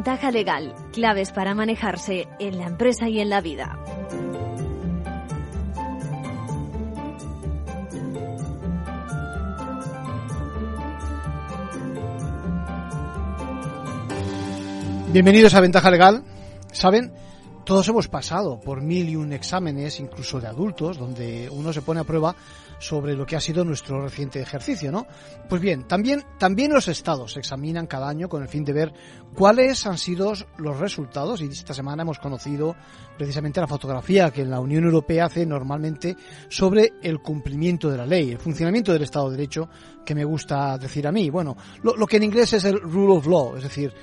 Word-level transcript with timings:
Ventaja 0.00 0.30
legal, 0.30 0.74
claves 0.94 1.30
para 1.30 1.54
manejarse 1.54 2.26
en 2.38 2.56
la 2.56 2.68
empresa 2.68 3.10
y 3.10 3.20
en 3.20 3.28
la 3.28 3.42
vida. 3.42 3.78
Bienvenidos 15.12 15.52
a 15.52 15.60
Ventaja 15.60 15.90
Legal. 15.90 16.22
¿Saben? 16.72 17.12
Todos 17.70 17.88
hemos 17.88 18.08
pasado 18.08 18.58
por 18.58 18.82
mil 18.82 19.08
y 19.08 19.14
un 19.14 19.32
exámenes, 19.32 20.00
incluso 20.00 20.40
de 20.40 20.48
adultos, 20.48 20.98
donde 20.98 21.48
uno 21.48 21.72
se 21.72 21.82
pone 21.82 22.00
a 22.00 22.04
prueba 22.04 22.34
sobre 22.80 23.14
lo 23.14 23.24
que 23.24 23.36
ha 23.36 23.40
sido 23.40 23.64
nuestro 23.64 24.02
reciente 24.02 24.40
ejercicio, 24.40 24.90
¿no? 24.90 25.06
Pues 25.48 25.62
bien, 25.62 25.86
también, 25.86 26.24
también 26.36 26.72
los 26.72 26.88
estados 26.88 27.36
examinan 27.36 27.86
cada 27.86 28.08
año 28.08 28.28
con 28.28 28.42
el 28.42 28.48
fin 28.48 28.64
de 28.64 28.72
ver 28.72 28.92
cuáles 29.36 29.86
han 29.86 29.98
sido 29.98 30.32
los 30.56 30.80
resultados 30.80 31.42
y 31.42 31.44
esta 31.44 31.72
semana 31.72 32.02
hemos 32.02 32.18
conocido 32.18 32.74
precisamente 33.16 33.60
la 33.60 33.68
fotografía 33.68 34.32
que 34.32 34.44
la 34.44 34.58
Unión 34.58 34.82
Europea 34.82 35.26
hace 35.26 35.46
normalmente 35.46 36.16
sobre 36.48 36.94
el 37.04 37.20
cumplimiento 37.20 37.88
de 37.88 37.98
la 37.98 38.06
ley, 38.06 38.32
el 38.32 38.38
funcionamiento 38.40 38.92
del 38.92 39.02
Estado 39.02 39.30
de 39.30 39.36
Derecho, 39.36 39.68
que 40.04 40.16
me 40.16 40.24
gusta 40.24 40.76
decir 40.76 41.06
a 41.06 41.12
mí. 41.12 41.30
Bueno, 41.30 41.56
lo 41.84 42.06
que 42.08 42.16
en 42.16 42.24
inglés 42.24 42.52
es 42.52 42.64
el 42.64 42.80
rule 42.80 43.18
of 43.18 43.28
law, 43.28 43.56
es 43.56 43.62
decir, 43.62 43.94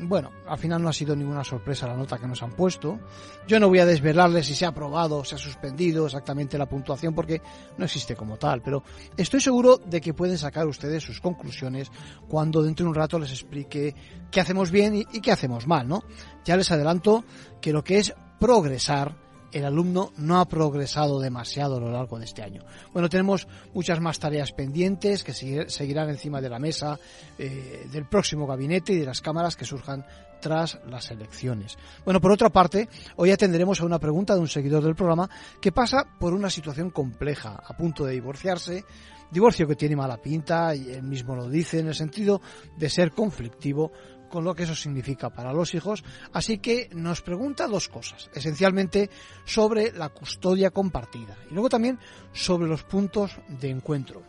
bueno, 0.00 0.32
al 0.46 0.58
final 0.58 0.82
no 0.82 0.88
ha 0.88 0.92
sido 0.92 1.14
ninguna 1.14 1.44
sorpresa 1.44 1.86
la 1.86 1.96
nota 1.96 2.18
que 2.18 2.26
nos 2.26 2.42
han 2.42 2.52
puesto. 2.52 2.98
Yo 3.46 3.60
no 3.60 3.68
voy 3.68 3.78
a 3.78 3.86
desvelarles 3.86 4.46
si 4.46 4.54
se 4.54 4.64
ha 4.64 4.68
aprobado 4.68 5.24
se 5.24 5.34
ha 5.34 5.38
suspendido 5.38 6.06
exactamente 6.06 6.58
la 6.58 6.68
puntuación 6.68 7.14
porque 7.14 7.40
no 7.78 7.84
existe 7.84 8.16
como 8.16 8.36
tal, 8.36 8.62
pero 8.62 8.82
estoy 9.16 9.40
seguro 9.40 9.76
de 9.76 10.00
que 10.00 10.14
pueden 10.14 10.38
sacar 10.38 10.66
ustedes 10.66 11.02
sus 11.02 11.20
conclusiones 11.20 11.90
cuando 12.28 12.62
dentro 12.62 12.84
de 12.84 12.90
un 12.90 12.94
rato 12.94 13.18
les 13.18 13.30
explique 13.30 13.94
qué 14.30 14.40
hacemos 14.40 14.70
bien 14.70 14.94
y, 14.94 15.20
qué 15.20 15.32
hacemos 15.32 15.66
mal, 15.66 15.88
¿no? 15.88 16.02
Ya 16.44 16.56
les 16.56 16.70
adelanto 16.70 17.24
que 17.60 17.72
lo 17.72 17.84
que 17.84 17.98
es 17.98 18.14
progresar 18.38 19.23
el 19.54 19.64
alumno 19.64 20.12
no 20.16 20.40
ha 20.40 20.48
progresado 20.48 21.20
demasiado 21.20 21.76
a 21.76 21.80
lo 21.80 21.90
largo 21.90 22.18
de 22.18 22.24
este 22.24 22.42
año. 22.42 22.64
Bueno, 22.92 23.08
tenemos 23.08 23.46
muchas 23.72 24.00
más 24.00 24.18
tareas 24.18 24.52
pendientes 24.52 25.22
que 25.22 25.32
seguirán 25.32 26.10
encima 26.10 26.40
de 26.40 26.48
la 26.48 26.58
mesa 26.58 26.98
eh, 27.38 27.86
del 27.90 28.06
próximo 28.06 28.46
gabinete 28.46 28.92
y 28.92 28.98
de 28.98 29.06
las 29.06 29.20
cámaras 29.20 29.54
que 29.56 29.64
surjan 29.64 30.04
tras 30.40 30.78
las 30.88 31.10
elecciones. 31.10 31.78
Bueno, 32.04 32.20
por 32.20 32.32
otra 32.32 32.50
parte, 32.50 32.88
hoy 33.16 33.30
atenderemos 33.30 33.80
a 33.80 33.86
una 33.86 34.00
pregunta 34.00 34.34
de 34.34 34.40
un 34.40 34.48
seguidor 34.48 34.82
del 34.82 34.96
programa 34.96 35.30
que 35.60 35.72
pasa 35.72 36.04
por 36.18 36.34
una 36.34 36.50
situación 36.50 36.90
compleja, 36.90 37.62
a 37.64 37.76
punto 37.76 38.04
de 38.04 38.12
divorciarse, 38.12 38.84
divorcio 39.30 39.66
que 39.66 39.76
tiene 39.76 39.96
mala 39.96 40.16
pinta 40.16 40.74
y 40.74 40.90
él 40.90 41.02
mismo 41.02 41.34
lo 41.34 41.48
dice 41.48 41.78
en 41.78 41.88
el 41.88 41.94
sentido 41.94 42.40
de 42.76 42.90
ser 42.90 43.12
conflictivo 43.12 43.92
con 44.34 44.42
lo 44.42 44.52
que 44.52 44.64
eso 44.64 44.74
significa 44.74 45.30
para 45.30 45.52
los 45.52 45.74
hijos. 45.74 46.02
Así 46.32 46.58
que 46.58 46.90
nos 46.92 47.22
pregunta 47.22 47.68
dos 47.68 47.88
cosas, 47.88 48.28
esencialmente 48.34 49.08
sobre 49.44 49.92
la 49.92 50.08
custodia 50.08 50.72
compartida 50.72 51.36
y 51.48 51.54
luego 51.54 51.68
también 51.68 52.00
sobre 52.32 52.66
los 52.66 52.82
puntos 52.82 53.38
de 53.46 53.70
encuentro. 53.70 54.24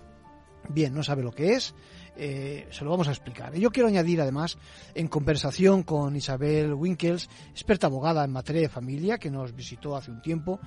Bien, 0.69 0.93
no 0.93 1.01
sabe 1.01 1.23
lo 1.23 1.31
que 1.31 1.53
es, 1.53 1.73
eh, 2.15 2.67
se 2.69 2.83
lo 2.83 2.91
vamos 2.91 3.07
a 3.07 3.11
explicar. 3.11 3.55
Y 3.57 3.61
yo 3.61 3.71
quiero 3.71 3.89
añadir 3.89 4.21
además, 4.21 4.59
en 4.93 5.07
conversación 5.07 5.81
con 5.81 6.15
Isabel 6.15 6.75
Winkels, 6.75 7.27
experta 7.49 7.87
abogada 7.87 8.23
en 8.23 8.31
materia 8.31 8.61
de 8.61 8.69
familia, 8.69 9.17
que 9.17 9.31
nos 9.31 9.55
visitó 9.55 9.95
hace 9.95 10.11
un 10.11 10.21
tiempo, 10.21 10.59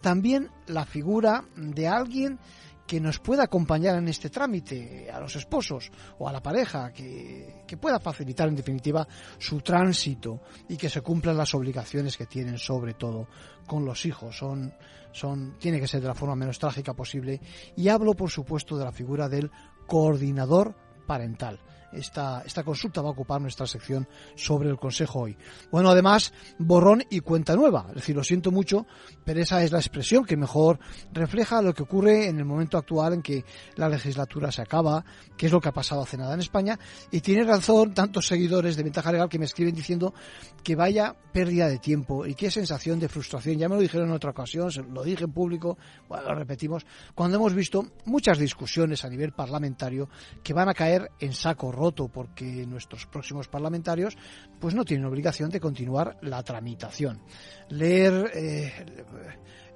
también 0.00 0.48
la 0.68 0.84
figura 0.84 1.44
de 1.56 1.88
alguien 1.88 2.38
que 2.86 3.00
nos 3.00 3.18
pueda 3.18 3.44
acompañar 3.44 3.96
en 3.96 4.08
este 4.08 4.30
trámite 4.30 5.10
a 5.10 5.20
los 5.20 5.34
esposos 5.36 5.90
o 6.18 6.28
a 6.28 6.32
la 6.32 6.40
pareja, 6.40 6.92
que, 6.92 7.62
que, 7.66 7.76
pueda 7.76 7.98
facilitar 7.98 8.48
en 8.48 8.56
definitiva 8.56 9.06
su 9.38 9.60
tránsito 9.60 10.40
y 10.68 10.76
que 10.76 10.88
se 10.88 11.00
cumplan 11.00 11.36
las 11.36 11.54
obligaciones 11.54 12.16
que 12.16 12.26
tienen 12.26 12.58
sobre 12.58 12.94
todo 12.94 13.28
con 13.66 13.84
los 13.84 14.06
hijos. 14.06 14.38
Son, 14.38 14.72
son, 15.12 15.56
tiene 15.58 15.80
que 15.80 15.88
ser 15.88 16.00
de 16.00 16.08
la 16.08 16.14
forma 16.14 16.36
menos 16.36 16.58
trágica 16.58 16.94
posible. 16.94 17.40
Y 17.76 17.88
hablo, 17.88 18.14
por 18.14 18.30
supuesto, 18.30 18.76
de 18.76 18.84
la 18.84 18.92
figura 18.92 19.28
del 19.28 19.50
coordinador 19.86 20.76
parental 21.06 21.60
esta, 21.96 22.42
esta 22.44 22.62
consulta 22.62 23.02
va 23.02 23.08
a 23.08 23.12
ocupar 23.12 23.40
nuestra 23.40 23.66
sección 23.66 24.08
sobre 24.34 24.68
el 24.68 24.76
Consejo 24.76 25.20
hoy. 25.20 25.36
Bueno, 25.70 25.90
además, 25.90 26.32
borrón 26.58 27.02
y 27.10 27.20
cuenta 27.20 27.56
nueva. 27.56 27.86
Es 27.90 27.96
decir, 27.96 28.16
lo 28.16 28.24
siento 28.24 28.50
mucho, 28.50 28.86
pero 29.24 29.40
esa 29.40 29.62
es 29.62 29.72
la 29.72 29.78
expresión 29.78 30.24
que 30.24 30.36
mejor 30.36 30.78
refleja 31.12 31.62
lo 31.62 31.74
que 31.74 31.82
ocurre 31.82 32.28
en 32.28 32.38
el 32.38 32.44
momento 32.44 32.78
actual 32.78 33.14
en 33.14 33.22
que 33.22 33.44
la 33.76 33.88
legislatura 33.88 34.52
se 34.52 34.62
acaba, 34.62 35.04
que 35.36 35.46
es 35.46 35.52
lo 35.52 35.60
que 35.60 35.68
ha 35.68 35.72
pasado 35.72 36.02
hace 36.02 36.16
nada 36.16 36.34
en 36.34 36.40
España. 36.40 36.78
Y 37.10 37.20
tiene 37.20 37.44
razón 37.44 37.94
tantos 37.94 38.26
seguidores 38.26 38.76
de 38.76 38.82
Ventaja 38.82 39.12
Legal 39.12 39.28
que 39.28 39.38
me 39.38 39.46
escriben 39.46 39.74
diciendo 39.74 40.14
que 40.62 40.76
vaya 40.76 41.14
pérdida 41.32 41.68
de 41.68 41.78
tiempo 41.78 42.26
y 42.26 42.34
qué 42.34 42.50
sensación 42.50 42.98
de 42.98 43.08
frustración. 43.08 43.56
Ya 43.56 43.68
me 43.68 43.76
lo 43.76 43.80
dijeron 43.80 44.08
en 44.08 44.14
otra 44.14 44.30
ocasión, 44.30 44.70
lo 44.92 45.02
dije 45.02 45.24
en 45.24 45.32
público, 45.32 45.78
bueno, 46.08 46.24
lo 46.28 46.34
repetimos, 46.34 46.84
cuando 47.14 47.36
hemos 47.36 47.54
visto 47.54 47.86
muchas 48.04 48.38
discusiones 48.38 49.04
a 49.04 49.08
nivel 49.08 49.32
parlamentario 49.32 50.08
que 50.42 50.52
van 50.52 50.68
a 50.68 50.74
caer 50.74 51.10
en 51.20 51.32
saco 51.32 51.72
roto 51.72 51.85
porque 51.92 52.44
nuestros 52.66 53.06
próximos 53.06 53.48
parlamentarios 53.48 54.16
pues 54.60 54.74
no 54.74 54.84
tienen 54.84 55.06
obligación 55.06 55.50
de 55.50 55.60
continuar 55.60 56.16
la 56.22 56.42
tramitación. 56.42 57.20
Leer 57.68 58.30
eh, 58.34 58.72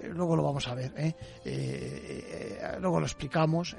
luego 0.03 0.37
lo 0.37 0.43
vamos 0.43 0.66
a 0.69 0.75
ver, 0.75 0.93
¿eh? 0.97 1.15
Eh, 1.44 2.77
luego 2.81 3.00
lo 3.00 3.06
explicamos. 3.06 3.77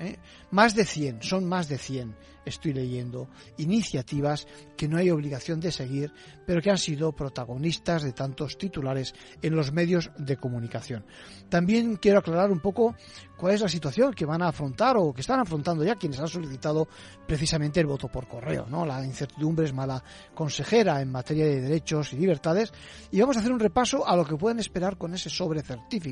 Más 0.51 0.75
de 0.75 0.85
100, 0.85 1.23
son 1.23 1.45
más 1.47 1.67
de 1.67 1.77
100, 1.77 2.15
estoy 2.45 2.73
leyendo, 2.73 3.29
iniciativas 3.57 4.47
que 4.75 4.87
no 4.87 4.97
hay 4.97 5.09
obligación 5.09 5.59
de 5.59 5.71
seguir, 5.71 6.11
pero 6.45 6.61
que 6.61 6.71
han 6.71 6.77
sido 6.77 7.11
protagonistas 7.11 8.03
de 8.03 8.13
tantos 8.13 8.57
titulares 8.57 9.13
en 9.41 9.55
los 9.55 9.71
medios 9.71 10.11
de 10.17 10.37
comunicación. 10.37 11.05
También 11.49 11.97
quiero 11.97 12.19
aclarar 12.19 12.51
un 12.51 12.59
poco 12.59 12.95
cuál 13.37 13.55
es 13.55 13.61
la 13.61 13.69
situación 13.69 14.13
que 14.13 14.25
van 14.25 14.41
a 14.41 14.49
afrontar 14.49 14.97
o 14.97 15.13
que 15.13 15.21
están 15.21 15.39
afrontando 15.39 15.83
ya 15.83 15.95
quienes 15.95 16.19
han 16.19 16.27
solicitado 16.27 16.87
precisamente 17.27 17.79
el 17.79 17.87
voto 17.87 18.07
por 18.07 18.27
correo. 18.27 18.65
¿no? 18.69 18.85
La 18.85 19.03
incertidumbre 19.05 19.65
es 19.65 19.73
mala 19.73 20.03
consejera 20.33 21.01
en 21.01 21.11
materia 21.11 21.45
de 21.45 21.61
derechos 21.61 22.13
y 22.13 22.17
libertades 22.17 22.71
y 23.11 23.19
vamos 23.19 23.37
a 23.37 23.39
hacer 23.39 23.51
un 23.51 23.59
repaso 23.59 24.07
a 24.07 24.15
lo 24.15 24.25
que 24.25 24.35
pueden 24.35 24.59
esperar 24.59 24.97
con 24.97 25.13
ese 25.13 25.29
sobre 25.29 25.61
certificado 25.61 26.10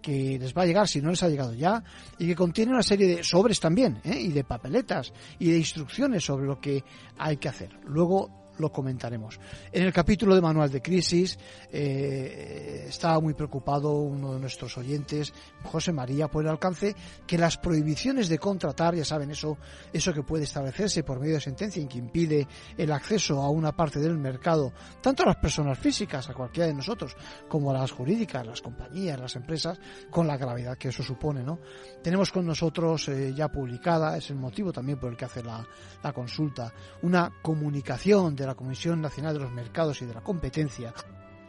que 0.00 0.38
les 0.38 0.56
va 0.56 0.62
a 0.62 0.66
llegar 0.66 0.88
si 0.88 1.00
no 1.00 1.10
les 1.10 1.22
ha 1.22 1.28
llegado 1.28 1.54
ya 1.54 1.82
y 2.18 2.26
que 2.26 2.34
contiene 2.34 2.72
una 2.72 2.82
serie 2.82 3.06
de 3.16 3.24
sobres 3.24 3.60
también 3.60 4.00
¿eh? 4.04 4.18
y 4.20 4.28
de 4.28 4.44
papeletas 4.44 5.12
y 5.38 5.50
de 5.50 5.58
instrucciones 5.58 6.24
sobre 6.24 6.46
lo 6.46 6.60
que 6.60 6.84
hay 7.18 7.36
que 7.36 7.48
hacer. 7.48 7.78
Luego 7.86 8.47
lo 8.58 8.70
comentaremos. 8.70 9.38
En 9.72 9.84
el 9.84 9.92
capítulo 9.92 10.34
de 10.34 10.40
Manual 10.40 10.70
de 10.70 10.82
Crisis 10.82 11.38
eh, 11.70 12.86
estaba 12.88 13.20
muy 13.20 13.34
preocupado 13.34 13.92
uno 13.92 14.34
de 14.34 14.40
nuestros 14.40 14.76
oyentes, 14.78 15.32
José 15.64 15.92
María, 15.92 16.28
por 16.28 16.44
el 16.44 16.50
alcance 16.50 16.94
que 17.26 17.38
las 17.38 17.56
prohibiciones 17.56 18.28
de 18.28 18.38
contratar, 18.38 18.94
ya 18.94 19.04
saben, 19.04 19.30
eso, 19.30 19.58
eso 19.92 20.12
que 20.12 20.22
puede 20.22 20.44
establecerse 20.44 21.02
por 21.02 21.20
medio 21.20 21.34
de 21.34 21.40
sentencia 21.40 21.82
y 21.82 21.86
que 21.86 21.98
impide 21.98 22.46
el 22.76 22.92
acceso 22.92 23.42
a 23.42 23.50
una 23.50 23.72
parte 23.72 23.98
del 24.00 24.18
mercado, 24.18 24.72
tanto 25.00 25.22
a 25.22 25.26
las 25.26 25.36
personas 25.36 25.78
físicas, 25.78 26.28
a 26.28 26.34
cualquiera 26.34 26.66
de 26.66 26.74
nosotros, 26.74 27.16
como 27.48 27.70
a 27.70 27.74
las 27.74 27.92
jurídicas, 27.92 28.46
las 28.46 28.62
compañías, 28.62 29.18
las 29.18 29.36
empresas, 29.36 29.78
con 30.10 30.26
la 30.26 30.36
gravedad 30.36 30.76
que 30.76 30.88
eso 30.88 31.02
supone, 31.02 31.42
¿no? 31.42 31.58
Tenemos 32.02 32.32
con 32.32 32.46
nosotros 32.46 33.08
eh, 33.08 33.32
ya 33.34 33.48
publicada, 33.48 34.16
es 34.16 34.30
el 34.30 34.36
motivo 34.36 34.72
también 34.72 34.98
por 34.98 35.10
el 35.10 35.16
que 35.16 35.24
hace 35.24 35.42
la, 35.42 35.66
la 36.02 36.12
consulta, 36.12 36.72
una 37.02 37.30
comunicación 37.42 38.34
de 38.34 38.46
la 38.48 38.54
Comisión 38.54 39.00
Nacional 39.00 39.34
de 39.34 39.40
los 39.40 39.52
Mercados 39.52 40.02
y 40.02 40.06
de 40.06 40.14
la 40.14 40.22
Competencia, 40.22 40.92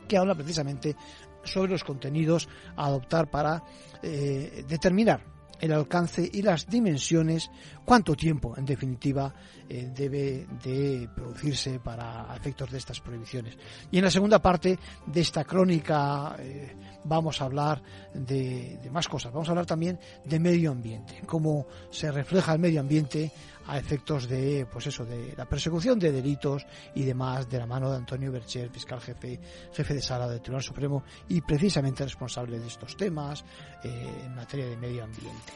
que 0.07 0.18
habla 0.18 0.36
precisamente 0.36 0.96
sobre 1.44 1.72
los 1.72 1.84
contenidos 1.84 2.48
a 2.75 2.86
adoptar 2.86 3.30
para 3.30 3.63
eh, 4.04 4.63
determinar 4.68 5.24
el 5.60 5.74
alcance 5.74 6.30
y 6.31 6.42
las 6.42 6.68
dimensiones, 6.68 7.51
cuánto 7.84 8.16
tiempo, 8.16 8.56
en 8.57 8.66
definitiva, 8.66 9.34
eh, 9.68 9.92
debe 9.94 10.48
de 10.63 11.10
producirse 11.13 11.80
para 11.80 12.34
efectos 12.36 12.72
de 12.72 12.78
estas 12.78 13.02
prohibiciones. 13.02 13.57
Y 13.92 13.98
en 13.98 14.06
la 14.06 14.12
segunda 14.12 14.40
parte 14.40 14.80
de 15.06 15.22
esta 15.22 15.44
crónica 15.44 16.36
eh, 16.40 16.75
vamos 17.04 17.42
a 17.42 17.46
hablar 17.46 17.81
de, 18.13 18.78
de, 18.81 18.90
más 18.90 19.07
cosas. 19.07 19.31
Vamos 19.31 19.48
a 19.48 19.51
hablar 19.51 19.66
también 19.66 20.00
de 20.25 20.40
medio 20.40 20.72
ambiente, 20.72 21.22
cómo 21.25 21.68
se 21.90 22.12
refleja 22.12 22.54
el 22.54 22.60
medio 22.60 22.80
ambiente 22.80 23.31
a 23.69 23.78
efectos 23.78 24.28
de, 24.28 24.66
pues 24.72 24.88
eso, 24.88 25.06
de 25.06 25.36
la 25.38 25.46
persecución 25.46 26.00
de 26.00 26.12
delitos 26.12 26.66
y 26.96 27.04
demás 27.04 27.48
de 27.48 27.60
la 27.60 27.68
mano 27.68 27.92
de 27.92 27.98
Antonio 27.98 28.31
Bercher, 28.31 28.69
fiscal 28.69 29.00
jefe, 29.00 29.40
jefe 29.72 29.94
de 29.94 30.01
sala 30.01 30.28
del 30.28 30.42
Tribunal 30.42 30.63
Supremo 30.63 31.04
y 31.28 31.42
precisamente 31.42 32.04
responsable 32.04 32.60
de 32.60 32.68
estos 32.68 32.98
temas 32.98 33.45
eh, 33.84 34.24
en 34.25 34.36
materia 34.36 34.66
de 34.66 34.75
medio 34.75 35.04
ambiente. 35.04 35.54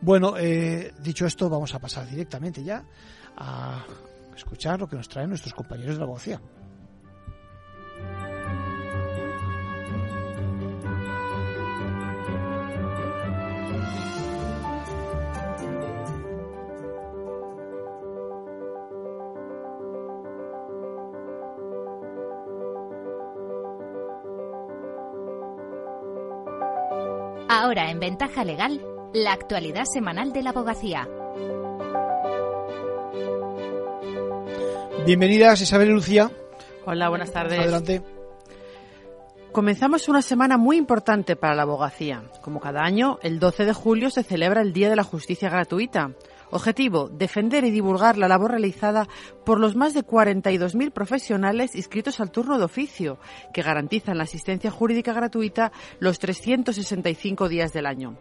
Bueno, 0.00 0.36
eh, 0.38 0.92
dicho 1.02 1.26
esto, 1.26 1.48
vamos 1.48 1.74
a 1.74 1.80
pasar 1.80 2.08
directamente 2.08 2.62
ya 2.62 2.84
a 3.36 3.84
escuchar 4.36 4.78
lo 4.78 4.86
que 4.86 4.96
nos 4.96 5.08
traen 5.08 5.30
nuestros 5.30 5.54
compañeros 5.54 5.94
de 5.94 5.98
la 5.98 6.04
abogacía. 6.04 6.40
En 27.96 28.00
Ventaja 28.00 28.44
Legal, 28.44 28.78
la 29.14 29.32
actualidad 29.32 29.86
semanal 29.86 30.30
de 30.34 30.42
la 30.42 30.50
abogacía. 30.50 31.08
Bienvenidas 35.06 35.62
Isabel 35.62 35.88
y 35.88 35.92
Lucía. 35.92 36.30
Hola, 36.84 37.08
buenas 37.08 37.32
tardes. 37.32 37.58
Adelante. 37.58 38.02
Comenzamos 39.50 40.10
una 40.10 40.20
semana 40.20 40.58
muy 40.58 40.76
importante 40.76 41.36
para 41.36 41.54
la 41.54 41.62
abogacía. 41.62 42.24
Como 42.42 42.60
cada 42.60 42.82
año, 42.82 43.18
el 43.22 43.38
12 43.38 43.64
de 43.64 43.72
julio 43.72 44.10
se 44.10 44.22
celebra 44.22 44.60
el 44.60 44.74
Día 44.74 44.90
de 44.90 44.96
la 44.96 45.02
Justicia 45.02 45.48
Gratuita. 45.48 46.10
Objetivo, 46.50 47.08
defender 47.08 47.64
y 47.64 47.70
divulgar 47.70 48.18
la 48.18 48.28
labor 48.28 48.52
realizada 48.52 49.08
por 49.44 49.58
los 49.58 49.74
más 49.74 49.94
de 49.94 50.04
42.000 50.04 50.92
profesionales 50.92 51.74
inscritos 51.74 52.20
al 52.20 52.30
turno 52.30 52.58
de 52.58 52.64
oficio, 52.64 53.18
que 53.52 53.62
garantizan 53.62 54.18
la 54.18 54.24
asistencia 54.24 54.70
jurídica 54.70 55.12
gratuita 55.12 55.72
los 55.98 56.18
365 56.18 57.48
días 57.48 57.72
del 57.72 57.86
año. 57.86 58.16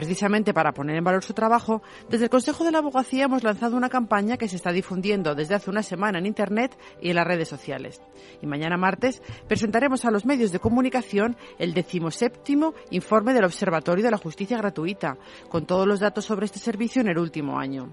Precisamente 0.00 0.54
para 0.54 0.72
poner 0.72 0.96
en 0.96 1.04
valor 1.04 1.22
su 1.22 1.34
trabajo, 1.34 1.82
desde 2.08 2.24
el 2.24 2.30
Consejo 2.30 2.64
de 2.64 2.72
la 2.72 2.78
Abogacía 2.78 3.24
hemos 3.24 3.42
lanzado 3.42 3.76
una 3.76 3.90
campaña 3.90 4.38
que 4.38 4.48
se 4.48 4.56
está 4.56 4.72
difundiendo 4.72 5.34
desde 5.34 5.54
hace 5.54 5.68
una 5.68 5.82
semana 5.82 6.18
en 6.18 6.24
Internet 6.24 6.74
y 7.02 7.10
en 7.10 7.16
las 7.16 7.26
redes 7.26 7.48
sociales. 7.48 8.00
Y 8.40 8.46
mañana 8.46 8.78
martes 8.78 9.20
presentaremos 9.46 10.06
a 10.06 10.10
los 10.10 10.24
medios 10.24 10.52
de 10.52 10.58
comunicación 10.58 11.36
el 11.58 11.74
decimoséptimo 11.74 12.72
informe 12.92 13.34
del 13.34 13.44
Observatorio 13.44 14.02
de 14.02 14.10
la 14.10 14.16
Justicia 14.16 14.56
Gratuita, 14.56 15.18
con 15.50 15.66
todos 15.66 15.86
los 15.86 16.00
datos 16.00 16.24
sobre 16.24 16.46
este 16.46 16.60
servicio 16.60 17.02
en 17.02 17.08
el 17.08 17.18
último 17.18 17.58
año. 17.58 17.92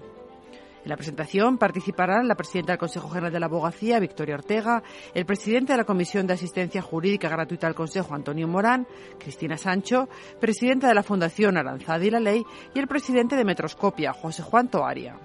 En 0.84 0.90
la 0.90 0.96
presentación 0.96 1.58
participarán 1.58 2.28
la 2.28 2.34
presidenta 2.34 2.72
del 2.72 2.78
Consejo 2.78 3.08
General 3.08 3.32
de 3.32 3.40
la 3.40 3.46
Abogacía, 3.46 3.98
Victoria 3.98 4.36
Ortega, 4.36 4.82
el 5.14 5.26
presidente 5.26 5.72
de 5.72 5.78
la 5.78 5.84
Comisión 5.84 6.26
de 6.26 6.34
Asistencia 6.34 6.82
Jurídica 6.82 7.28
Gratuita 7.28 7.66
del 7.66 7.74
Consejo, 7.74 8.14
Antonio 8.14 8.48
Morán, 8.48 8.86
Cristina 9.18 9.56
Sancho, 9.56 10.08
presidenta 10.40 10.88
de 10.88 10.94
la 10.94 11.02
Fundación 11.02 11.56
Aranzadi 11.56 12.06
y 12.06 12.10
la 12.10 12.20
Ley 12.20 12.44
y 12.74 12.78
el 12.78 12.86
presidente 12.86 13.36
de 13.36 13.44
Metroscopia, 13.44 14.12
José 14.12 14.42
Juan 14.42 14.68
Toaria. 14.68 15.16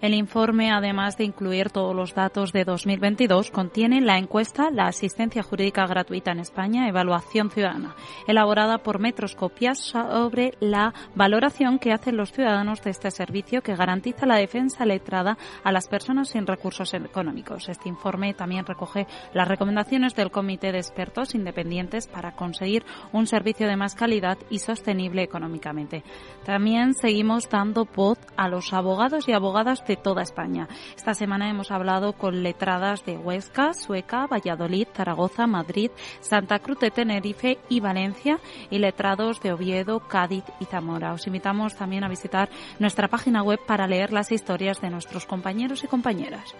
El 0.00 0.14
informe, 0.14 0.70
además 0.70 1.16
de 1.16 1.24
incluir 1.24 1.70
todos 1.70 1.94
los 1.94 2.14
datos 2.14 2.52
de 2.52 2.64
2022, 2.64 3.50
contiene 3.50 4.00
la 4.00 4.16
encuesta 4.16 4.70
La 4.70 4.86
asistencia 4.86 5.42
jurídica 5.42 5.88
gratuita 5.88 6.30
en 6.30 6.38
España, 6.38 6.88
evaluación 6.88 7.50
ciudadana, 7.50 7.96
elaborada 8.28 8.78
por 8.78 9.00
Metroscopias 9.00 9.80
sobre 9.80 10.54
la 10.60 10.94
valoración 11.16 11.80
que 11.80 11.92
hacen 11.92 12.16
los 12.16 12.30
ciudadanos 12.30 12.80
de 12.82 12.90
este 12.90 13.10
servicio 13.10 13.60
que 13.60 13.74
garantiza 13.74 14.24
la 14.24 14.36
defensa 14.36 14.86
letrada 14.86 15.36
a 15.64 15.72
las 15.72 15.88
personas 15.88 16.28
sin 16.28 16.46
recursos 16.46 16.94
económicos. 16.94 17.68
Este 17.68 17.88
informe 17.88 18.34
también 18.34 18.66
recoge 18.66 19.08
las 19.34 19.48
recomendaciones 19.48 20.14
del 20.14 20.30
Comité 20.30 20.70
de 20.70 20.78
Expertos 20.78 21.34
Independientes 21.34 22.06
para 22.06 22.36
conseguir 22.36 22.84
un 23.12 23.26
servicio 23.26 23.66
de 23.66 23.76
más 23.76 23.96
calidad 23.96 24.38
y 24.48 24.60
sostenible 24.60 25.24
económicamente. 25.24 26.04
También 26.44 26.94
seguimos 26.94 27.50
dando 27.50 27.84
voz 27.84 28.20
a 28.36 28.46
los 28.46 28.72
abogados 28.72 29.28
y 29.28 29.32
abogadas 29.32 29.82
de 29.88 29.96
toda 29.96 30.22
España. 30.22 30.68
Esta 30.96 31.14
semana 31.14 31.50
hemos 31.50 31.72
hablado 31.72 32.12
con 32.12 32.44
letradas 32.44 33.04
de 33.04 33.16
Huesca, 33.16 33.74
Sueca, 33.74 34.26
Valladolid, 34.26 34.86
Zaragoza, 34.94 35.48
Madrid, 35.48 35.90
Santa 36.20 36.60
Cruz 36.60 36.78
de 36.78 36.92
Tenerife 36.92 37.58
y 37.68 37.80
Valencia 37.80 38.38
y 38.70 38.78
letrados 38.78 39.40
de 39.40 39.52
Oviedo, 39.52 40.00
Cádiz 40.00 40.44
y 40.60 40.66
Zamora. 40.66 41.12
Os 41.12 41.26
invitamos 41.26 41.74
también 41.74 42.04
a 42.04 42.08
visitar 42.08 42.48
nuestra 42.78 43.08
página 43.08 43.42
web 43.42 43.58
para 43.66 43.88
leer 43.88 44.12
las 44.12 44.30
historias 44.30 44.80
de 44.80 44.90
nuestros 44.90 45.26
compañeros 45.26 45.82
y 45.82 45.88
compañeras. 45.88 46.54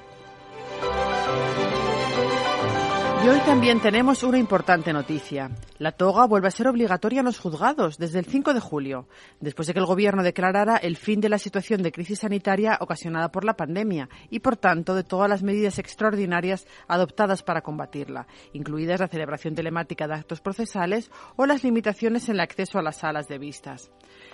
Y 3.28 3.30
hoy 3.30 3.40
también 3.40 3.78
tenemos 3.78 4.22
una 4.22 4.38
importante 4.38 4.90
noticia. 4.90 5.50
La 5.76 5.92
toga 5.92 6.26
vuelve 6.26 6.48
a 6.48 6.50
ser 6.50 6.66
obligatoria 6.66 7.18
en 7.18 7.26
los 7.26 7.38
juzgados 7.38 7.98
desde 7.98 8.20
el 8.20 8.24
5 8.24 8.54
de 8.54 8.60
julio, 8.60 9.06
después 9.38 9.68
de 9.68 9.74
que 9.74 9.80
el 9.80 9.84
Gobierno 9.84 10.22
declarara 10.22 10.78
el 10.78 10.96
fin 10.96 11.20
de 11.20 11.28
la 11.28 11.38
situación 11.38 11.82
de 11.82 11.92
crisis 11.92 12.20
sanitaria 12.20 12.78
ocasionada 12.80 13.30
por 13.30 13.44
la 13.44 13.54
pandemia 13.54 14.08
y, 14.30 14.38
por 14.38 14.56
tanto, 14.56 14.94
de 14.94 15.04
todas 15.04 15.28
las 15.28 15.42
medidas 15.42 15.78
extraordinarias 15.78 16.66
adoptadas 16.86 17.42
para 17.42 17.60
combatirla, 17.60 18.26
incluidas 18.54 19.00
la 19.00 19.08
celebración 19.08 19.54
telemática 19.54 20.08
de 20.08 20.14
actos 20.14 20.40
procesales 20.40 21.10
o 21.36 21.44
las 21.44 21.62
limitaciones 21.62 22.30
en 22.30 22.36
el 22.36 22.40
acceso 22.40 22.78
a 22.78 22.82
las 22.82 22.96
salas 22.96 23.28
de 23.28 23.36
vistas. 23.36 23.90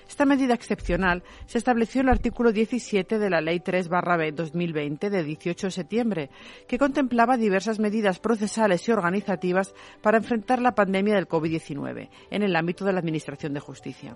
Esta 0.08 0.24
medida 0.24 0.54
excepcional 0.54 1.22
se 1.46 1.58
estableció 1.58 2.00
en 2.00 2.08
el 2.08 2.14
artículo 2.14 2.52
17 2.52 3.18
de 3.18 3.30
la 3.30 3.40
Ley 3.40 3.60
3-B 3.60 4.32
2020 4.32 5.10
de 5.10 5.24
18 5.24 5.66
de 5.66 5.70
septiembre, 5.70 6.30
que 6.68 6.78
contemplaba 6.78 7.36
diversas 7.36 7.78
medidas 7.78 8.18
procesales 8.18 8.86
y 8.88 8.92
organizativas 8.92 9.74
para 10.02 10.18
enfrentar 10.18 10.60
la 10.60 10.74
pandemia 10.74 11.14
del 11.14 11.28
COVID-19 11.28 12.08
en 12.30 12.42
el 12.42 12.54
ámbito 12.54 12.84
de 12.84 12.92
la 12.92 13.00
Administración 13.00 13.54
de 13.54 13.60
Justicia. 13.60 14.14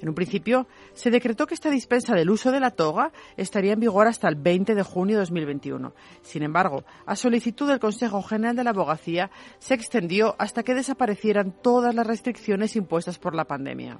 En 0.00 0.08
un 0.08 0.14
principio, 0.14 0.68
se 0.94 1.10
decretó 1.10 1.46
que 1.46 1.54
esta 1.54 1.70
dispensa 1.70 2.14
del 2.14 2.30
uso 2.30 2.52
de 2.52 2.60
la 2.60 2.70
toga 2.70 3.12
estaría 3.36 3.72
en 3.72 3.80
vigor 3.80 4.06
hasta 4.06 4.28
el 4.28 4.36
20 4.36 4.74
de 4.74 4.82
junio 4.82 5.16
de 5.16 5.22
2021. 5.22 5.92
Sin 6.22 6.44
embargo, 6.44 6.84
a 7.04 7.16
solicitud 7.16 7.68
del 7.68 7.80
Consejo 7.80 8.22
General 8.22 8.54
de 8.54 8.64
la 8.64 8.70
Abogacía, 8.70 9.30
se 9.58 9.74
extendió 9.74 10.36
hasta 10.38 10.62
que 10.62 10.74
desaparecieran 10.74 11.52
todas 11.62 11.94
las 11.94 12.06
restricciones 12.06 12.76
impuestas 12.76 13.18
por 13.18 13.34
la 13.34 13.46
pandemia. 13.46 13.98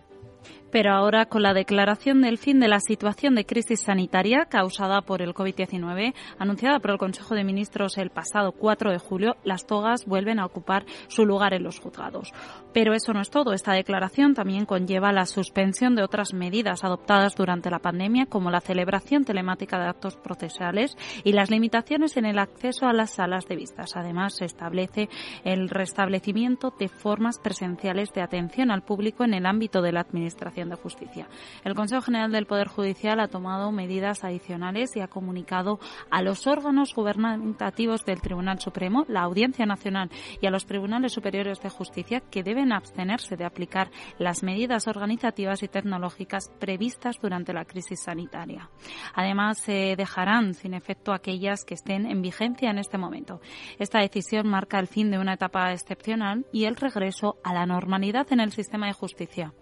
Pero 0.71 0.92
ahora, 0.92 1.26
con 1.26 1.42
la 1.42 1.54
declaración 1.54 2.21
del 2.21 2.37
fin 2.37 2.61
de 2.61 2.68
la 2.68 2.80
situación 2.80 3.35
de 3.35 3.47
crisis 3.47 3.80
sanitaria 3.80 4.47
causada 4.50 5.00
por 5.00 5.23
el 5.23 5.33
COVID-19, 5.33 6.14
anunciada 6.38 6.78
por 6.78 6.90
el 6.90 6.99
Consejo 6.99 7.35
de 7.35 7.45
Ministros 7.45 7.97
el 7.97 8.11
pasado 8.11 8.52
4 8.52 8.90
de 8.92 8.99
julio, 8.99 9.37
las 9.45 9.66
togas 9.66 10.04
vuelven 10.04 10.38
a 10.38 10.45
ocupar 10.45 10.85
su 11.09 11.25
lugar 11.25 11.54
en 11.54 11.62
los 11.62 11.80
juzgados. 11.80 12.33
Pero 12.75 12.92
eso 12.92 13.14
no 13.14 13.23
es 13.23 13.30
todo. 13.30 13.54
Esta 13.54 13.73
declaración 13.73 14.35
también 14.35 14.66
conlleva 14.66 15.11
la 15.11 15.25
suspensión 15.25 15.95
de 15.95 16.02
otras 16.02 16.35
medidas 16.35 16.85
adoptadas 16.85 17.35
durante 17.35 17.71
la 17.71 17.78
pandemia, 17.78 18.26
como 18.26 18.50
la 18.50 18.61
celebración 18.61 19.25
telemática 19.25 19.78
de 19.78 19.88
actos 19.88 20.16
procesales 20.16 20.99
y 21.25 21.33
las 21.33 21.50
limitaciones 21.50 22.18
en 22.18 22.26
el 22.26 22.38
acceso 22.38 22.87
a 22.87 22.92
las 22.92 23.11
salas 23.14 23.47
de 23.47 23.57
vistas. 23.57 23.97
Además, 23.97 24.37
se 24.37 24.45
establece 24.45 25.09
el 25.45 25.71
restablecimiento 25.71 26.75
de 26.78 26.88
formas 26.88 27.38
presenciales 27.38 28.12
de 28.12 28.21
atención 28.21 28.71
al 28.71 28.83
público 28.83 29.25
en 29.25 29.33
el 29.33 29.47
ámbito 29.47 29.80
de 29.80 29.92
la 29.92 30.00
Administración 30.00 30.27
de 30.37 30.76
Justicia. 30.76 31.28
El 31.64 31.75
Consejo 31.75 32.02
General 32.02 32.30
del 32.30 32.47
Poder 32.47 32.68
Judicial 32.68 33.20
ha 33.20 33.28
tomado 33.28 33.73
medidas 33.73 34.25
adicionales 34.25 34.97
y 34.97 35.00
ha 35.00 35.08
comunicado 35.08 35.78
a 36.11 36.23
los 36.23 36.47
órganos 36.47 36.94
gubernativos 36.94 38.04
del 38.04 38.20
Tribunal 38.20 38.61
Supremo, 38.61 39.04
la 39.08 39.23
Audiencia 39.23 39.66
Nacional 39.66 40.11
y 40.40 40.47
a 40.47 40.50
los 40.50 40.66
Tribunales 40.66 41.12
Superiores 41.12 41.61
de 41.61 41.70
Justicia 41.70 42.20
que 42.20 42.42
deben 42.42 42.73
abstenerse 42.73 43.37
de 43.37 43.44
aplicar 43.44 43.90
las 44.18 44.42
medidas 44.42 44.87
organizativas 44.87 45.62
y 45.62 45.68
tecnológicas 45.68 46.50
previstas 46.58 47.16
durante 47.20 47.52
la 47.52 47.64
crisis 47.64 48.02
sanitaria. 48.02 48.70
Además, 49.14 49.58
se 49.58 49.94
dejarán 49.97 50.54
sin 50.54 50.75
efecto 50.75 51.12
aquellas 51.12 51.64
que 51.64 51.75
estén 51.75 52.06
en 52.06 52.23
vigencia 52.23 52.70
en 52.70 52.78
este 52.78 52.99
momento. 52.99 53.40
Esta 53.78 54.00
decisión 54.00 54.49
marca 54.49 54.78
el 54.78 54.88
fin 54.88 55.11
de 55.11 55.18
una 55.18 55.35
etapa 55.35 55.73
excepcional 55.73 56.47
y 56.52 56.64
el 56.64 56.76
regreso 56.76 57.37
a 57.44 57.54
la 57.54 57.66
normalidad 57.66 58.26
en 58.30 58.40
el 58.40 58.52
sistema 58.52 58.87
de 58.87 58.92
justicia. 58.92 59.52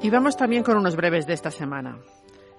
Y 0.00 0.10
vamos 0.10 0.36
también 0.36 0.62
con 0.62 0.76
unos 0.76 0.94
breves 0.94 1.26
de 1.26 1.34
esta 1.34 1.50
semana. 1.50 1.98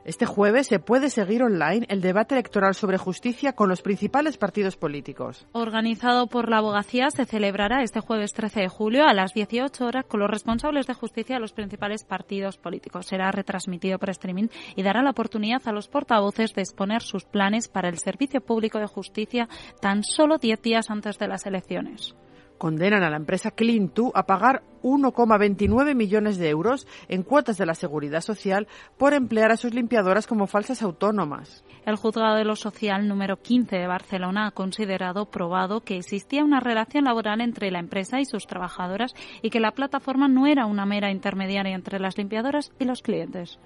Este 0.04 0.26
jueves 0.26 0.68
se 0.68 0.80
puede 0.80 1.10
seguir 1.10 1.42
online 1.42 1.86
el 1.88 2.02
debate 2.02 2.36
electoral 2.36 2.76
sobre 2.76 2.98
justicia 2.98 3.54
con 3.54 3.70
los 3.70 3.82
principales 3.82 4.38
partidos 4.38 4.76
políticos. 4.76 5.48
Organizado 5.54 6.28
por 6.28 6.50
la 6.50 6.58
abogacía, 6.58 7.10
se 7.12 7.26
celebrará 7.26 7.82
este 7.82 8.02
jueves 8.02 8.34
13 8.34 8.62
de 8.62 8.68
julio 8.68 9.06
a 9.06 9.14
las 9.14 9.34
18 9.34 9.86
horas 9.86 10.06
con 10.06 10.20
los 10.20 10.30
responsables 10.30 10.86
de 10.86 10.94
justicia 10.94 11.36
de 11.36 11.42
los 11.42 11.54
principales 11.54 12.04
partidos 12.04 12.58
políticos. 12.58 13.06
Será 13.06 13.32
retransmitido 13.32 14.00
por 14.00 14.10
streaming 14.10 14.48
y 14.76 14.84
dará 14.84 15.02
la 15.02 15.12
oportunidad 15.12 15.62
a 15.66 15.72
los 15.72 15.88
portavoces 15.88 16.54
de 16.56 16.62
exponer 16.62 17.02
sus 17.02 17.24
planes 17.24 17.70
para 17.70 17.88
el 17.88 18.00
servicio 18.00 18.42
público 18.42 18.80
de 18.80 18.88
justicia 18.88 19.48
tan 19.80 20.04
solo 20.04 20.40
10 20.40 20.62
días 20.62 20.90
antes 20.90 21.18
de 21.18 21.28
las 21.28 21.46
elecciones 21.46 22.16
condenan 22.60 23.02
a 23.02 23.10
la 23.10 23.16
empresa 23.16 23.56
Clean2 23.56 24.12
a 24.14 24.28
pagar 24.28 24.62
1,29 24.84 25.96
millones 25.96 26.38
de 26.38 26.50
euros 26.50 26.88
en 27.08 27.24
cuotas 27.24 27.58
de 27.58 27.66
la 27.66 27.74
seguridad 27.74 28.22
social 28.22 28.68
por 28.98 29.14
emplear 29.14 29.52
a 29.52 29.58
sus 29.58 29.74
limpiadoras 29.74 30.28
como 30.28 30.46
falsas 30.46 30.84
autónomas. 30.84 31.64
El 31.86 31.96
juzgado 31.96 32.36
de 32.36 32.46
lo 32.46 32.56
social 32.56 33.08
número 33.08 33.42
15 33.42 33.76
de 33.76 33.88
Barcelona 33.88 34.48
ha 34.48 34.52
considerado 34.52 35.26
probado 35.26 35.82
que 35.82 35.98
existía 35.98 36.44
una 36.44 36.60
relación 36.60 37.06
laboral 37.06 37.42
entre 37.42 37.72
la 37.72 37.80
empresa 37.80 38.20
y 38.20 38.26
sus 38.26 38.46
trabajadoras 38.46 39.16
y 39.42 39.50
que 39.50 39.60
la 39.60 39.72
plataforma 39.72 40.28
no 40.28 40.46
era 40.46 40.68
una 40.68 40.86
mera 40.86 41.10
intermediaria 41.10 41.74
entre 41.74 42.00
las 42.00 42.18
limpiadoras 42.18 42.72
y 42.78 42.86
los 42.86 43.02
clientes. 43.02 43.58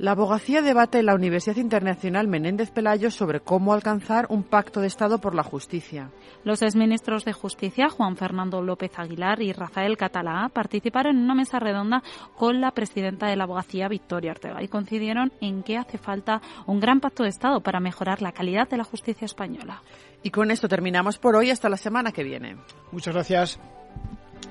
La 0.00 0.12
abogacía 0.12 0.62
debate 0.62 0.98
en 0.98 1.04
la 1.04 1.14
Universidad 1.14 1.56
Internacional 1.56 2.26
Menéndez 2.26 2.70
Pelayo 2.70 3.10
sobre 3.10 3.40
cómo 3.40 3.74
alcanzar 3.74 4.28
un 4.30 4.44
pacto 4.44 4.80
de 4.80 4.86
Estado 4.86 5.20
por 5.20 5.34
la 5.34 5.42
justicia. 5.42 6.08
Los 6.42 6.62
exministros 6.62 7.26
de 7.26 7.34
Justicia, 7.34 7.90
Juan 7.90 8.16
Fernando 8.16 8.62
López 8.62 8.92
Aguilar 8.96 9.42
y 9.42 9.52
Rafael 9.52 9.98
Catalá, 9.98 10.48
participaron 10.54 11.18
en 11.18 11.24
una 11.24 11.34
mesa 11.34 11.58
redonda 11.58 12.02
con 12.34 12.62
la 12.62 12.70
presidenta 12.70 13.26
de 13.26 13.36
la 13.36 13.44
abogacía, 13.44 13.88
Victoria 13.88 14.30
Ortega, 14.30 14.62
y 14.62 14.68
coincidieron 14.68 15.34
en 15.42 15.62
que 15.62 15.76
hace 15.76 15.98
falta 15.98 16.40
un 16.66 16.80
gran 16.80 17.00
pacto 17.00 17.24
de 17.24 17.28
Estado 17.28 17.60
para 17.60 17.78
mejorar 17.78 18.22
la 18.22 18.32
calidad 18.32 18.70
de 18.70 18.78
la 18.78 18.84
justicia 18.84 19.26
española. 19.26 19.82
Y 20.22 20.30
con 20.30 20.50
esto 20.50 20.66
terminamos 20.66 21.18
por 21.18 21.36
hoy 21.36 21.50
hasta 21.50 21.68
la 21.68 21.76
semana 21.76 22.10
que 22.10 22.24
viene. 22.24 22.56
Muchas 22.90 23.12
gracias. 23.12 23.60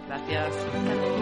Gracias. 0.07 1.18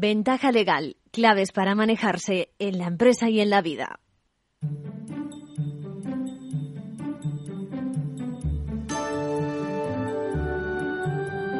Ventaja 0.00 0.52
legal, 0.52 0.96
claves 1.10 1.50
para 1.50 1.74
manejarse 1.74 2.52
en 2.60 2.78
la 2.78 2.86
empresa 2.86 3.28
y 3.30 3.40
en 3.40 3.50
la 3.50 3.62
vida. 3.62 3.98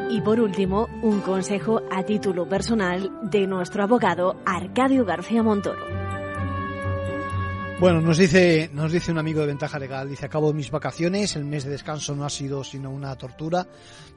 Y 0.09 0.21
por 0.21 0.39
último, 0.39 0.87
un 1.01 1.19
consejo 1.19 1.81
a 1.91 2.03
título 2.03 2.47
personal 2.47 3.11
de 3.29 3.45
nuestro 3.45 3.83
abogado 3.83 4.37
Arcadio 4.45 5.03
García 5.03 5.43
Montoro. 5.43 5.98
Bueno, 7.79 8.01
nos 8.01 8.17
dice, 8.17 8.69
nos 8.73 8.91
dice 8.91 9.09
un 9.09 9.19
amigo 9.19 9.39
de 9.39 9.47
Ventaja 9.47 9.79
Legal, 9.79 10.09
dice, 10.09 10.25
acabo 10.25 10.51
mis 10.51 10.69
vacaciones, 10.69 11.37
el 11.37 11.45
mes 11.45 11.63
de 11.63 11.69
descanso 11.69 12.13
no 12.13 12.25
ha 12.25 12.29
sido 12.29 12.61
sino 12.61 12.91
una 12.91 13.15
tortura. 13.15 13.67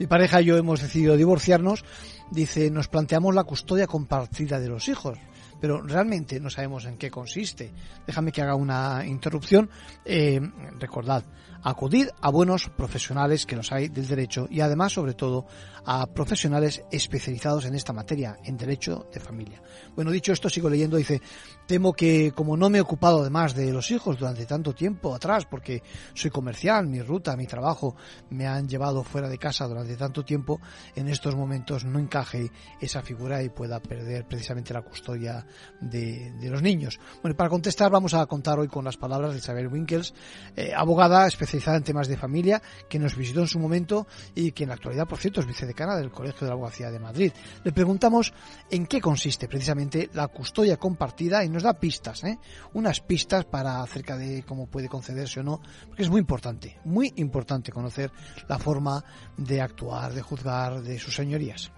Mi 0.01 0.09
pareja 0.09 0.43
y 0.43 0.47
yo 0.47 0.57
hemos 0.57 0.83
decidido 0.83 1.17
divorciarnos. 1.17 1.85
Dice, 2.33 2.73
nos 2.73 2.89
planteamos 2.89 3.37
la 3.37 3.45
custodia 3.45 3.87
compartida 3.87 4.59
de 4.59 4.69
los 4.69 4.89
hijos 4.89 5.17
pero 5.63 5.81
realmente 5.81 6.41
no 6.41 6.51
sabemos 6.51 6.87
en 6.87 6.99
qué 6.99 7.09
consiste. 7.09 7.73
Déjame 8.05 8.33
que 8.33 8.43
haga 8.43 8.57
una 8.57 9.07
interrupción. 9.07 9.71
Eh, 10.05 10.41
recordad, 10.81 11.23
acudid 11.63 12.09
a 12.21 12.31
buenos 12.31 12.69
profesionales 12.69 13.47
que 13.47 13.55
los 13.55 13.71
hay 13.71 13.89
del 13.89 14.09
derecho 14.09 14.49
y 14.51 14.61
además, 14.61 14.93
sobre 14.93 15.15
todo, 15.15 15.47
a 15.85 16.07
profesionales 16.07 16.83
especializados 16.91 17.65
en 17.65 17.75
esta 17.75 17.93
materia, 17.93 18.39
en 18.45 18.57
derecho 18.57 19.07
de 19.13 19.21
familia. 19.21 19.63
Bueno, 19.95 20.11
dicho 20.11 20.33
esto, 20.33 20.49
sigo 20.49 20.69
leyendo, 20.69 20.97
dice, 20.97 21.21
temo 21.67 21.93
que 21.93 22.33
como 22.33 22.57
no 22.57 22.69
me 22.69 22.79
he 22.79 22.81
ocupado 22.81 23.21
además 23.21 23.55
de 23.55 23.73
los 23.73 23.91
hijos 23.91 24.19
durante 24.19 24.47
tanto 24.47 24.75
tiempo 24.75 25.15
atrás, 25.15 25.47
porque 25.47 25.83
soy 26.15 26.31
comercial, 26.31 26.87
mi 26.89 27.01
ruta, 27.03 27.37
mi 27.37 27.47
trabajo 27.47 27.97
me 28.31 28.47
han 28.47 28.69
llevado 28.69 29.05
fuera 29.05 29.29
de 29.29 29.39
casa 29.39 29.67
durante 29.67 29.97
tanto 29.97 30.25
tiempo, 30.25 30.61
en 30.97 31.09
estos 31.09 31.37
momentos 31.37 31.85
no 31.85 31.99
encaje 31.99 32.51
esa 32.81 33.03
figura 33.03 33.43
y 33.43 33.49
pueda 33.49 33.81
perder 33.81 34.27
precisamente 34.27 34.75
la 34.75 34.83
custodia 34.83 35.47
de, 35.81 36.33
los 36.43 36.63
niños. 36.63 37.01
Bueno, 37.23 37.37
para 37.37 37.51
contestar 37.51 37.91
vamos 37.91 38.15
a 38.15 38.25
contar 38.27 38.59
hoy 38.59 38.69
con 38.69 38.85
las 38.85 38.97
palabras 38.97 39.33
de 39.33 39.39
Isabel 39.39 39.69
Winkels, 39.69 40.15
eh, 40.57 40.73
abogada 40.77 41.27
especializada 41.27 41.77
en 41.77 41.85
temas 41.85 42.09
de 42.09 42.17
familia, 42.17 42.63
que 42.89 42.99
nos 42.99 43.17
visitó 43.17 43.41
en 43.41 43.47
su 43.47 43.59
momento 43.59 44.07
y 44.35 44.53
que 44.53 44.65
en 44.65 44.69
la 44.69 44.75
actualidad, 44.75 45.07
por 45.07 45.19
cierto, 45.19 45.41
es 45.41 45.47
vicedecana 45.47 45.97
del 45.97 46.11
Colegio 46.11 46.41
de 46.41 46.47
la 46.47 46.53
Abogacía 46.53 46.91
de 46.91 46.99
Madrid. 46.99 47.33
Le 47.65 47.73
preguntamos 47.73 48.33
en 48.71 48.87
qué 48.87 49.01
consiste 49.01 49.49
precisamente 49.49 50.11
la 50.15 50.29
custodia 50.29 50.77
compartida 50.77 51.45
y 51.45 51.49
nos 51.49 51.63
da 51.63 51.75
pistas, 51.75 52.25
¿eh? 52.25 52.39
unas 52.75 53.01
pistas 53.01 53.45
para 53.45 53.83
acerca 53.83 54.17
de 54.17 54.43
cómo 54.45 54.67
puede 54.67 54.89
concederse 54.89 55.41
o 55.41 55.43
no, 55.43 55.61
porque 55.87 56.03
es 56.03 56.11
muy 56.11 56.21
importante, 56.21 56.79
muy 56.85 57.13
importante 57.17 57.73
conocer 57.73 58.11
la 58.49 58.59
forma 58.59 59.05
de 59.37 59.61
actuar, 59.61 60.13
de 60.13 60.23
juzgar 60.23 60.83
de 60.83 60.99
sus 60.99 61.15
señorías. 61.15 61.73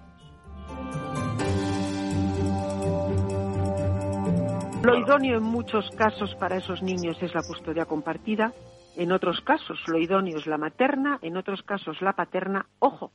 Lo 4.84 4.98
idóneo 4.98 5.38
en 5.38 5.44
muchos 5.44 5.88
casos 5.96 6.34
para 6.34 6.58
esos 6.58 6.82
niños 6.82 7.16
es 7.22 7.34
la 7.34 7.42
custodia 7.42 7.86
compartida, 7.86 8.52
en 8.96 9.12
otros 9.12 9.40
casos 9.40 9.78
lo 9.86 9.98
idóneo 9.98 10.36
es 10.36 10.46
la 10.46 10.58
materna, 10.58 11.18
en 11.22 11.38
otros 11.38 11.62
casos 11.62 12.02
la 12.02 12.12
paterna, 12.12 12.66
ojo, 12.80 13.10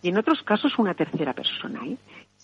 y 0.00 0.10
en 0.10 0.18
otros 0.18 0.44
casos 0.44 0.78
una 0.78 0.94
tercera 0.94 1.32
persona, 1.32 1.80
¿eh? 1.84 1.96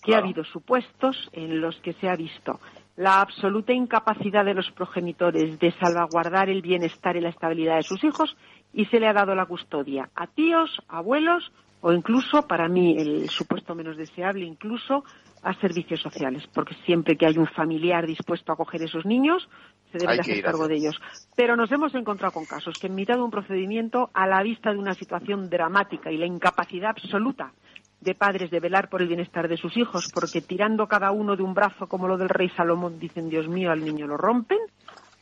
que 0.03 0.13
ha 0.13 0.17
habido 0.17 0.43
supuestos 0.43 1.29
en 1.31 1.61
los 1.61 1.79
que 1.79 1.93
se 1.93 2.09
ha 2.09 2.17
visto 2.17 2.59
la 2.97 3.21
absoluta 3.21 3.71
incapacidad 3.71 4.43
de 4.43 4.53
los 4.53 4.69
progenitores 4.71 5.57
de 5.57 5.71
salvaguardar 5.71 6.49
el 6.49 6.61
bienestar 6.61 7.15
y 7.15 7.21
la 7.21 7.29
estabilidad 7.29 7.77
de 7.77 7.83
sus 7.83 8.03
hijos 8.03 8.35
y 8.73 8.83
se 8.87 8.99
le 8.99 9.07
ha 9.07 9.13
dado 9.13 9.35
la 9.35 9.45
custodia 9.45 10.09
a 10.15 10.27
tíos, 10.27 10.81
abuelos 10.89 11.49
o 11.79 11.93
incluso, 11.93 12.47
para 12.47 12.67
mí, 12.67 12.97
el 12.97 13.29
supuesto 13.29 13.73
menos 13.75 13.95
deseable, 13.95 14.43
incluso 14.43 15.03
a 15.45 15.53
servicios 15.61 16.01
sociales, 16.01 16.43
porque 16.51 16.73
siempre 16.85 17.15
que 17.15 17.27
hay 17.27 17.37
un 17.37 17.45
familiar 17.45 18.07
dispuesto 18.07 18.51
a 18.51 18.55
acoger 18.55 18.81
esos 18.81 19.05
niños, 19.05 19.47
se 19.91 19.99
debe 19.99 20.19
hacer 20.19 20.41
cargo 20.43 20.67
de 20.67 20.75
ellos. 20.75 20.99
Pero 21.35 21.55
nos 21.55 21.71
hemos 21.71 21.93
encontrado 21.93 22.33
con 22.33 22.45
casos 22.45 22.79
que 22.81 22.87
en 22.87 22.95
mitad 22.95 23.13
de 23.13 23.21
un 23.21 23.29
procedimiento, 23.29 24.09
a 24.15 24.25
la 24.25 24.41
vista 24.41 24.71
de 24.71 24.79
una 24.79 24.95
situación 24.95 25.47
dramática 25.47 26.11
y 26.11 26.17
la 26.17 26.25
incapacidad 26.25 26.89
absoluta 26.89 27.53
de 28.01 28.15
padres 28.15 28.49
de 28.49 28.59
velar 28.59 28.89
por 28.89 29.03
el 29.03 29.07
bienestar 29.07 29.47
de 29.47 29.57
sus 29.57 29.77
hijos, 29.77 30.09
porque 30.11 30.41
tirando 30.41 30.87
cada 30.87 31.11
uno 31.11 31.35
de 31.35 31.43
un 31.43 31.53
brazo 31.53 31.85
como 31.85 32.07
lo 32.07 32.17
del 32.17 32.29
rey 32.29 32.49
Salomón, 32.49 32.97
dicen, 32.99 33.29
Dios 33.29 33.47
mío, 33.47 33.69
al 33.71 33.85
niño 33.85 34.07
lo 34.07 34.17
rompen, 34.17 34.57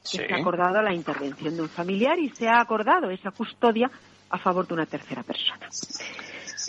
se 0.01 0.25
ha 0.32 0.38
acordado 0.38 0.82
la 0.82 0.94
intervención 0.94 1.58
de 1.58 1.63
un 1.63 1.70
familiar 1.70 2.18
y 2.18 2.30
se 2.30 2.48
ha 2.48 2.62
acordado 2.62 3.10
esa 3.10 3.32
custodia 3.32 3.92
a 4.30 4.38
favor 4.38 4.65
de 4.68 4.74
una 4.74 4.86
tercera 4.86 5.22
persona. 5.22 5.68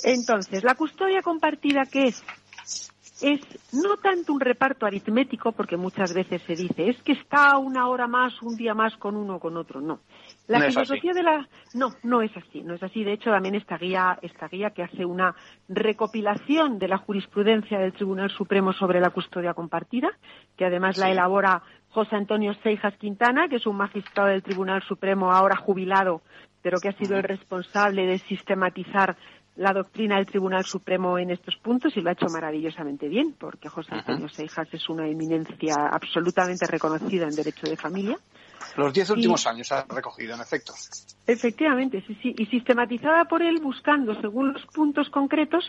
Entonces, 0.03 0.65
la 0.65 0.75
custodia 0.75 1.23
compartida, 1.23 1.85
¿qué 1.87 2.09
es? 2.09 2.25
Es 3.23 3.41
no 3.73 3.97
tanto 3.97 4.33
un 4.33 4.41
reparto 4.41 4.87
aritmético, 4.87 5.53
porque 5.53 5.77
muchas 5.77 6.13
veces 6.13 6.43
se 6.43 6.57
dice, 6.57 6.89
es 6.89 7.01
que 7.03 7.13
está 7.13 7.57
una 7.59 7.89
hora 7.89 8.07
más, 8.07 8.43
un 8.43 8.57
día 8.57 8.75
más 8.75 8.97
con 8.97 9.17
uno 9.17 9.37
o 9.37 9.41
con 9.41 9.57
otro. 9.57 9.81
No. 9.81 10.01
La 10.49 10.61
filosofía 10.61 11.13
de 11.13 11.23
la. 11.23 11.49
No, 11.75 11.91
no 12.03 12.23
es 12.23 12.37
así. 12.37 12.63
No 12.63 12.75
es 12.75 12.83
así. 12.83 13.05
De 13.05 13.13
hecho, 13.13 13.31
también 13.31 13.55
esta 13.55 13.79
guía, 13.79 14.19
esta 14.23 14.49
guía 14.49 14.71
que 14.71 14.83
hace 14.83 15.05
una 15.05 15.35
recopilación 15.69 16.79
de 16.79 16.89
la 16.89 16.99
jurisprudencia 16.99 17.79
del 17.79 17.93
Tribunal 17.93 18.31
Supremo 18.31 18.73
sobre 18.73 19.01
la 19.01 19.11
custodia 19.11 19.55
compartida, 19.55 20.11
que 20.57 20.65
además 20.65 20.99
la 20.99 21.11
elabora 21.11 21.63
José 21.91 22.17
Antonio 22.17 22.55
Seijas 22.63 22.97
Quintana, 22.97 23.49
que 23.49 23.57
es 23.57 23.67
un 23.67 23.77
magistrado 23.77 24.31
del 24.31 24.43
Tribunal 24.43 24.83
Supremo 24.83 25.33
ahora 25.33 25.57
jubilado, 25.57 26.23
pero 26.61 26.79
que 26.81 26.89
ha 26.89 26.99
sido 26.99 27.17
el 27.17 27.23
responsable 27.23 28.07
de 28.07 28.19
sistematizar 28.19 29.17
la 29.57 29.73
doctrina 29.73 30.17
del 30.17 30.27
Tribunal 30.27 30.65
Supremo 30.65 31.19
en 31.19 31.31
estos 31.31 31.57
puntos 31.57 31.97
y 31.97 32.01
lo 32.01 32.11
ha 32.11 32.13
hecho 32.13 32.27
maravillosamente 32.27 33.09
bien, 33.09 33.35
porque 33.39 33.69
José 33.69 33.95
Antonio 33.95 34.29
Seijas 34.29 34.69
es 34.73 34.89
una 34.89 35.07
eminencia 35.07 35.75
absolutamente 35.93 36.67
reconocida 36.67 37.25
en 37.25 37.35
derecho 37.35 37.67
de 37.69 37.77
familia. 37.77 38.19
Los 38.77 38.93
diez 38.93 39.09
últimos 39.11 39.47
años 39.47 39.71
ha 39.71 39.85
recogido, 39.89 40.35
en 40.35 40.41
efecto. 40.41 40.73
Efectivamente, 41.27 42.03
sí, 42.07 42.19
sí. 42.21 42.35
Y 42.37 42.47
sistematizada 42.47 43.25
por 43.27 43.43
él 43.43 43.61
buscando, 43.63 44.21
según 44.21 44.53
los 44.53 44.67
puntos 44.67 45.09
concretos, 45.11 45.65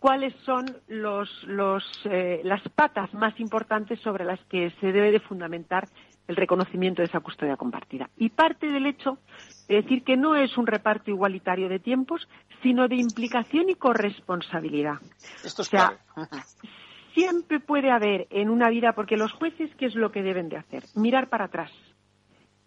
cuáles 0.00 0.34
son 0.44 0.66
los, 0.88 1.28
los, 1.44 1.84
eh, 2.04 2.40
las 2.44 2.62
patas 2.74 3.12
más 3.14 3.38
importantes 3.38 4.00
sobre 4.00 4.24
las 4.24 4.40
que 4.46 4.72
se 4.80 4.92
debe 4.92 5.12
de 5.12 5.20
fundamentar 5.20 5.88
el 6.28 6.36
reconocimiento 6.36 7.02
de 7.02 7.06
esa 7.06 7.20
custodia 7.20 7.56
compartida. 7.56 8.08
Y 8.16 8.28
parte 8.28 8.68
del 8.68 8.86
hecho 8.86 9.18
de 9.66 9.76
decir 9.76 10.04
que 10.04 10.16
no 10.16 10.36
es 10.36 10.56
un 10.56 10.66
reparto 10.66 11.10
igualitario 11.10 11.68
de 11.68 11.80
tiempos, 11.80 12.28
sino 12.62 12.86
de 12.86 12.96
implicación 12.96 13.68
y 13.68 13.74
corresponsabilidad. 13.74 14.98
Esto 15.42 15.62
es 15.62 15.68
o 15.68 15.70
sea, 15.70 15.98
siempre 17.14 17.60
puede 17.60 17.90
haber 17.90 18.26
en 18.30 18.50
una 18.50 18.68
vida, 18.68 18.92
porque 18.92 19.16
los 19.16 19.32
jueces, 19.32 19.74
¿qué 19.76 19.86
es 19.86 19.94
lo 19.94 20.12
que 20.12 20.22
deben 20.22 20.48
de 20.48 20.58
hacer? 20.58 20.84
Mirar 20.94 21.28
para 21.28 21.46
atrás 21.46 21.72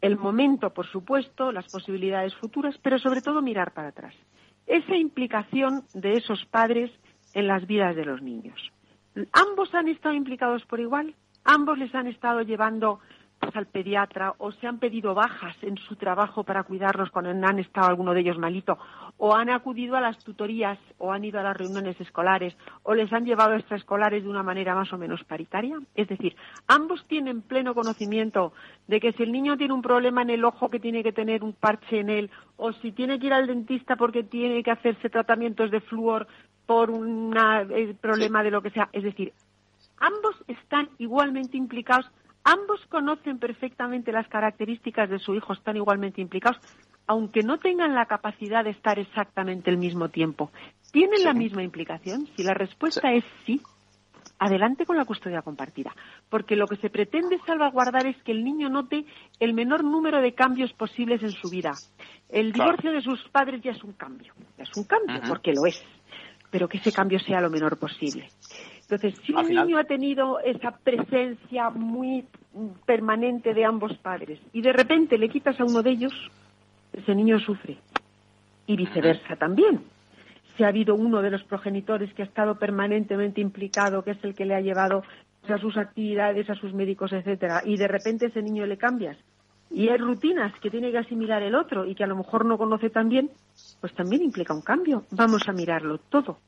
el 0.01 0.17
momento, 0.17 0.71
por 0.71 0.87
supuesto, 0.87 1.51
las 1.51 1.71
posibilidades 1.71 2.35
futuras, 2.35 2.75
pero 2.81 2.97
sobre 2.97 3.21
todo 3.21 3.41
mirar 3.41 3.71
para 3.71 3.89
atrás. 3.89 4.15
Esa 4.65 4.95
implicación 4.95 5.83
de 5.93 6.13
esos 6.13 6.43
padres 6.45 6.91
en 7.33 7.47
las 7.47 7.65
vidas 7.67 7.95
de 7.95 8.05
los 8.05 8.21
niños. 8.21 8.59
¿Ambos 9.31 9.73
han 9.75 9.87
estado 9.87 10.15
implicados 10.15 10.65
por 10.65 10.79
igual? 10.79 11.13
¿Ambos 11.43 11.77
les 11.77 11.93
han 11.93 12.07
estado 12.07 12.41
llevando 12.41 12.99
al 13.53 13.65
pediatra 13.65 14.35
o 14.37 14.51
se 14.51 14.67
han 14.67 14.79
pedido 14.79 15.13
bajas 15.13 15.55
en 15.61 15.77
su 15.77 15.95
trabajo 15.95 16.43
para 16.43 16.63
cuidarlos 16.63 17.09
cuando 17.09 17.31
han 17.31 17.59
estado 17.59 17.87
alguno 17.87 18.13
de 18.13 18.21
ellos 18.21 18.37
malito 18.37 18.77
o 19.17 19.35
han 19.35 19.49
acudido 19.49 19.95
a 19.95 20.01
las 20.01 20.17
tutorías 20.19 20.77
o 20.97 21.11
han 21.11 21.23
ido 21.23 21.39
a 21.39 21.43
las 21.43 21.57
reuniones 21.57 21.99
escolares 21.99 22.55
o 22.83 22.93
les 22.93 23.11
han 23.11 23.25
llevado 23.25 23.55
extraescolares 23.55 24.23
de 24.23 24.29
una 24.29 24.43
manera 24.43 24.75
más 24.75 24.91
o 24.93 24.97
menos 24.97 25.23
paritaria. 25.23 25.79
Es 25.95 26.07
decir, 26.07 26.35
ambos 26.67 27.05
tienen 27.07 27.41
pleno 27.41 27.73
conocimiento 27.73 28.53
de 28.87 28.99
que 28.99 29.13
si 29.13 29.23
el 29.23 29.31
niño 29.31 29.57
tiene 29.57 29.73
un 29.73 29.81
problema 29.81 30.21
en 30.21 30.29
el 30.29 30.45
ojo 30.45 30.69
que 30.69 30.79
tiene 30.79 31.03
que 31.03 31.11
tener 31.11 31.43
un 31.43 31.53
parche 31.53 31.99
en 31.99 32.09
él 32.09 32.31
o 32.57 32.71
si 32.73 32.91
tiene 32.91 33.19
que 33.19 33.27
ir 33.27 33.33
al 33.33 33.47
dentista 33.47 33.95
porque 33.95 34.23
tiene 34.23 34.63
que 34.63 34.71
hacerse 34.71 35.09
tratamientos 35.09 35.71
de 35.71 35.81
flúor 35.81 36.27
por 36.65 36.89
un 36.89 37.35
eh, 37.37 37.95
problema 37.99 38.43
de 38.43 38.51
lo 38.51 38.61
que 38.61 38.69
sea. 38.69 38.89
Es 38.93 39.03
decir, 39.03 39.33
ambos 39.99 40.35
están 40.47 40.89
igualmente 40.97 41.57
implicados 41.57 42.09
Ambos 42.43 42.79
conocen 42.89 43.37
perfectamente 43.37 44.11
las 44.11 44.27
características 44.27 45.09
de 45.09 45.19
su 45.19 45.35
hijo, 45.35 45.53
están 45.53 45.77
igualmente 45.77 46.21
implicados, 46.21 46.59
aunque 47.07 47.41
no 47.41 47.59
tengan 47.59 47.93
la 47.93 48.05
capacidad 48.05 48.63
de 48.63 48.71
estar 48.71 48.97
exactamente 48.97 49.69
el 49.69 49.77
mismo 49.77 50.09
tiempo. 50.09 50.51
¿Tienen 50.91 51.23
la 51.23 51.33
misma 51.33 51.63
implicación? 51.63 52.27
Si 52.35 52.43
la 52.43 52.53
respuesta 52.53 53.13
es 53.13 53.23
sí, 53.45 53.61
adelante 54.41 54.87
con 54.87 54.97
la 54.97 55.05
custodia 55.05 55.43
compartida, 55.43 55.93
porque 56.29 56.55
lo 56.55 56.65
que 56.65 56.75
se 56.77 56.89
pretende 56.89 57.37
salvaguardar 57.45 58.07
es 58.07 58.17
que 58.23 58.31
el 58.31 58.43
niño 58.43 58.69
note 58.69 59.05
el 59.39 59.53
menor 59.53 59.83
número 59.83 60.19
de 60.19 60.33
cambios 60.33 60.73
posibles 60.73 61.21
en 61.21 61.31
su 61.31 61.49
vida. 61.49 61.73
El 62.27 62.51
divorcio 62.51 62.91
de 62.91 63.01
sus 63.01 63.21
padres 63.29 63.61
ya 63.61 63.71
es 63.71 63.83
un 63.83 63.93
cambio, 63.93 64.33
ya 64.57 64.63
es 64.63 64.75
un 64.75 64.85
cambio, 64.85 65.21
porque 65.27 65.53
lo 65.53 65.67
es, 65.67 65.79
pero 66.49 66.67
que 66.67 66.77
ese 66.77 66.91
cambio 66.91 67.19
sea 67.19 67.39
lo 67.39 67.51
menor 67.51 67.77
posible. 67.77 68.29
Entonces, 68.91 69.23
si 69.25 69.31
un 69.31 69.47
niño 69.47 69.77
ha 69.77 69.85
tenido 69.85 70.41
esa 70.41 70.71
presencia 70.71 71.69
muy 71.69 72.25
permanente 72.85 73.53
de 73.53 73.63
ambos 73.63 73.97
padres 73.99 74.37
y 74.51 74.61
de 74.61 74.73
repente 74.73 75.17
le 75.17 75.29
quitas 75.29 75.57
a 75.61 75.63
uno 75.63 75.81
de 75.81 75.91
ellos, 75.91 76.13
ese 76.91 77.15
niño 77.15 77.39
sufre. 77.39 77.77
Y 78.67 78.75
viceversa 78.75 79.37
también. 79.37 79.81
Si 80.57 80.65
ha 80.65 80.67
habido 80.67 80.95
uno 80.95 81.21
de 81.21 81.31
los 81.31 81.41
progenitores 81.43 82.13
que 82.13 82.23
ha 82.23 82.25
estado 82.25 82.59
permanentemente 82.59 83.39
implicado, 83.39 84.03
que 84.03 84.11
es 84.11 84.23
el 84.23 84.35
que 84.35 84.43
le 84.43 84.55
ha 84.55 84.61
llevado 84.61 85.03
a 85.47 85.57
sus 85.57 85.77
actividades, 85.77 86.49
a 86.49 86.55
sus 86.55 86.73
médicos, 86.73 87.13
etcétera, 87.13 87.61
y 87.65 87.77
de 87.77 87.87
repente 87.87 88.25
ese 88.25 88.41
niño 88.41 88.65
le 88.65 88.77
cambias 88.77 89.17
y 89.69 89.87
hay 89.87 89.97
rutinas 89.97 90.53
que 90.59 90.69
tiene 90.69 90.91
que 90.91 90.97
asimilar 90.97 91.41
el 91.43 91.55
otro 91.55 91.85
y 91.85 91.95
que 91.95 92.03
a 92.03 92.07
lo 92.07 92.17
mejor 92.17 92.45
no 92.45 92.57
conoce 92.57 92.89
tan 92.89 93.07
bien, 93.07 93.31
pues 93.79 93.95
también 93.95 94.21
implica 94.21 94.53
un 94.53 94.61
cambio. 94.61 95.05
Vamos 95.11 95.47
a 95.47 95.53
mirarlo 95.53 95.97
todo. 95.97 96.39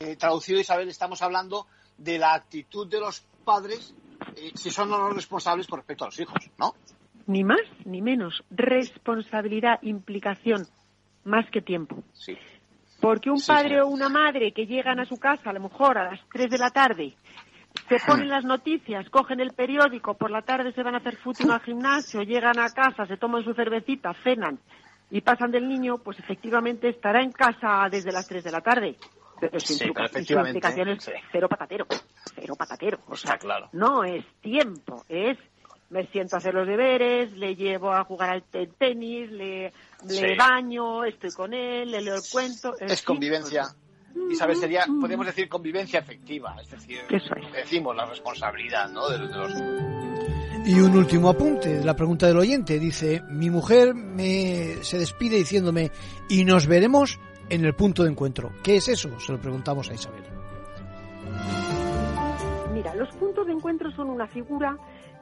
Eh, 0.00 0.16
traducido, 0.16 0.58
Isabel, 0.58 0.88
estamos 0.88 1.22
hablando 1.22 1.68
de 1.98 2.18
la 2.18 2.34
actitud 2.34 2.88
de 2.88 3.00
los 3.00 3.20
padres 3.44 3.94
eh, 4.36 4.52
si 4.54 4.70
son 4.70 4.90
los 4.90 5.14
responsables 5.14 5.66
con 5.66 5.78
respecto 5.78 6.04
a 6.04 6.08
los 6.08 6.18
hijos, 6.18 6.38
¿no? 6.58 6.74
Ni 7.26 7.44
más 7.44 7.60
ni 7.84 8.02
menos. 8.02 8.42
Responsabilidad, 8.50 9.78
implicación, 9.82 10.66
más 11.24 11.48
que 11.50 11.62
tiempo. 11.62 12.02
Sí. 12.12 12.36
Porque 13.00 13.30
un 13.30 13.40
padre 13.40 13.80
o 13.82 13.88
una 13.88 14.08
madre 14.08 14.52
que 14.52 14.66
llegan 14.66 14.98
a 14.98 15.06
su 15.06 15.18
casa 15.18 15.50
a 15.50 15.52
lo 15.52 15.60
mejor 15.60 15.98
a 15.98 16.10
las 16.10 16.20
3 16.32 16.50
de 16.50 16.58
la 16.58 16.70
tarde, 16.70 17.14
se 17.88 17.96
ponen 18.06 18.28
las 18.28 18.44
noticias, 18.44 19.08
cogen 19.10 19.40
el 19.40 19.52
periódico, 19.52 20.14
por 20.14 20.30
la 20.30 20.42
tarde 20.42 20.72
se 20.72 20.82
van 20.82 20.94
a 20.94 20.98
hacer 20.98 21.16
fútbol 21.16 21.52
al 21.52 21.60
gimnasio, 21.60 22.22
llegan 22.22 22.58
a 22.58 22.70
casa, 22.70 23.06
se 23.06 23.16
toman 23.16 23.44
su 23.44 23.54
cervecita, 23.54 24.14
cenan 24.22 24.58
y 25.10 25.20
pasan 25.20 25.50
del 25.50 25.68
niño, 25.68 25.98
pues 25.98 26.18
efectivamente 26.18 26.88
estará 26.88 27.22
en 27.22 27.32
casa 27.32 27.86
desde 27.90 28.12
las 28.12 28.26
3 28.26 28.42
de 28.42 28.52
la 28.52 28.60
tarde 28.60 28.96
pero 29.40 29.60
sin, 29.60 29.78
sí, 29.78 29.84
implicaciones 29.84 31.10
cero 31.30 31.48
patatero, 31.48 31.86
cero 32.34 32.54
patatero. 32.56 32.98
O 33.08 33.16
sea, 33.16 33.36
claro. 33.38 33.68
no 33.72 34.04
es 34.04 34.24
tiempo, 34.40 35.04
es 35.08 35.38
me 35.90 36.06
siento 36.06 36.36
a 36.36 36.38
hacer 36.38 36.54
los 36.54 36.66
deberes, 36.66 37.32
le 37.32 37.54
llevo 37.54 37.92
a 37.92 38.04
jugar 38.04 38.30
al 38.30 38.42
tenis, 38.42 39.30
le, 39.30 39.72
le 40.08 40.36
baño, 40.36 41.04
estoy 41.04 41.30
con 41.30 41.54
él, 41.54 41.90
le 41.90 42.00
leo 42.00 42.16
el 42.16 42.22
cuento. 42.32 42.74
Es 42.80 43.02
convivencia. 43.02 43.66
Y 44.30 44.34
sabes, 44.34 44.60
sería, 44.60 44.86
podemos 45.00 45.26
decir 45.26 45.48
convivencia 45.48 46.00
efectiva, 46.00 46.56
es 46.60 46.70
decir, 46.70 47.00
decimos 47.52 47.96
la 47.96 48.06
responsabilidad, 48.06 48.88
¿no? 48.88 49.08
De, 49.08 49.18
los... 49.18 49.52
Y 50.66 50.80
un 50.80 50.96
último 50.96 51.28
apunte 51.28 51.78
de 51.80 51.84
la 51.84 51.94
pregunta 51.94 52.26
del 52.26 52.38
oyente. 52.38 52.78
Dice, 52.78 53.22
mi 53.28 53.50
mujer 53.50 53.94
me 53.94 54.82
se 54.82 54.98
despide 54.98 55.36
diciéndome, 55.36 55.90
y 56.28 56.44
nos 56.44 56.66
veremos 56.66 57.18
en 57.50 57.64
el 57.64 57.74
punto 57.74 58.04
de 58.04 58.10
encuentro. 58.10 58.50
¿Qué 58.62 58.76
es 58.76 58.88
eso? 58.88 59.18
Se 59.20 59.32
lo 59.32 59.38
preguntamos 59.38 59.90
a 59.90 59.94
Isabel. 59.94 60.22
Mira, 62.72 62.94
los 62.94 63.08
puntos 63.16 63.46
de 63.46 63.52
encuentro 63.52 63.90
son 63.92 64.10
una 64.10 64.26
figura 64.26 64.76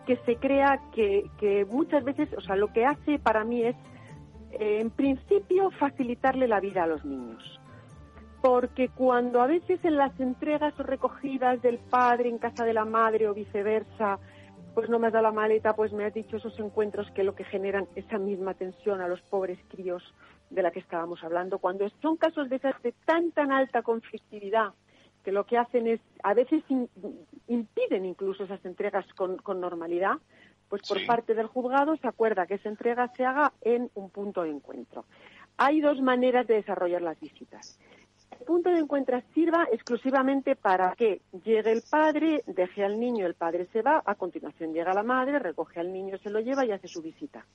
que 0.06 0.16
se 0.24 0.36
crea 0.36 0.80
que, 0.94 1.30
que 1.38 1.64
muchas 1.64 2.04
veces, 2.04 2.28
o 2.36 2.40
sea, 2.40 2.56
lo 2.56 2.72
que 2.72 2.84
hace 2.84 3.18
para 3.18 3.44
mí 3.44 3.62
es, 3.62 3.76
eh, 4.52 4.78
en 4.80 4.90
principio, 4.90 5.70
facilitarle 5.72 6.48
la 6.48 6.60
vida 6.60 6.84
a 6.84 6.86
los 6.86 7.04
niños. 7.04 7.60
Porque 8.40 8.88
cuando 8.88 9.40
a 9.40 9.46
veces 9.46 9.78
en 9.84 9.96
las 9.96 10.18
entregas 10.18 10.78
o 10.80 10.82
recogidas 10.82 11.62
del 11.62 11.78
padre 11.78 12.28
en 12.28 12.38
casa 12.38 12.64
de 12.64 12.72
la 12.72 12.84
madre 12.84 13.28
o 13.28 13.34
viceversa, 13.34 14.18
pues 14.74 14.88
no 14.88 14.98
me 14.98 15.08
has 15.08 15.12
dado 15.12 15.24
la 15.24 15.32
maleta, 15.32 15.74
pues 15.74 15.92
me 15.92 16.04
has 16.04 16.14
dicho 16.14 16.38
esos 16.38 16.58
encuentros 16.58 17.10
que 17.12 17.22
lo 17.22 17.34
que 17.34 17.44
generan 17.44 17.86
esa 17.94 18.18
misma 18.18 18.54
tensión 18.54 19.00
a 19.00 19.08
los 19.08 19.20
pobres 19.22 19.58
críos 19.68 20.02
de 20.52 20.62
la 20.62 20.70
que 20.70 20.80
estábamos 20.80 21.24
hablando, 21.24 21.58
cuando 21.58 21.88
son 22.00 22.16
casos 22.16 22.48
de 22.48 22.56
esas 22.56 22.80
de 22.82 22.92
tan 23.04 23.32
tan 23.32 23.52
alta 23.52 23.82
conflictividad 23.82 24.74
que 25.22 25.32
lo 25.32 25.46
que 25.46 25.56
hacen 25.56 25.86
es, 25.86 26.00
a 26.22 26.34
veces 26.34 26.62
impiden 27.46 28.04
incluso 28.04 28.44
esas 28.44 28.64
entregas 28.64 29.06
con, 29.14 29.60
normalidad, 29.60 30.16
pues 30.68 30.82
por 30.88 31.04
parte 31.06 31.34
del 31.34 31.46
juzgado 31.46 31.96
se 31.96 32.08
acuerda 32.08 32.46
que 32.46 32.54
esa 32.54 32.68
entrega 32.68 33.08
se 33.16 33.24
haga 33.24 33.52
en 33.60 33.90
un 33.94 34.10
punto 34.10 34.42
de 34.42 34.50
encuentro. 34.50 35.04
Hay 35.56 35.80
dos 35.80 36.00
maneras 36.00 36.46
de 36.46 36.54
desarrollar 36.54 37.02
las 37.02 37.20
visitas. 37.20 37.78
El 38.32 38.46
punto 38.46 38.70
de 38.70 38.78
encuentro 38.78 39.22
sirva 39.34 39.68
exclusivamente 39.70 40.56
para 40.56 40.94
que 40.96 41.20
llegue 41.44 41.70
el 41.70 41.82
padre, 41.88 42.42
deje 42.46 42.84
al 42.84 42.98
niño, 42.98 43.26
el 43.26 43.34
padre 43.34 43.68
se 43.72 43.82
va, 43.82 44.02
a 44.04 44.14
continuación 44.16 44.72
llega 44.72 44.94
la 44.94 45.02
madre, 45.04 45.38
recoge 45.38 45.78
al 45.78 45.92
niño, 45.92 46.18
se 46.18 46.30
lo 46.30 46.40
lleva 46.40 46.64
y 46.64 46.72
hace 46.72 46.88
su 46.88 47.02
visita. 47.02 47.46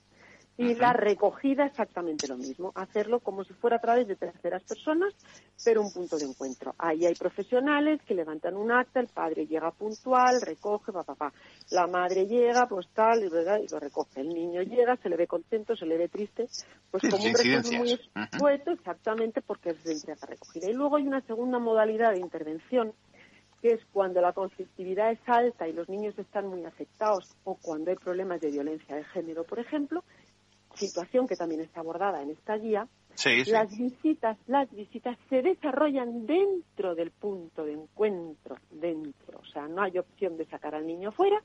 Y 0.60 0.74
la 0.74 0.92
recogida 0.92 1.66
exactamente 1.66 2.26
lo 2.26 2.36
mismo, 2.36 2.72
hacerlo 2.74 3.20
como 3.20 3.44
si 3.44 3.54
fuera 3.54 3.76
a 3.76 3.80
través 3.80 4.08
de 4.08 4.16
terceras 4.16 4.60
personas, 4.64 5.14
pero 5.64 5.80
un 5.80 5.92
punto 5.92 6.18
de 6.18 6.24
encuentro. 6.24 6.74
Ahí 6.78 7.06
hay 7.06 7.14
profesionales 7.14 8.00
que 8.02 8.14
levantan 8.14 8.56
un 8.56 8.72
acta, 8.72 8.98
el 8.98 9.06
padre 9.06 9.46
llega 9.46 9.70
puntual, 9.70 10.40
recoge, 10.40 10.90
papá, 10.90 11.14
papá. 11.14 11.32
La 11.70 11.86
madre 11.86 12.26
llega, 12.26 12.66
pues 12.66 12.88
tal, 12.92 13.22
y, 13.22 13.28
lo 13.28 13.78
recoge. 13.78 14.20
El 14.20 14.30
niño 14.30 14.62
llega, 14.62 14.96
se 14.96 15.08
le 15.08 15.16
ve 15.16 15.28
contento, 15.28 15.76
se 15.76 15.86
le 15.86 15.96
ve 15.96 16.08
triste, 16.08 16.48
pues 16.90 17.04
como 17.08 17.22
un 17.22 17.34
recuerdo 17.34 17.72
muy 17.78 17.92
escueto, 17.92 18.72
exactamente 18.72 19.40
porque 19.42 19.70
es 19.70 19.84
de 19.84 19.92
entrega 19.92 20.26
recogida. 20.26 20.68
Y 20.68 20.72
luego 20.72 20.96
hay 20.96 21.06
una 21.06 21.20
segunda 21.20 21.60
modalidad 21.60 22.10
de 22.10 22.18
intervención, 22.18 22.92
que 23.62 23.74
es 23.74 23.80
cuando 23.92 24.20
la 24.20 24.32
conflictividad 24.32 25.12
es 25.12 25.20
alta 25.26 25.68
y 25.68 25.72
los 25.72 25.88
niños 25.88 26.18
están 26.18 26.48
muy 26.48 26.64
afectados 26.64 27.36
o 27.44 27.54
cuando 27.54 27.90
hay 27.90 27.96
problemas 27.96 28.40
de 28.40 28.50
violencia 28.50 28.96
de 28.96 29.04
género, 29.04 29.44
por 29.44 29.60
ejemplo, 29.60 30.02
situación 30.78 31.26
que 31.26 31.36
también 31.36 31.60
está 31.60 31.80
abordada 31.80 32.22
en 32.22 32.30
esta 32.30 32.56
guía, 32.56 32.88
las 33.46 33.76
visitas, 33.76 34.38
las 34.46 34.70
visitas 34.70 35.18
se 35.28 35.42
desarrollan 35.42 36.26
dentro 36.26 36.94
del 36.94 37.10
punto 37.10 37.64
de 37.64 37.72
encuentro, 37.72 38.56
dentro, 38.70 39.40
o 39.40 39.44
sea, 39.46 39.66
no 39.66 39.82
hay 39.82 39.98
opción 39.98 40.36
de 40.36 40.44
sacar 40.46 40.74
al 40.74 40.86
niño 40.86 41.10
fuera, 41.10 41.42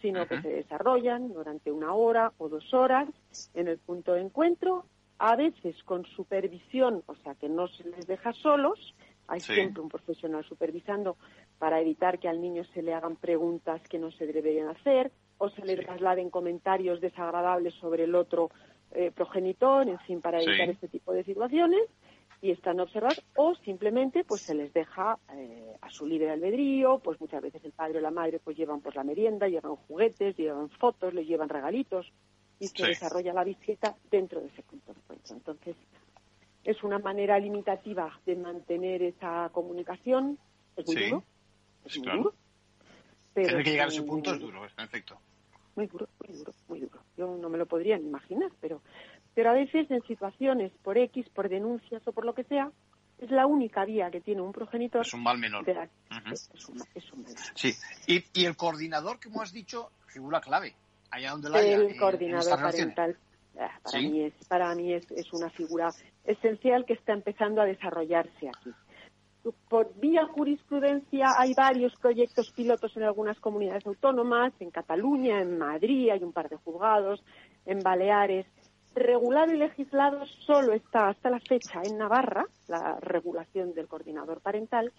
sino 0.00 0.26
que 0.26 0.40
se 0.40 0.48
desarrollan 0.48 1.32
durante 1.32 1.72
una 1.72 1.94
hora 1.94 2.32
o 2.38 2.48
dos 2.48 2.72
horas 2.72 3.08
en 3.54 3.68
el 3.68 3.78
punto 3.78 4.12
de 4.12 4.20
encuentro, 4.20 4.84
a 5.18 5.36
veces 5.36 5.76
con 5.84 6.04
supervisión, 6.04 7.02
o 7.06 7.14
sea, 7.16 7.34
que 7.34 7.48
no 7.48 7.68
se 7.68 7.84
les 7.84 8.06
deja 8.06 8.32
solos, 8.32 8.94
hay 9.28 9.40
siempre 9.40 9.82
un 9.82 9.88
profesional 9.88 10.44
supervisando 10.44 11.16
para 11.58 11.80
evitar 11.80 12.18
que 12.18 12.28
al 12.28 12.40
niño 12.40 12.64
se 12.74 12.82
le 12.82 12.92
hagan 12.92 13.16
preguntas 13.16 13.80
que 13.88 13.98
no 13.98 14.10
se 14.10 14.26
deberían 14.26 14.68
hacer, 14.68 15.12
o 15.42 15.50
se 15.50 15.64
le 15.64 15.76
trasladen 15.76 16.30
comentarios 16.30 17.00
desagradables 17.00 17.74
sobre 17.74 18.04
el 18.04 18.14
otro 18.14 18.52
eh, 18.92 19.10
progenitor, 19.10 19.88
en 19.88 19.98
fin, 19.98 20.20
para 20.20 20.40
evitar 20.40 20.70
este 20.70 20.86
tipo 20.86 21.12
de 21.12 21.24
situaciones 21.24 21.82
y 22.40 22.52
están 22.52 22.78
observados 22.78 23.20
o 23.34 23.56
simplemente 23.56 24.22
pues 24.22 24.42
se 24.42 24.54
les 24.54 24.72
deja 24.72 25.18
eh, 25.34 25.74
a 25.80 25.90
su 25.90 26.06
libre 26.06 26.30
albedrío, 26.30 27.00
pues 27.00 27.20
muchas 27.20 27.42
veces 27.42 27.64
el 27.64 27.72
padre 27.72 27.98
o 27.98 28.00
la 28.00 28.12
madre 28.12 28.38
pues 28.38 28.56
llevan 28.56 28.80
pues 28.80 28.94
la 28.94 29.02
merienda, 29.02 29.48
llevan 29.48 29.74
juguetes, 29.74 30.36
llevan 30.36 30.70
fotos, 30.70 31.12
les 31.12 31.26
llevan 31.26 31.48
regalitos 31.48 32.12
y 32.60 32.68
se 32.68 32.86
desarrolla 32.86 33.32
la 33.32 33.42
visita 33.42 33.96
dentro 34.12 34.40
de 34.40 34.46
ese 34.46 34.62
punto 34.62 34.92
de 34.92 35.00
encuentro. 35.00 35.34
Entonces, 35.34 35.76
es 36.62 36.84
una 36.84 37.00
manera 37.00 37.36
limitativa 37.40 38.16
de 38.24 38.36
mantener 38.36 39.02
esa 39.02 39.50
comunicación. 39.52 40.38
Es 40.76 40.86
muy 40.86 40.94
duro. 41.08 41.24
Es 41.84 41.98
muy 41.98 42.16
duro. 42.16 42.34
Pero 43.34 43.48
Tener 43.48 43.64
que 43.64 43.70
llegar 43.70 43.88
a 43.88 43.90
ese 43.90 44.02
punto 44.02 44.32
es 44.32 44.38
duro, 44.38 44.64
en 44.64 44.84
efecto. 44.84 45.18
Muy 45.74 45.86
duro, 45.86 46.08
muy 46.20 46.36
duro, 46.36 46.52
muy 46.68 46.80
duro. 46.80 47.00
Yo 47.16 47.36
no 47.36 47.48
me 47.48 47.58
lo 47.58 47.66
podría 47.66 47.96
ni 47.98 48.06
imaginar, 48.06 48.50
pero, 48.60 48.82
pero 49.34 49.50
a 49.50 49.54
veces 49.54 49.90
en 49.90 50.02
situaciones 50.02 50.72
por 50.82 50.98
X, 50.98 51.28
por 51.30 51.48
denuncias 51.48 52.06
o 52.06 52.12
por 52.12 52.24
lo 52.24 52.34
que 52.34 52.44
sea, 52.44 52.70
es 53.18 53.30
la 53.30 53.46
única 53.46 53.84
vía 53.84 54.10
que 54.10 54.20
tiene 54.20 54.42
un 54.42 54.52
progenitor. 54.52 55.06
Es 55.06 55.14
un 55.14 55.22
mal 55.22 55.38
menor. 55.38 55.64
es, 55.68 56.68
un, 56.68 57.22
menor. 57.22 57.38
Sí, 57.54 57.72
y, 58.06 58.24
y, 58.34 58.44
el 58.44 58.56
coordinador, 58.56 59.18
como 59.22 59.40
has 59.40 59.52
dicho, 59.52 59.92
figura 60.06 60.40
clave. 60.40 60.74
Allá 61.10 61.30
donde 61.30 61.50
la 61.50 61.60
El 61.60 61.96
coordinador 61.96 62.60
parental. 62.60 63.16
Ah, 63.58 63.70
para, 63.82 63.98
mí, 64.00 64.22
es, 64.22 64.32
para 64.48 64.74
mí 64.74 64.94
es, 64.94 65.10
es 65.10 65.32
una 65.32 65.50
figura 65.50 65.92
esencial 66.24 66.86
que 66.86 66.94
está 66.94 67.12
empezando 67.12 67.60
a 67.60 67.66
desarrollarse 67.66 68.48
aquí. 68.48 68.70
Por 69.68 69.92
vía 69.98 70.26
jurisprudencia 70.26 71.26
hay 71.36 71.52
varios 71.54 71.94
proyectos 71.96 72.52
pilotos 72.52 72.96
en 72.96 73.02
algunas 73.02 73.40
comunidades 73.40 73.84
autónomas, 73.86 74.52
en 74.60 74.70
Cataluña, 74.70 75.40
en 75.40 75.58
Madrid, 75.58 76.10
hay 76.10 76.22
un 76.22 76.32
par 76.32 76.48
de 76.48 76.56
juzgados, 76.56 77.24
en 77.66 77.80
Baleares. 77.80 78.46
Regulado 78.94 79.52
y 79.52 79.56
legislado 79.56 80.24
solo 80.46 80.74
está 80.74 81.08
hasta 81.08 81.30
la 81.30 81.40
fecha 81.40 81.82
en 81.82 81.98
Navarra, 81.98 82.44
la 82.68 83.00
regulación 83.00 83.74
del 83.74 83.88
coordinador 83.88 84.40
parental, 84.40 84.92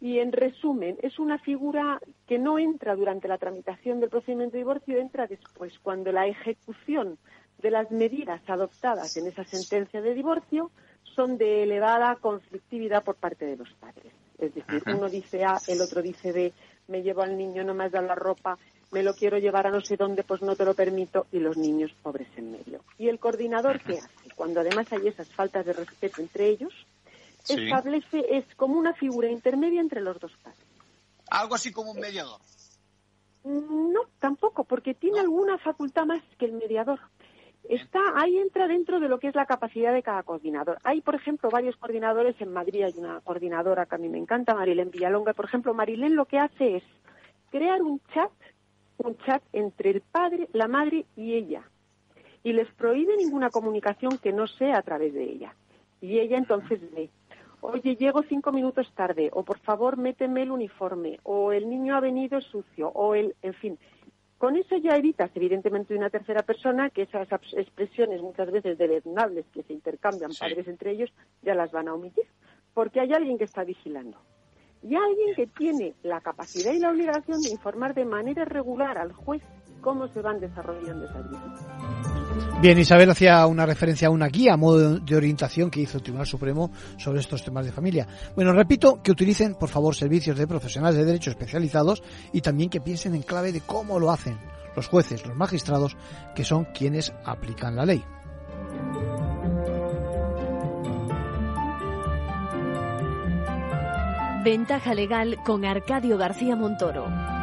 y 0.00 0.18
en 0.18 0.32
resumen, 0.32 0.96
es 1.02 1.18
una 1.18 1.38
figura 1.38 2.00
que 2.26 2.38
no 2.38 2.58
entra 2.58 2.96
durante 2.96 3.28
la 3.28 3.38
tramitación 3.38 4.00
del 4.00 4.10
procedimiento 4.10 4.52
de 4.52 4.58
divorcio, 4.58 4.98
entra 4.98 5.26
después, 5.26 5.78
cuando 5.78 6.12
la 6.12 6.26
ejecución 6.26 7.18
de 7.58 7.70
las 7.70 7.90
medidas 7.90 8.42
adoptadas 8.48 9.16
en 9.16 9.26
esa 9.26 9.44
sentencia 9.44 10.02
de 10.02 10.14
divorcio 10.14 10.70
son 11.16 11.38
de 11.38 11.62
elevada 11.62 12.14
conflictividad 12.16 13.02
por 13.02 13.16
parte 13.16 13.46
de 13.46 13.56
los 13.56 13.70
padres. 13.80 14.12
Es 14.38 14.54
decir, 14.54 14.82
uno 14.86 15.08
dice 15.08 15.44
A, 15.44 15.58
el 15.66 15.80
otro 15.80 16.02
dice 16.02 16.30
B, 16.30 16.52
me 16.88 17.02
llevo 17.02 17.22
al 17.22 17.36
niño, 17.36 17.64
no 17.64 17.74
me 17.74 17.84
has 17.84 17.92
dado 17.92 18.06
la 18.06 18.14
ropa, 18.14 18.58
me 18.92 19.02
lo 19.02 19.14
quiero 19.14 19.38
llevar 19.38 19.66
a 19.66 19.70
no 19.70 19.80
sé 19.80 19.96
dónde, 19.96 20.22
pues 20.22 20.42
no 20.42 20.54
te 20.54 20.64
lo 20.64 20.74
permito, 20.74 21.26
y 21.32 21.38
los 21.38 21.56
niños 21.56 21.90
pobres 22.02 22.28
en 22.36 22.52
medio. 22.52 22.84
¿Y 22.98 23.08
el 23.08 23.18
coordinador 23.18 23.80
qué 23.80 23.98
hace? 23.98 24.30
Cuando 24.36 24.60
además 24.60 24.92
hay 24.92 25.08
esas 25.08 25.28
faltas 25.28 25.64
de 25.64 25.72
respeto 25.72 26.20
entre 26.20 26.48
ellos, 26.48 26.72
establece, 27.48 28.36
es 28.36 28.44
como 28.56 28.78
una 28.78 28.92
figura 28.92 29.30
intermedia 29.30 29.80
entre 29.80 30.02
los 30.02 30.20
dos 30.20 30.32
padres. 30.42 30.60
Algo 31.30 31.54
así 31.54 31.72
como 31.72 31.92
un 31.92 31.98
mediador. 31.98 32.40
No, 33.44 34.00
tampoco, 34.18 34.64
porque 34.64 34.94
tiene 34.94 35.20
alguna 35.20 35.56
facultad 35.56 36.04
más 36.04 36.22
que 36.38 36.46
el 36.46 36.52
mediador 36.52 37.00
está 37.68 38.00
ahí 38.16 38.38
entra 38.38 38.68
dentro 38.68 39.00
de 39.00 39.08
lo 39.08 39.18
que 39.18 39.28
es 39.28 39.34
la 39.34 39.46
capacidad 39.46 39.92
de 39.92 40.02
cada 40.02 40.22
coordinador. 40.22 40.78
Hay, 40.84 41.00
por 41.00 41.14
ejemplo, 41.14 41.50
varios 41.50 41.76
coordinadores 41.76 42.40
en 42.40 42.52
Madrid. 42.52 42.82
Hay 42.82 42.94
una 42.96 43.20
coordinadora 43.20 43.86
que 43.86 43.94
a 43.94 43.98
mí 43.98 44.08
me 44.08 44.18
encanta, 44.18 44.54
Marilén 44.54 44.90
Villalonga. 44.90 45.34
Por 45.34 45.46
ejemplo, 45.46 45.74
Marilén 45.74 46.16
lo 46.16 46.26
que 46.26 46.38
hace 46.38 46.76
es 46.76 46.82
crear 47.50 47.82
un 47.82 48.00
chat, 48.12 48.30
un 48.98 49.16
chat 49.18 49.42
entre 49.52 49.90
el 49.90 50.00
padre, 50.00 50.48
la 50.52 50.68
madre 50.68 51.06
y 51.16 51.34
ella. 51.34 51.62
Y 52.42 52.52
les 52.52 52.68
prohíbe 52.74 53.16
ninguna 53.16 53.50
comunicación 53.50 54.18
que 54.18 54.32
no 54.32 54.46
sea 54.46 54.78
a 54.78 54.82
través 54.82 55.14
de 55.14 55.24
ella. 55.24 55.54
Y 56.00 56.18
ella 56.18 56.38
entonces 56.38 56.80
ve, 56.94 57.10
oye, 57.60 57.96
llego 57.96 58.22
cinco 58.22 58.52
minutos 58.52 58.90
tarde, 58.94 59.30
o 59.32 59.42
por 59.42 59.58
favor, 59.58 59.96
méteme 59.96 60.42
el 60.42 60.50
uniforme, 60.50 61.18
o 61.24 61.52
el 61.52 61.68
niño 61.68 61.96
ha 61.96 62.00
venido 62.00 62.40
sucio, 62.40 62.88
o 62.88 63.14
el, 63.14 63.34
en 63.42 63.54
fin, 63.54 63.78
con 64.38 64.56
eso 64.56 64.76
ya 64.76 64.96
evitas, 64.96 65.30
evidentemente, 65.34 65.94
una 65.94 66.10
tercera 66.10 66.42
persona 66.42 66.90
que 66.90 67.02
esas 67.02 67.28
expresiones 67.52 68.20
muchas 68.20 68.50
veces 68.50 68.76
deleznables 68.76 69.46
que 69.52 69.62
se 69.62 69.72
intercambian 69.72 70.32
padres 70.38 70.68
entre 70.68 70.90
ellos 70.90 71.10
ya 71.42 71.54
las 71.54 71.72
van 71.72 71.88
a 71.88 71.94
omitir, 71.94 72.26
porque 72.74 73.00
hay 73.00 73.12
alguien 73.14 73.38
que 73.38 73.44
está 73.44 73.64
vigilando. 73.64 74.18
Y 74.82 74.94
alguien 74.94 75.34
que 75.34 75.46
tiene 75.46 75.94
la 76.02 76.20
capacidad 76.20 76.72
y 76.72 76.78
la 76.78 76.90
obligación 76.90 77.40
de 77.40 77.50
informar 77.50 77.94
de 77.94 78.04
manera 78.04 78.44
regular 78.44 78.98
al 78.98 79.12
juez 79.12 79.42
cómo 79.80 80.08
se 80.08 80.20
van 80.20 80.38
desarrollando 80.38 81.06
esas 81.06 81.30
visitas. 81.30 82.15
Bien, 82.60 82.78
Isabel 82.78 83.10
hacía 83.10 83.46
una 83.46 83.66
referencia 83.66 84.08
a 84.08 84.10
una 84.10 84.28
guía 84.28 84.54
a 84.54 84.56
modo 84.56 84.98
de 84.98 85.16
orientación 85.16 85.70
que 85.70 85.80
hizo 85.80 85.98
el 85.98 86.02
Tribunal 86.02 86.26
Supremo 86.26 86.70
sobre 86.96 87.20
estos 87.20 87.44
temas 87.44 87.66
de 87.66 87.72
familia. 87.72 88.06
Bueno, 88.34 88.52
repito 88.52 89.02
que 89.02 89.12
utilicen, 89.12 89.54
por 89.54 89.68
favor, 89.68 89.94
servicios 89.94 90.38
de 90.38 90.46
profesionales 90.46 90.96
de 90.96 91.04
derecho 91.04 91.30
especializados 91.30 92.02
y 92.32 92.40
también 92.40 92.70
que 92.70 92.80
piensen 92.80 93.14
en 93.14 93.22
clave 93.22 93.52
de 93.52 93.60
cómo 93.60 93.98
lo 93.98 94.10
hacen 94.10 94.38
los 94.74 94.88
jueces, 94.88 95.26
los 95.26 95.36
magistrados, 95.36 95.96
que 96.34 96.44
son 96.44 96.66
quienes 96.66 97.12
aplican 97.24 97.76
la 97.76 97.86
ley. 97.86 98.04
Ventaja 104.44 104.94
legal 104.94 105.38
con 105.44 105.64
Arcadio 105.64 106.16
García 106.16 106.54
Montoro. 106.54 107.35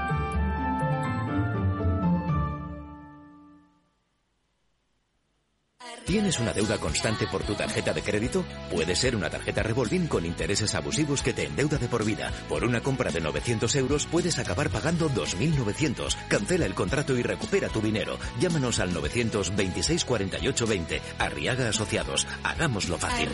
¿Tienes 6.13 6.39
una 6.39 6.53
deuda 6.53 6.77
constante 6.77 7.25
por 7.25 7.41
tu 7.41 7.55
tarjeta 7.55 7.91
de 7.91 8.03
crédito? 8.03 8.45
Puede 8.69 8.95
ser 8.95 9.15
una 9.15 9.31
tarjeta 9.31 9.63
revolving 9.63 10.05
con 10.05 10.27
intereses 10.27 10.75
abusivos 10.75 11.23
que 11.23 11.33
te 11.33 11.47
endeuda 11.47 11.79
de 11.79 11.87
por 11.87 12.05
vida. 12.05 12.31
Por 12.47 12.65
una 12.65 12.81
compra 12.81 13.11
de 13.11 13.19
900 13.19 13.75
euros 13.77 14.05
puedes 14.05 14.37
acabar 14.37 14.69
pagando 14.69 15.09
2.900. 15.09 16.15
Cancela 16.27 16.67
el 16.67 16.75
contrato 16.75 17.17
y 17.17 17.23
recupera 17.23 17.67
tu 17.67 17.81
dinero. 17.81 18.19
Llámanos 18.39 18.79
al 18.79 18.93
926 18.93 20.05
48 20.05 20.67
20. 20.67 21.01
Arriaga 21.17 21.69
Asociados. 21.69 22.27
Hagámoslo 22.43 22.99
fácil. 22.99 23.29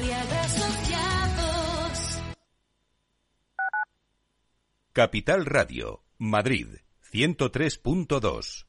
Capital 4.94 5.46
Radio, 5.46 6.06
Madrid, 6.18 6.68
103.2. 7.12 8.69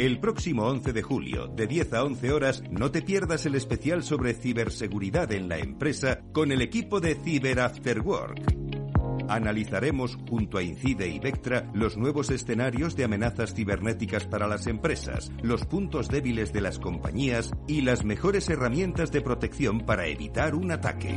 El 0.00 0.18
próximo 0.18 0.64
11 0.64 0.94
de 0.94 1.02
julio, 1.02 1.46
de 1.46 1.66
10 1.66 1.92
a 1.92 2.04
11 2.04 2.32
horas, 2.32 2.62
no 2.70 2.90
te 2.90 3.02
pierdas 3.02 3.44
el 3.44 3.54
especial 3.54 4.02
sobre 4.02 4.32
ciberseguridad 4.32 5.30
en 5.30 5.46
la 5.46 5.58
empresa 5.58 6.22
con 6.32 6.52
el 6.52 6.62
equipo 6.62 7.00
de 7.00 7.16
Cyber 7.16 7.60
After 7.60 8.00
Work. 8.00 8.40
Analizaremos 9.28 10.16
junto 10.26 10.56
a 10.56 10.62
Incide 10.62 11.06
y 11.06 11.18
Vectra 11.18 11.70
los 11.74 11.98
nuevos 11.98 12.30
escenarios 12.30 12.96
de 12.96 13.04
amenazas 13.04 13.52
cibernéticas 13.52 14.24
para 14.24 14.48
las 14.48 14.66
empresas, 14.68 15.30
los 15.42 15.66
puntos 15.66 16.08
débiles 16.08 16.54
de 16.54 16.62
las 16.62 16.78
compañías 16.78 17.50
y 17.68 17.82
las 17.82 18.02
mejores 18.02 18.48
herramientas 18.48 19.12
de 19.12 19.20
protección 19.20 19.80
para 19.80 20.06
evitar 20.06 20.54
un 20.54 20.72
ataque. 20.72 21.14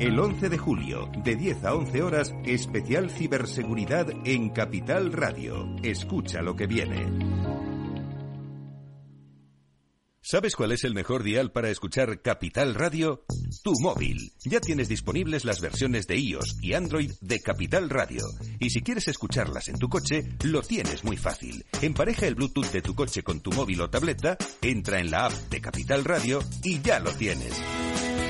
El 0.00 0.18
11 0.18 0.48
de 0.48 0.58
julio, 0.58 1.08
de 1.22 1.36
10 1.36 1.64
a 1.64 1.74
11 1.74 2.02
horas, 2.02 2.34
especial 2.44 3.10
ciberseguridad 3.10 4.08
en 4.24 4.50
Capital 4.50 5.12
Radio. 5.12 5.68
Escucha 5.84 6.42
lo 6.42 6.56
que 6.56 6.66
viene. 6.66 7.06
¿Sabes 10.20 10.56
cuál 10.56 10.72
es 10.72 10.82
el 10.84 10.94
mejor 10.94 11.22
dial 11.22 11.52
para 11.52 11.70
escuchar 11.70 12.22
Capital 12.22 12.74
Radio? 12.74 13.24
Tu 13.62 13.72
móvil. 13.80 14.32
Ya 14.44 14.58
tienes 14.58 14.88
disponibles 14.88 15.44
las 15.44 15.60
versiones 15.60 16.08
de 16.08 16.16
iOS 16.16 16.56
y 16.60 16.72
Android 16.72 17.12
de 17.20 17.40
Capital 17.40 17.88
Radio. 17.88 18.24
Y 18.58 18.70
si 18.70 18.82
quieres 18.82 19.06
escucharlas 19.06 19.68
en 19.68 19.78
tu 19.78 19.88
coche, 19.88 20.24
lo 20.42 20.62
tienes 20.62 21.04
muy 21.04 21.16
fácil. 21.16 21.64
Empareja 21.82 22.26
el 22.26 22.34
Bluetooth 22.34 22.72
de 22.72 22.82
tu 22.82 22.96
coche 22.96 23.22
con 23.22 23.40
tu 23.40 23.52
móvil 23.52 23.82
o 23.82 23.90
tableta, 23.90 24.36
entra 24.60 24.98
en 24.98 25.10
la 25.12 25.26
app 25.26 25.32
de 25.50 25.60
Capital 25.60 26.04
Radio 26.04 26.40
y 26.64 26.80
ya 26.80 26.98
lo 26.98 27.12
tienes. 27.12 27.62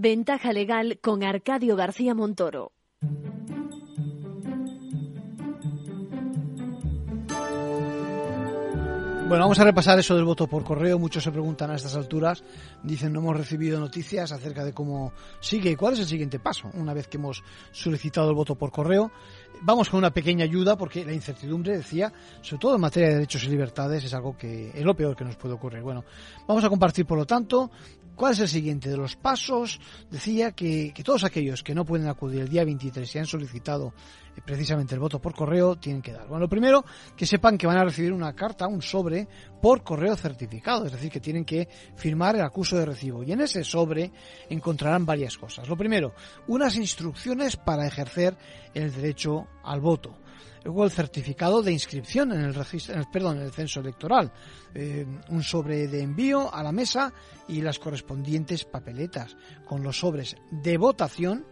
Ventaja 0.00 0.52
legal 0.52 1.00
con 1.02 1.24
Arcadio 1.24 1.74
García 1.74 2.14
Montoro. 2.14 2.70
Bueno, 9.28 9.44
vamos 9.44 9.58
a 9.58 9.64
repasar 9.64 9.98
eso 9.98 10.14
del 10.14 10.24
voto 10.24 10.46
por 10.46 10.64
correo. 10.64 10.98
Muchos 10.98 11.22
se 11.22 11.30
preguntan 11.30 11.70
a 11.70 11.74
estas 11.74 11.94
alturas. 11.96 12.42
Dicen, 12.82 13.12
no 13.12 13.18
hemos 13.18 13.36
recibido 13.36 13.78
noticias 13.78 14.32
acerca 14.32 14.64
de 14.64 14.72
cómo 14.72 15.12
sigue 15.40 15.70
y 15.70 15.76
cuál 15.76 15.92
es 15.92 16.00
el 16.00 16.06
siguiente 16.06 16.38
paso 16.38 16.70
una 16.72 16.94
vez 16.94 17.08
que 17.08 17.18
hemos 17.18 17.42
solicitado 17.70 18.30
el 18.30 18.34
voto 18.34 18.54
por 18.54 18.70
correo. 18.70 19.10
Vamos 19.60 19.90
con 19.90 19.98
una 19.98 20.12
pequeña 20.12 20.44
ayuda 20.44 20.78
porque 20.78 21.04
la 21.04 21.12
incertidumbre, 21.12 21.76
decía, 21.76 22.10
sobre 22.40 22.60
todo 22.60 22.76
en 22.76 22.80
materia 22.80 23.08
de 23.08 23.14
derechos 23.16 23.44
y 23.44 23.48
libertades, 23.48 24.02
es 24.02 24.14
algo 24.14 24.34
que 24.34 24.70
es 24.70 24.82
lo 24.82 24.94
peor 24.96 25.14
que 25.14 25.24
nos 25.24 25.36
puede 25.36 25.56
ocurrir. 25.56 25.82
Bueno, 25.82 26.04
vamos 26.46 26.64
a 26.64 26.70
compartir, 26.70 27.04
por 27.04 27.18
lo 27.18 27.26
tanto, 27.26 27.70
cuál 28.18 28.32
es 28.32 28.40
el 28.40 28.48
siguiente 28.48 28.90
de 28.90 28.96
los 28.96 29.14
pasos. 29.14 29.80
Decía 30.10 30.50
que, 30.50 30.92
todos 31.04 31.22
aquellos 31.22 31.62
que 31.62 31.74
no 31.74 31.84
pueden 31.84 32.08
acudir 32.08 32.42
el 32.42 32.48
día 32.48 32.64
23 32.64 33.14
y 33.14 33.18
han 33.18 33.26
solicitado 33.26 33.94
eh, 34.36 34.40
precisamente 34.44 34.94
el 34.94 35.00
voto 35.00 35.20
por 35.20 35.34
correo 35.34 35.76
tienen 35.76 36.02
que 36.02 36.12
dar. 36.12 36.26
Bueno, 36.26 36.40
lo 36.40 36.48
primero, 36.48 36.84
que 37.16 37.24
sepan 37.24 37.56
que 37.56 37.68
van 37.68 37.78
a 37.78 37.84
recibir 37.84 38.12
una 38.12 38.34
carta, 38.34 38.66
un 38.66 38.82
sobre, 38.82 39.28
por 39.62 39.84
correo 39.84 40.16
certificado, 40.16 40.84
es 40.84 40.92
decir, 40.92 41.10
que 41.10 41.20
tienen 41.20 41.44
que 41.44 41.68
firmar 41.94 42.34
el 42.34 42.42
acuso 42.42 42.76
de 42.76 42.86
recibo. 42.86 43.22
Y 43.22 43.30
en 43.30 43.40
ese 43.40 43.62
sobre 43.62 44.10
encontrarán 44.50 45.06
varias 45.06 45.38
cosas. 45.38 45.68
Lo 45.68 45.76
primero, 45.76 46.12
unas 46.48 46.74
instrucciones 46.76 47.56
para 47.56 47.86
ejercer 47.86 48.36
el 48.74 48.92
derecho 48.92 49.46
al 49.62 49.80
voto. 49.80 50.18
Luego 50.64 50.84
el 50.84 50.90
certificado 50.90 51.62
de 51.62 51.72
inscripción 51.72 52.32
en 52.32 52.40
el, 52.40 52.54
registro, 52.54 52.96
perdón, 53.12 53.38
en 53.38 53.44
el 53.44 53.52
censo 53.52 53.80
electoral, 53.80 54.32
eh, 54.74 55.06
un 55.28 55.42
sobre 55.42 55.88
de 55.88 56.02
envío 56.02 56.52
a 56.52 56.62
la 56.62 56.72
mesa 56.72 57.12
y 57.48 57.60
las 57.60 57.78
correspondientes 57.78 58.64
papeletas 58.64 59.36
con 59.64 59.82
los 59.82 59.98
sobres 59.98 60.36
de 60.50 60.76
votación 60.76 61.46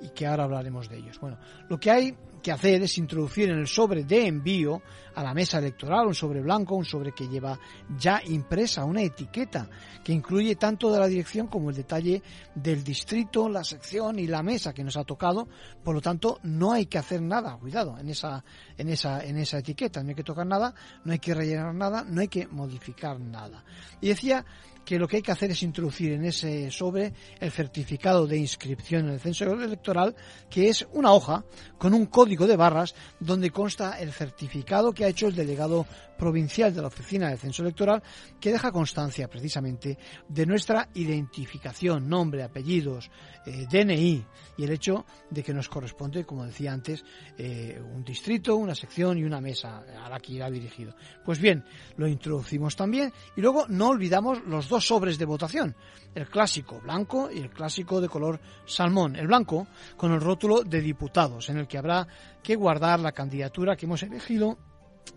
y 0.00 0.10
que 0.10 0.26
ahora 0.26 0.44
hablaremos 0.44 0.88
de 0.88 0.98
ellos. 0.98 1.18
Bueno, 1.20 1.38
lo 1.68 1.78
que 1.78 1.90
hay 1.90 2.16
que 2.38 2.52
hacer 2.52 2.82
es 2.82 2.98
introducir 2.98 3.50
en 3.50 3.58
el 3.58 3.66
sobre 3.66 4.04
de 4.04 4.26
envío 4.26 4.82
a 5.14 5.22
la 5.22 5.34
mesa 5.34 5.58
electoral 5.58 6.06
un 6.06 6.14
sobre 6.14 6.40
blanco, 6.40 6.76
un 6.76 6.84
sobre 6.84 7.12
que 7.12 7.26
lleva 7.26 7.58
ya 7.98 8.22
impresa 8.26 8.84
una 8.84 9.02
etiqueta 9.02 9.68
que 10.04 10.12
incluye 10.12 10.56
tanto 10.56 10.92
de 10.92 10.98
la 11.00 11.06
dirección 11.06 11.48
como 11.48 11.70
el 11.70 11.76
detalle 11.76 12.22
del 12.54 12.84
distrito, 12.84 13.48
la 13.48 13.64
sección 13.64 14.18
y 14.18 14.26
la 14.26 14.42
mesa 14.42 14.72
que 14.72 14.84
nos 14.84 14.96
ha 14.96 15.04
tocado. 15.04 15.48
Por 15.82 15.94
lo 15.94 16.00
tanto, 16.00 16.38
no 16.44 16.72
hay 16.72 16.86
que 16.86 16.98
hacer 16.98 17.20
nada, 17.20 17.56
cuidado, 17.56 17.98
en 17.98 18.08
esa, 18.08 18.44
en 18.76 18.88
esa, 18.88 19.24
en 19.24 19.36
esa 19.38 19.58
etiqueta. 19.58 20.02
No 20.02 20.10
hay 20.10 20.14
que 20.14 20.24
tocar 20.24 20.46
nada, 20.46 20.74
no 21.04 21.12
hay 21.12 21.18
que 21.18 21.34
rellenar 21.34 21.74
nada, 21.74 22.04
no 22.08 22.20
hay 22.20 22.28
que 22.28 22.46
modificar 22.46 23.18
nada. 23.20 23.64
Y 24.00 24.08
decía 24.08 24.44
que 24.88 24.98
lo 24.98 25.06
que 25.06 25.16
hay 25.16 25.22
que 25.22 25.32
hacer 25.32 25.50
es 25.50 25.62
introducir 25.62 26.12
en 26.12 26.24
ese 26.24 26.70
sobre 26.70 27.12
el 27.40 27.50
certificado 27.50 28.26
de 28.26 28.38
inscripción 28.38 29.04
en 29.04 29.12
el 29.12 29.20
censo 29.20 29.44
electoral, 29.44 30.16
que 30.48 30.70
es 30.70 30.88
una 30.94 31.12
hoja 31.12 31.44
con 31.76 31.92
un 31.92 32.06
código 32.06 32.46
de 32.46 32.56
barras 32.56 32.94
donde 33.20 33.50
consta 33.50 34.00
el 34.00 34.14
certificado 34.14 34.94
que 34.94 35.04
ha 35.04 35.08
hecho 35.08 35.26
el 35.26 35.34
delegado 35.34 35.84
provincial 36.18 36.74
de 36.74 36.82
la 36.82 36.88
Oficina 36.88 37.30
de 37.30 37.38
Censo 37.38 37.62
Electoral, 37.62 38.02
que 38.38 38.52
deja 38.52 38.72
constancia 38.72 39.28
precisamente 39.28 39.96
de 40.28 40.44
nuestra 40.44 40.88
identificación, 40.94 42.08
nombre, 42.08 42.42
apellidos, 42.42 43.10
eh, 43.46 43.66
DNI 43.70 44.26
y 44.56 44.64
el 44.64 44.70
hecho 44.70 45.06
de 45.30 45.42
que 45.42 45.54
nos 45.54 45.68
corresponde, 45.68 46.24
como 46.24 46.44
decía 46.44 46.72
antes, 46.72 47.04
eh, 47.38 47.80
un 47.94 48.04
distrito, 48.04 48.56
una 48.56 48.74
sección 48.74 49.16
y 49.16 49.24
una 49.24 49.40
mesa 49.40 49.84
a 50.04 50.10
la 50.10 50.18
que 50.18 50.32
irá 50.34 50.50
dirigido. 50.50 50.94
Pues 51.24 51.38
bien, 51.38 51.64
lo 51.96 52.08
introducimos 52.08 52.76
también 52.76 53.12
y 53.36 53.40
luego 53.40 53.66
no 53.68 53.88
olvidamos 53.88 54.44
los 54.44 54.68
dos 54.68 54.86
sobres 54.86 55.18
de 55.18 55.24
votación, 55.24 55.76
el 56.14 56.28
clásico 56.28 56.80
blanco 56.80 57.30
y 57.30 57.38
el 57.38 57.50
clásico 57.50 58.00
de 58.00 58.08
color 58.08 58.40
salmón. 58.66 59.14
El 59.16 59.28
blanco 59.28 59.68
con 59.96 60.12
el 60.12 60.20
rótulo 60.20 60.62
de 60.62 60.80
diputados, 60.80 61.48
en 61.48 61.58
el 61.58 61.68
que 61.68 61.78
habrá 61.78 62.06
que 62.42 62.56
guardar 62.56 62.98
la 63.00 63.12
candidatura 63.12 63.76
que 63.76 63.86
hemos 63.86 64.02
elegido 64.02 64.58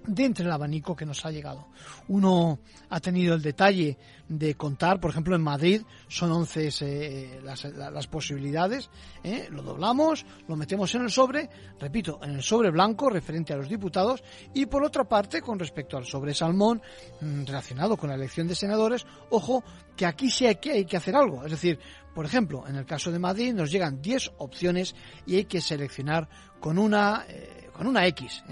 dentro 0.05 0.43
del 0.43 0.53
abanico 0.53 0.95
que 0.95 1.05
nos 1.05 1.25
ha 1.25 1.31
llegado. 1.31 1.67
Uno 2.07 2.59
ha 2.89 2.99
tenido 2.99 3.35
el 3.35 3.41
detalle 3.41 3.97
de 4.27 4.55
contar, 4.55 4.99
por 4.99 5.11
ejemplo, 5.11 5.35
en 5.35 5.41
Madrid 5.41 5.81
son 6.07 6.31
11 6.31 6.69
eh, 6.81 7.41
las, 7.43 8.07
posibilidades, 8.07 8.89
¿eh? 9.23 9.47
lo 9.51 9.61
doblamos, 9.61 10.25
lo 10.47 10.55
metemos 10.55 10.93
en 10.95 11.01
el 11.01 11.11
sobre, 11.11 11.49
repito, 11.79 12.19
en 12.23 12.35
el 12.35 12.43
sobre 12.43 12.71
blanco 12.71 13.09
referente 13.09 13.53
a 13.53 13.57
los 13.57 13.67
diputados 13.67 14.23
y 14.53 14.67
por 14.67 14.83
otra 14.83 15.03
parte, 15.03 15.41
con 15.41 15.59
respecto 15.59 15.97
al 15.97 16.05
sobre 16.05 16.33
salmón 16.33 16.81
mm, 17.19 17.43
relacionado 17.43 17.97
con 17.97 18.09
la 18.09 18.15
elección 18.15 18.47
de 18.47 18.55
senadores, 18.55 19.05
ojo, 19.31 19.63
que 19.97 20.05
aquí 20.05 20.29
sí 20.29 20.45
hay 20.45 20.55
que, 20.55 20.71
hay 20.71 20.85
que 20.85 20.97
hacer 20.97 21.15
algo, 21.15 21.43
es 21.43 21.51
decir, 21.51 21.77
por 22.15 22.25
ejemplo, 22.25 22.65
en 22.67 22.75
el 22.75 22.85
caso 22.85 23.11
de 23.11 23.19
Madrid 23.19 23.53
nos 23.53 23.71
llegan 23.71 24.01
10 24.01 24.31
opciones 24.37 24.95
y 25.25 25.35
hay 25.35 25.45
que 25.45 25.61
seleccionar 25.61 26.27
con 26.59 26.77
una, 26.77 27.25
eh, 27.27 27.69
con 27.73 27.87
una 27.87 28.05
X 28.07 28.43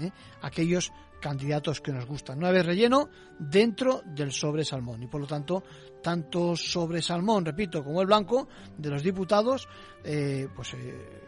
aquellos 0.42 0.92
candidatos 1.20 1.80
que 1.80 1.92
nos 1.92 2.06
gustan. 2.06 2.38
No 2.38 2.46
haber 2.46 2.66
relleno 2.66 3.08
dentro 3.38 4.02
del 4.04 4.32
sobre 4.32 4.64
salmón 4.64 5.02
y 5.02 5.06
por 5.06 5.20
lo 5.20 5.26
tanto 5.26 5.62
tanto 6.02 6.56
sobre 6.56 7.02
salmón, 7.02 7.44
repito, 7.44 7.84
como 7.84 8.00
el 8.00 8.06
blanco 8.06 8.48
de 8.76 8.90
los 8.90 9.02
diputados, 9.02 9.68
eh, 10.02 10.48
pues 10.54 10.74
eh, 10.74 11.20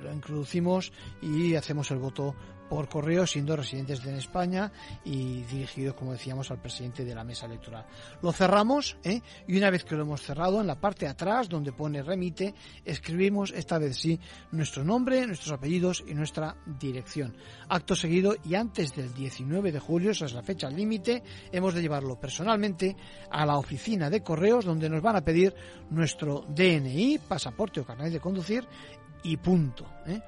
lo 0.00 0.12
introducimos 0.12 0.92
y 1.20 1.54
hacemos 1.54 1.90
el 1.90 1.98
voto 1.98 2.34
por 2.68 2.88
correo, 2.88 3.26
siendo 3.26 3.56
residentes 3.56 4.02
de 4.02 4.16
España 4.18 4.72
y 5.04 5.42
dirigidos, 5.42 5.94
como 5.94 6.12
decíamos, 6.12 6.50
al 6.50 6.60
presidente 6.60 7.04
de 7.04 7.14
la 7.14 7.24
mesa 7.24 7.46
electoral. 7.46 7.86
Lo 8.22 8.32
cerramos 8.32 8.96
¿eh? 9.04 9.20
y 9.46 9.56
una 9.56 9.70
vez 9.70 9.84
que 9.84 9.94
lo 9.94 10.02
hemos 10.02 10.22
cerrado, 10.22 10.60
en 10.60 10.66
la 10.66 10.80
parte 10.80 11.06
de 11.06 11.12
atrás, 11.12 11.48
donde 11.48 11.72
pone 11.72 12.02
remite, 12.02 12.54
escribimos 12.84 13.52
esta 13.52 13.78
vez 13.78 13.96
sí 13.96 14.18
nuestro 14.52 14.84
nombre, 14.84 15.26
nuestros 15.26 15.52
apellidos 15.52 16.04
y 16.06 16.14
nuestra 16.14 16.56
dirección. 16.66 17.36
Acto 17.68 17.94
seguido 17.94 18.36
y 18.44 18.54
antes 18.54 18.94
del 18.94 19.12
19 19.12 19.72
de 19.72 19.80
julio, 19.80 20.10
esa 20.10 20.26
es 20.26 20.32
la 20.32 20.42
fecha 20.42 20.68
límite, 20.68 21.22
hemos 21.52 21.74
de 21.74 21.82
llevarlo 21.82 22.18
personalmente 22.18 22.96
a 23.30 23.46
la 23.46 23.58
oficina 23.58 24.10
de 24.10 24.22
correos 24.22 24.64
donde 24.64 24.88
nos 24.88 25.02
van 25.02 25.16
a 25.16 25.24
pedir 25.24 25.54
nuestro 25.90 26.44
DNI, 26.48 27.18
pasaporte 27.18 27.80
o 27.80 27.84
carnet 27.84 28.12
de 28.12 28.20
conducir 28.20 28.66
y 29.22 29.36
punto. 29.36 29.86
¿eh? 30.06 30.20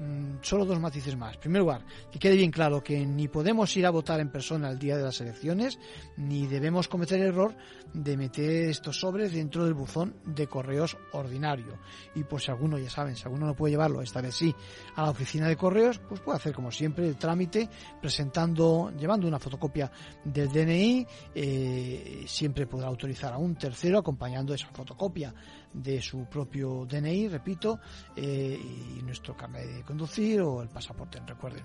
Mm, 0.00 0.38
solo 0.40 0.64
dos 0.64 0.80
matices 0.80 1.14
más. 1.14 1.34
En 1.34 1.40
primer 1.40 1.60
lugar, 1.60 1.84
que 2.10 2.18
quede 2.18 2.34
bien 2.34 2.50
claro 2.50 2.82
que 2.82 3.04
ni 3.04 3.28
podemos 3.28 3.76
ir 3.76 3.84
a 3.84 3.90
votar 3.90 4.18
en 4.20 4.30
persona 4.30 4.70
el 4.70 4.78
día 4.78 4.96
de 4.96 5.02
las 5.02 5.20
elecciones, 5.20 5.78
ni 6.16 6.46
debemos 6.46 6.88
cometer 6.88 7.20
el 7.20 7.26
error 7.26 7.54
de 7.92 8.16
meter 8.16 8.70
estos 8.70 8.98
sobres 8.98 9.32
dentro 9.32 9.62
del 9.62 9.74
buzón 9.74 10.16
de 10.24 10.46
correos 10.46 10.96
ordinario. 11.12 11.78
Y 12.14 12.24
pues 12.24 12.44
si 12.44 12.50
alguno, 12.50 12.78
ya 12.78 12.88
saben, 12.88 13.14
si 13.14 13.24
alguno 13.24 13.44
no 13.44 13.54
puede 13.54 13.72
llevarlo, 13.72 14.00
esta 14.00 14.22
vez 14.22 14.34
sí, 14.34 14.54
a 14.96 15.02
la 15.02 15.10
oficina 15.10 15.46
de 15.48 15.56
correos, 15.56 15.98
pues 16.08 16.20
puede 16.20 16.36
hacer 16.36 16.54
como 16.54 16.70
siempre 16.70 17.06
el 17.06 17.16
trámite 17.16 17.68
presentando, 18.00 18.90
llevando 18.98 19.28
una 19.28 19.38
fotocopia 19.38 19.92
del 20.24 20.48
DNI, 20.48 21.06
eh, 21.34 22.24
siempre 22.26 22.66
podrá 22.66 22.88
autorizar 22.88 23.34
a 23.34 23.38
un 23.38 23.54
tercero 23.54 23.98
acompañando 23.98 24.54
esa 24.54 24.68
fotocopia 24.68 25.34
de 25.72 26.00
su 26.00 26.26
propio 26.26 26.86
DNI, 26.86 27.28
repito, 27.28 27.80
eh, 28.16 28.58
y 28.58 29.02
nuestro 29.02 29.36
carnet 29.36 29.66
de 29.66 29.82
conducir 29.82 30.40
o 30.40 30.62
el 30.62 30.68
pasaporte, 30.68 31.20
recuerden. 31.26 31.64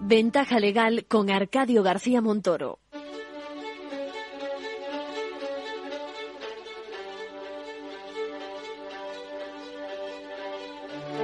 Ventaja 0.00 0.58
legal 0.58 1.04
con 1.06 1.28
Arcadio 1.28 1.82
García 1.82 2.22
Montoro. 2.22 2.78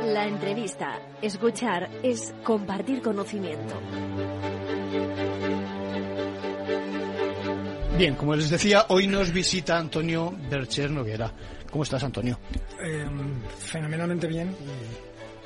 La 0.05 0.27
entrevista, 0.27 1.01
escuchar, 1.23 1.88
es 2.03 2.35
compartir 2.45 3.01
conocimiento. 3.01 3.75
Bien, 7.97 8.14
como 8.14 8.37
les 8.37 8.51
decía, 8.51 8.85
hoy 8.88 9.07
nos 9.07 9.33
visita 9.33 9.79
Antonio 9.79 10.35
Bercher 10.51 10.90
Noguera. 10.90 11.33
¿Cómo 11.71 11.85
estás, 11.85 12.05
Antonio? 12.05 12.38
Eh, 12.83 13.07
fenomenalmente 13.59 14.27
bien 14.27 14.55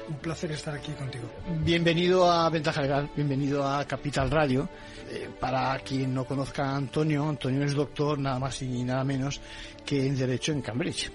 un 0.08 0.16
placer 0.16 0.50
estar 0.52 0.74
aquí 0.74 0.92
contigo. 0.92 1.28
Bienvenido 1.60 2.30
a 2.30 2.48
Ventaja 2.48 2.80
Legal, 2.80 3.10
bienvenido 3.14 3.66
a 3.66 3.84
Capital 3.84 4.30
Radio. 4.30 4.68
Eh, 5.10 5.28
para 5.38 5.78
quien 5.80 6.14
no 6.14 6.24
conozca 6.24 6.64
a 6.64 6.76
Antonio, 6.76 7.28
Antonio 7.28 7.62
es 7.62 7.74
doctor 7.74 8.18
nada 8.18 8.38
más 8.38 8.60
y 8.62 8.84
nada 8.84 9.04
menos 9.04 9.40
que 9.84 10.06
en 10.06 10.16
Derecho 10.16 10.52
en 10.52 10.62
Cambridge. 10.62 11.10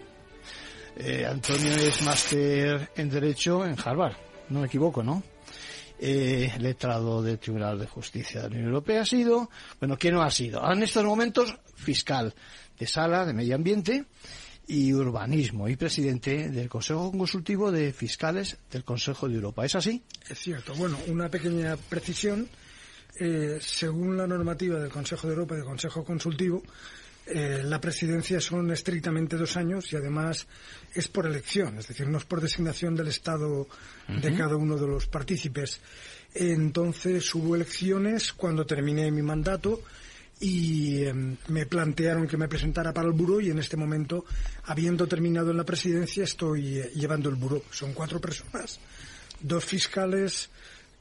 Eh, 0.95 1.25
Antonio 1.25 1.71
es 1.71 2.01
máster 2.03 2.89
en 2.95 3.09
Derecho 3.09 3.65
en 3.65 3.75
Harvard, 3.83 4.15
no 4.49 4.61
me 4.61 4.67
equivoco, 4.67 5.01
¿no? 5.01 5.23
Eh, 5.99 6.51
letrado 6.59 7.21
del 7.21 7.39
Tribunal 7.39 7.79
de 7.79 7.87
Justicia 7.87 8.41
de 8.41 8.49
la 8.49 8.55
Unión 8.55 8.67
Europea 8.67 9.01
ha 9.01 9.05
sido, 9.05 9.49
bueno, 9.79 9.97
¿qué 9.97 10.11
no 10.11 10.21
ha 10.21 10.29
sido? 10.29 10.61
En 10.71 10.83
estos 10.83 11.03
momentos, 11.03 11.57
fiscal 11.75 12.33
de 12.77 12.87
sala 12.87 13.25
de 13.25 13.33
medio 13.33 13.55
ambiente 13.55 14.05
y 14.67 14.93
Urbanismo 14.93 15.67
y 15.67 15.75
presidente 15.75 16.49
del 16.49 16.69
Consejo 16.69 17.11
Consultivo 17.11 17.71
de 17.71 17.93
Fiscales 17.93 18.57
del 18.71 18.83
Consejo 18.83 19.27
de 19.27 19.35
Europa. 19.35 19.65
¿Es 19.65 19.75
así? 19.75 20.03
Es 20.29 20.39
cierto. 20.39 20.73
Bueno, 20.75 20.97
una 21.07 21.29
pequeña 21.29 21.75
precisión. 21.77 22.47
Eh, 23.19 23.59
según 23.61 24.17
la 24.17 24.25
normativa 24.25 24.79
del 24.79 24.89
Consejo 24.89 25.27
de 25.27 25.33
Europa 25.33 25.53
y 25.53 25.57
del 25.57 25.67
Consejo 25.67 26.03
Consultivo, 26.03 26.63
eh, 27.25 27.61
la 27.63 27.79
presidencia 27.79 28.41
son 28.41 28.71
estrictamente 28.71 29.37
dos 29.37 29.55
años 29.55 29.91
y 29.93 29.95
además 29.95 30.45
es 30.93 31.07
por 31.07 31.25
elección, 31.25 31.77
es 31.77 31.87
decir, 31.87 32.07
no 32.07 32.17
es 32.17 32.25
por 32.25 32.41
designación 32.41 32.95
del 32.95 33.07
Estado 33.07 33.67
de 34.07 34.35
cada 34.35 34.57
uno 34.57 34.77
de 34.77 34.87
los 34.87 35.07
partícipes. 35.07 35.79
Entonces 36.33 37.33
hubo 37.33 37.55
elecciones 37.55 38.33
cuando 38.33 38.65
terminé 38.65 39.09
mi 39.11 39.21
mandato 39.21 39.81
y 40.39 41.05
em, 41.05 41.37
me 41.47 41.65
plantearon 41.65 42.27
que 42.27 42.35
me 42.35 42.49
presentara 42.49 42.93
para 42.93 43.07
el 43.07 43.13
buró 43.13 43.39
y 43.39 43.49
en 43.49 43.59
este 43.59 43.77
momento, 43.77 44.25
habiendo 44.65 45.07
terminado 45.07 45.51
en 45.51 45.57
la 45.57 45.63
presidencia, 45.63 46.25
estoy 46.25 46.79
eh, 46.79 46.91
llevando 46.95 47.29
el 47.29 47.35
buró. 47.35 47.63
Son 47.71 47.93
cuatro 47.93 48.19
personas, 48.19 48.79
dos 49.39 49.63
fiscales, 49.63 50.49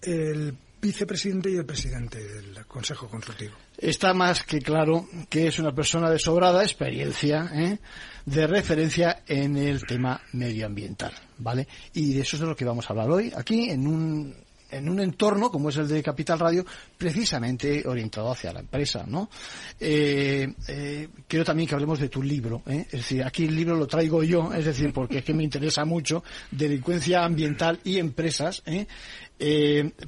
el 0.01 0.55
vicepresidente 0.83 1.49
y 1.49 1.57
el 1.57 1.65
presidente 1.65 2.19
del 2.19 2.67
Consejo 2.67 3.09
Consultivo. 3.09 3.55
Está 3.79 4.13
más 4.13 4.43
que 4.43 4.61
claro 4.61 5.07
que 5.31 5.47
es 5.47 5.61
una 5.61 5.73
persona 5.73 6.11
de 6.11 6.19
sobrada 6.19 6.65
experiencia, 6.65 7.49
¿eh? 7.55 7.79
de 8.27 8.47
referencia 8.49 9.23
en 9.29 9.57
el 9.57 9.87
tema 9.87 10.21
medioambiental, 10.33 11.13
¿vale? 11.39 11.69
Y 11.95 12.15
de 12.15 12.23
eso 12.23 12.35
es 12.35 12.41
de 12.41 12.49
lo 12.49 12.57
que 12.57 12.65
vamos 12.65 12.85
a 12.85 12.93
hablar 12.93 13.11
hoy, 13.11 13.33
aquí 13.35 13.71
en 13.71 13.87
un 13.87 14.37
en 14.73 14.89
un 14.89 15.01
entorno 15.01 15.51
como 15.51 15.69
es 15.69 15.77
el 15.77 15.87
de 15.87 16.03
Capital 16.03 16.39
Radio, 16.39 16.65
precisamente 16.97 17.87
orientado 17.87 18.31
hacia 18.31 18.53
la 18.53 18.61
empresa, 18.61 19.05
¿no? 19.07 19.31
Eh, 19.79 20.53
eh, 20.69 21.09
quiero 21.29 21.45
también 21.45 21.69
que 21.69 21.75
hablemos 21.75 22.01
de 22.01 22.09
tu 22.09 22.23
libro, 22.23 22.63
¿eh? 22.67 22.87
es 22.87 23.01
decir, 23.01 23.23
aquí 23.23 23.45
el 23.45 23.55
libro 23.55 23.77
lo 23.77 23.87
traigo 23.87 24.23
yo, 24.23 24.53
es 24.53 24.65
decir, 24.65 24.93
porque 24.93 25.19
es 25.19 25.25
que 25.25 25.35
me 25.35 25.45
interesa 25.45 25.85
mucho 25.85 26.25
delincuencia 26.51 27.25
ambiental 27.25 27.79
y 27.85 27.99
empresas, 27.99 28.63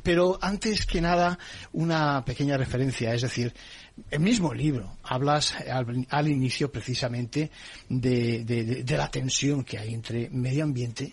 pero 0.03 0.39
antes 0.41 0.87
que 0.87 1.01
nada 1.01 1.39
una 1.73 2.25
pequeña 2.25 2.57
referencia, 2.57 3.13
es 3.15 3.23
decir, 3.23 3.53
el 4.11 4.21
mismo 4.21 4.53
libro 4.53 4.97
hablas 5.03 5.55
al, 6.09 6.29
inicio 6.29 6.71
precisamente 6.71 7.51
de, 7.89 8.45
de 8.45 8.97
la 8.97 9.11
tensión 9.11 9.65
que 9.65 9.79
hay 9.79 9.95
entre 9.95 10.31
medio 10.31 10.65
ambiente 10.65 11.13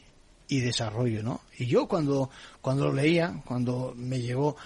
y 0.52 0.60
desarrollo, 0.60 1.24
¿no? 1.24 1.44
Y 1.58 1.66
yo 1.66 1.88
cuando, 1.88 2.30
cuando 2.60 2.88
lo 2.88 2.94
leía, 2.94 3.42
cuando 3.46 3.94
me 3.96 4.20
llegó, 4.20 4.58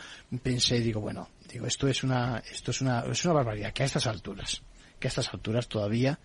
pensé, 0.41 0.79
digo, 0.79 0.99
bueno, 0.99 1.29
digo, 1.47 1.67
esto 1.67 1.87
es 1.87 2.03
una, 2.03 2.39
esto 2.39 2.71
es 2.71 2.81
una, 2.81 3.01
es 3.01 3.23
una 3.23 3.35
barbaridad, 3.35 3.71
que 3.71 3.83
a 3.83 3.85
estas 3.85 4.07
alturas, 4.07 4.63
que 4.99 5.07
a 5.07 5.09
estas 5.09 5.31
alturas 5.31 5.67
todavía 5.67 6.17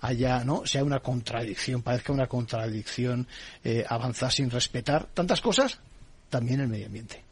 haya, 0.00 0.42
¿no? 0.42 0.66
Sea 0.66 0.82
una 0.82 0.98
contradicción, 0.98 1.82
parezca 1.82 2.12
una 2.12 2.26
contradicción 2.26 3.28
eh, 3.62 3.84
avanzar 3.88 4.32
sin 4.32 4.50
respetar 4.50 5.06
tantas 5.14 5.40
cosas, 5.40 5.78
también 6.28 6.58
el 6.58 6.66
medio 6.66 6.86
ambiente. 6.86 7.22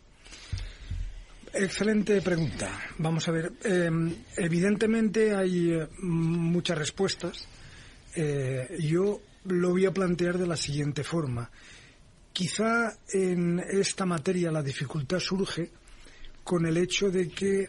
Excelente 1.53 2.23
pregunta. 2.23 2.81
Vamos 2.99 3.27
a 3.27 3.33
ver. 3.33 3.55
Em, 3.64 4.14
evidentemente 4.37 5.35
hay 5.35 5.73
eh, 5.73 5.88
muchas 5.99 6.79
respuestas. 6.79 7.49
Eh, 8.14 8.79
yo 8.79 9.21
lo 9.45 9.71
voy 9.71 9.87
a 9.87 9.92
plantear 9.92 10.38
de 10.38 10.47
la 10.47 10.57
siguiente 10.57 11.05
forma. 11.05 11.51
Quizá 12.33 12.97
en 13.12 13.59
esta 13.61 14.07
materia 14.07 14.51
la 14.51 14.62
dificultad 14.62 15.18
surge 15.18 15.71
con 16.42 16.64
el 16.66 16.77
hecho 16.77 17.11
de 17.11 17.29
que 17.29 17.68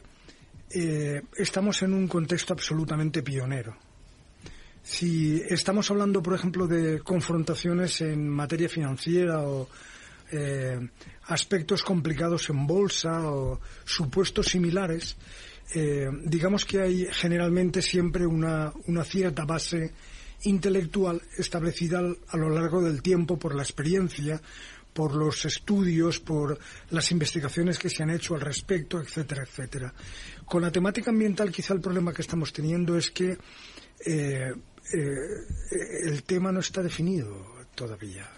eh, 0.72 1.22
estamos 1.38 1.82
en 1.84 1.94
un 1.94 2.08
contexto 2.08 2.54
absolutamente 2.54 3.22
pionero. 3.22 3.76
Si 4.82 5.42
estamos 5.50 5.90
hablando, 5.92 6.22
por 6.22 6.34
ejemplo, 6.34 6.68
de 6.68 7.00
confrontaciones 7.02 8.02
en 8.02 8.28
materia 8.28 8.68
financiera 8.68 9.42
o 9.42 9.70
eh, 10.32 10.80
aspectos 11.28 11.84
complicados 11.84 12.50
en 12.50 12.66
bolsa 12.66 13.30
o 13.30 13.60
supuestos 13.86 14.48
similares, 14.48 15.16
eh, 15.76 16.10
digamos 16.26 16.66
que 16.66 16.82
hay 16.82 17.08
generalmente 17.12 17.82
siempre 17.82 18.26
una, 18.26 18.74
una 18.88 19.04
cierta 19.04 19.46
base 19.46 19.94
intelectual 20.44 21.22
establecida 21.38 22.00
a 22.00 22.38
lo 22.38 22.50
largo 22.50 22.82
del 22.82 23.02
tiempo 23.02 23.38
por 23.38 23.56
la 23.56 23.64
experiencia, 23.64 24.42
por 24.94 25.16
los 25.16 25.46
estudios, 25.46 26.20
por 26.20 26.58
las 26.92 27.12
investigaciones 27.12 27.80
que 27.80 27.90
se 27.90 28.04
han 28.04 28.12
hecho 28.12 28.36
al 28.36 28.42
respecto, 28.42 29.02
etcétera, 29.02 29.44
etcétera. 29.44 29.94
Con 30.46 30.62
la 30.62 30.72
temática 30.72 31.10
ambiental 31.12 31.52
quizá 31.52 31.74
el 31.74 31.82
problema 31.82 32.14
que 32.14 32.22
estamos 32.22 32.54
teniendo 32.54 32.96
es 32.98 33.10
que 33.10 33.38
eh, 34.06 34.52
eh, 34.94 35.08
el 36.04 36.24
tema 36.24 36.52
no 36.52 36.60
está 36.60 36.84
definido 36.84 37.56
todavía. 37.74 38.30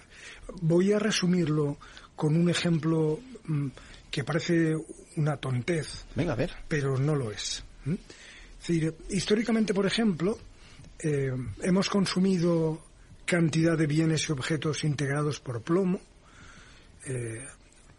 Voy 0.61 0.93
a 0.93 0.99
resumirlo 0.99 1.77
con 2.15 2.35
un 2.37 2.49
ejemplo 2.49 3.19
mm, 3.45 3.67
que 4.09 4.23
parece 4.23 4.75
una 5.17 5.37
tontez, 5.37 6.05
Venga, 6.15 6.33
a 6.33 6.35
ver. 6.35 6.51
pero 6.67 6.97
no 6.97 7.15
lo 7.15 7.31
es. 7.31 7.63
históricamente, 9.09 9.73
por 9.73 9.85
ejemplo, 9.85 10.37
eh, 10.99 11.31
hemos 11.61 11.89
consumido 11.89 12.83
cantidad 13.25 13.77
de 13.77 13.87
bienes 13.87 14.29
y 14.29 14.31
objetos 14.31 14.83
integrados 14.83 15.39
por 15.39 15.61
plomo. 15.61 15.99
Eh, 17.05 17.45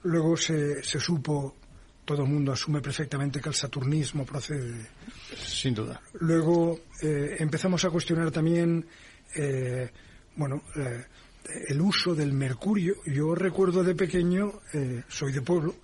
luego 0.05 0.37
se, 0.37 0.83
se, 0.83 0.99
supo, 0.99 1.57
todo 2.05 2.23
el 2.23 2.29
mundo 2.29 2.53
asume 2.53 2.81
perfectamente 2.81 3.41
que 3.41 3.49
el 3.49 3.55
saturnismo 3.55 4.25
procede. 4.25 4.87
Sin 5.37 5.75
duda. 5.75 6.01
Luego 6.21 6.81
eh, 7.03 7.37
empezamos 7.39 7.85
a 7.85 7.91
cuestionar 7.91 8.31
también, 8.31 8.87
bueno, 10.37 10.63
el 11.69 11.81
uso 11.81 12.15
del 12.15 12.33
mercurio. 12.33 12.97
Yo 13.05 13.35
recuerdo 13.35 13.85
de 13.85 13.95
pequeño, 13.95 14.61
soy 15.09 15.33
de 15.33 15.43
pueblo, 15.43 15.75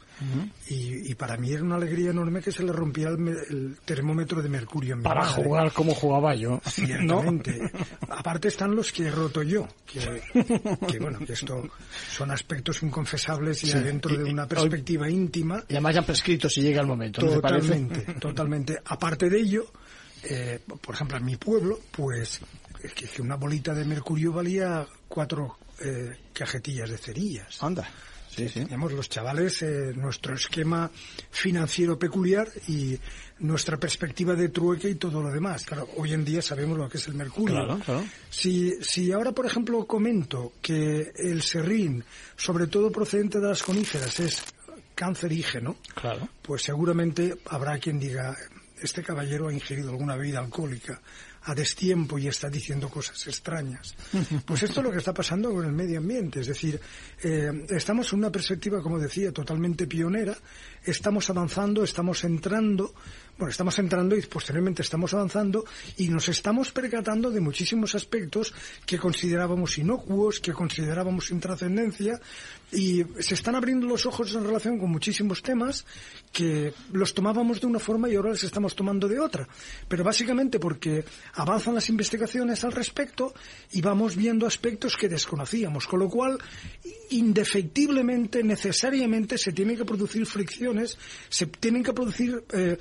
y, 0.68 1.14
para 1.14 1.37
mí 1.37 1.52
era 1.52 1.62
una 1.62 1.76
alegría 1.76 2.11
enorme 2.11 2.40
que 2.40 2.50
se 2.50 2.62
le 2.62 2.72
rompía 2.72 3.08
el, 3.08 3.76
termómetro 3.85 4.42
de 4.42 4.48
mercurio 4.48 4.94
en 4.94 4.98
mi 4.98 5.04
Para 5.04 5.26
jugar 5.26 5.72
como 5.72 5.94
jugaba 5.94 6.35
yo. 6.35 6.61
Ciertamente. 6.66 7.70
Aparte 8.08 8.48
están 8.48 8.74
los 8.74 8.92
que 8.92 9.06
he 9.06 9.11
roto 9.11 9.42
yo, 9.42 9.68
que, 9.87 10.98
bueno, 10.98 11.18
que 11.20 11.35
esto 11.35 11.68
son 12.11 12.30
aspectos 12.30 12.82
inconfesables 12.82 13.64
y 13.64 13.72
dentro 13.72 14.16
de 14.16 14.30
una 14.30 14.46
perspectiva 14.46 15.08
íntima. 15.08 15.62
Y 15.68 15.74
además 15.74 15.94
ya 15.94 16.02
prescrito 16.02 16.48
si 16.48 16.62
llega 16.62 16.80
el 16.80 16.87
momento. 16.87 17.20
Totalmente, 17.20 18.14
totalmente. 18.14 18.78
Aparte 18.85 19.28
de 19.28 19.38
ello, 19.38 19.66
eh, 20.24 20.61
por 20.80 20.94
ejemplo, 20.94 21.18
en 21.18 21.24
mi 21.24 21.37
pueblo, 21.37 21.78
pues 21.90 22.40
que, 22.94 23.22
una 23.22 23.37
bolita 23.37 23.74
de 23.74 23.85
mercurio 23.85 24.32
valía 24.32 24.87
cuatro 25.08 25.58
eh, 25.80 26.11
cajetillas 26.32 26.90
de 26.90 26.98
cerillas. 26.98 27.62
Anda. 27.62 27.88
Sí, 28.34 28.48
sí. 28.48 28.66
los 28.70 29.08
chavales, 29.08 29.62
eh, 29.62 29.92
nuestro 29.94 30.34
esquema 30.34 30.90
financiero 31.30 31.98
peculiar 31.98 32.48
y 32.66 32.98
nuestra 33.40 33.76
perspectiva 33.76 34.34
de 34.34 34.48
trueque 34.48 34.88
y 34.88 34.94
todo 34.94 35.20
lo 35.20 35.30
demás. 35.30 35.64
Claro, 35.66 35.88
hoy 35.96 36.14
en 36.14 36.24
día 36.24 36.40
sabemos 36.40 36.78
lo 36.78 36.88
que 36.88 36.96
es 36.96 37.06
el 37.08 37.14
mercurio. 37.14 37.56
Claro, 37.56 37.78
claro. 37.84 38.04
Si, 38.30 38.72
si 38.82 39.12
ahora, 39.12 39.32
por 39.32 39.44
ejemplo, 39.44 39.86
comento 39.86 40.54
que 40.62 41.12
el 41.14 41.42
serrín, 41.42 42.04
sobre 42.36 42.68
todo 42.68 42.90
procedente 42.90 43.38
de 43.38 43.48
las 43.48 43.62
coníferas, 43.62 44.18
es 44.20 44.42
cancerígeno, 44.94 45.76
claro. 45.94 46.28
pues 46.40 46.62
seguramente 46.62 47.36
habrá 47.46 47.78
quien 47.78 47.98
diga, 47.98 48.34
este 48.80 49.02
caballero 49.02 49.48
ha 49.48 49.52
ingerido 49.52 49.90
alguna 49.90 50.16
bebida 50.16 50.38
alcohólica 50.38 51.00
a 51.44 51.55
destiempo 51.55 52.18
y 52.18 52.28
está 52.28 52.48
diciendo 52.48 52.88
cosas 52.88 53.26
extrañas. 53.26 53.94
Pues 54.46 54.62
esto 54.62 54.81
es 54.81 54.85
lo 54.85 54.92
que 54.92 54.98
está 54.98 55.14
pasando 55.14 55.50
con 55.52 55.64
el 55.64 55.72
medio 55.72 55.98
ambiente. 55.98 56.40
Es 56.40 56.46
decir, 56.46 56.78
eh, 57.22 57.50
estamos 57.70 58.12
en 58.12 58.18
una 58.20 58.31
perspectiva, 58.31 58.83
como 58.83 58.98
decía, 58.98 59.33
totalmente 59.33 59.87
pionera. 59.87 60.37
Estamos 60.85 61.31
avanzando, 61.31 61.85
estamos 61.85 62.24
entrando. 62.24 62.92
bueno, 63.38 63.50
estamos 63.50 63.79
entrando 63.79 64.16
y 64.16 64.23
posteriormente 64.23 64.83
estamos 64.83 65.14
avanzando 65.14 65.64
y 65.96 66.08
nos 66.08 66.29
estamos 66.29 66.73
percatando 66.73 67.31
de 67.31 67.40
muchísimos 67.40 67.94
aspectos 67.94 68.52
que 68.85 68.98
considerábamos 68.98 69.79
inocuos, 69.79 70.40
que 70.40 70.52
considerábamos 70.52 71.27
sin 71.27 71.40
trascendencia 71.40 72.21
y 72.73 73.04
se 73.20 73.35
están 73.35 73.54
abriendo 73.54 73.87
los 73.87 74.06
ojos 74.06 74.35
en 74.35 74.44
relación 74.44 74.79
con 74.79 74.90
muchísimos 74.90 75.42
temas 75.42 75.85
que 76.33 76.73
los 76.92 77.12
tomábamos 77.12 77.60
de 77.60 77.66
una 77.66 77.79
forma 77.79 78.08
y 78.08 78.16
ahora 78.16 78.31
los 78.31 78.42
estamos 78.42 78.75
tomando 78.75 79.06
de 79.08 79.20
otra. 79.20 79.46
Pero 79.87 80.02
básicamente 80.02 80.58
porque 80.58 81.04
avanzan 81.35 81.75
las 81.75 81.88
investigaciones 81.90 82.64
al 82.64 82.73
respecto 82.73 83.35
y 83.73 83.83
vamos 83.83 84.16
viendo 84.16 84.46
aspectos 84.46 84.96
que 84.96 85.08
desconocíamos, 85.08 85.87
con 85.87 86.00
lo 86.00 86.08
cual 86.08 86.38
indefectiblemente, 87.10 88.42
necesariamente 88.42 89.37
se 89.37 89.52
tienen 89.52 89.77
que 89.77 89.85
producir 89.85 90.25
fricciones, 90.25 90.96
se 91.29 91.46
tienen 91.46 91.83
que 91.83 91.92
producir 91.92 92.42
eh, 92.54 92.79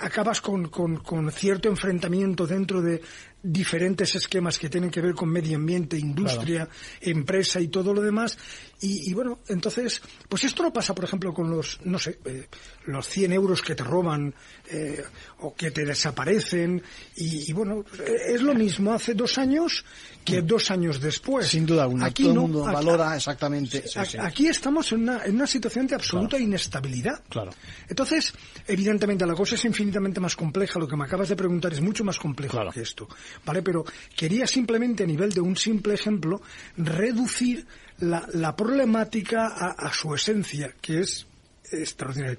acabas 0.00 0.40
con, 0.40 0.68
con, 0.68 1.30
cierto 1.30 1.68
enfrentamiento 1.68 2.46
dentro 2.46 2.80
de 2.80 3.02
diferentes 3.42 4.14
esquemas 4.14 4.58
que 4.58 4.68
tienen 4.68 4.90
que 4.90 5.00
ver 5.00 5.14
con 5.14 5.28
medio 5.28 5.56
ambiente, 5.56 5.98
industria, 5.98 6.68
empresa 7.00 7.60
y 7.60 7.68
todo 7.68 7.94
lo 7.94 8.02
demás. 8.02 8.36
Y, 8.82 9.12
bueno, 9.12 9.40
entonces, 9.48 10.00
pues 10.28 10.44
esto 10.44 10.62
no 10.62 10.72
pasa, 10.72 10.94
por 10.94 11.04
ejemplo, 11.04 11.34
con 11.34 11.50
los, 11.50 11.80
no 11.84 11.98
sé, 11.98 12.18
eh, 12.24 12.46
los 12.86 13.06
100 13.06 13.32
euros 13.32 13.60
que 13.60 13.74
te 13.74 13.84
roban 13.84 14.34
eh, 14.70 15.04
o 15.40 15.54
que 15.54 15.70
te 15.70 15.84
desaparecen. 15.84 16.82
Y, 17.16 17.52
bueno, 17.52 17.84
es 18.26 18.40
lo 18.40 18.54
mismo 18.54 18.94
hace 18.94 19.14
dos 19.14 19.36
años 19.36 19.84
que 20.24 20.42
dos 20.42 20.70
años 20.70 21.00
después. 21.00 21.48
Sin 21.48 21.66
duda 21.66 21.82
alguna. 21.82 22.06
Aquí 22.06 22.22
todo 22.22 22.32
el 22.32 22.40
mundo 22.40 22.64
valora 22.64 23.16
exactamente. 23.16 23.84
Aquí 24.18 24.46
estamos 24.46 24.92
en 24.92 25.02
una, 25.02 25.24
en 25.24 25.34
una 25.34 25.46
situación 25.46 25.86
de 25.86 25.96
absoluta 25.96 26.38
inestabilidad. 26.38 27.22
Claro. 27.28 27.50
Entonces, 27.88 28.32
evidentemente, 28.66 29.26
la 29.26 29.34
cosa 29.34 29.56
es 29.56 29.64
infinitamente 29.64 30.20
más 30.20 30.36
compleja. 30.36 30.78
Lo 30.78 30.88
que 30.88 30.96
me 30.96 31.04
acabas 31.04 31.28
de 31.28 31.36
preguntar 31.36 31.72
es 31.72 31.80
mucho 31.80 32.04
más 32.04 32.18
complejo 32.18 32.58
que 32.72 32.80
esto. 32.80 33.08
¿Vale? 33.44 33.62
Pero 33.62 33.84
quería 34.16 34.46
simplemente, 34.46 35.04
a 35.04 35.06
nivel 35.06 35.32
de 35.32 35.40
un 35.40 35.56
simple 35.56 35.94
ejemplo, 35.94 36.40
reducir 36.76 37.66
la, 37.98 38.56
problemática 38.56 39.46
a, 39.46 39.92
su 39.92 40.14
esencia, 40.14 40.74
que 40.80 41.00
es 41.00 41.26
extraordinaria 41.70 42.38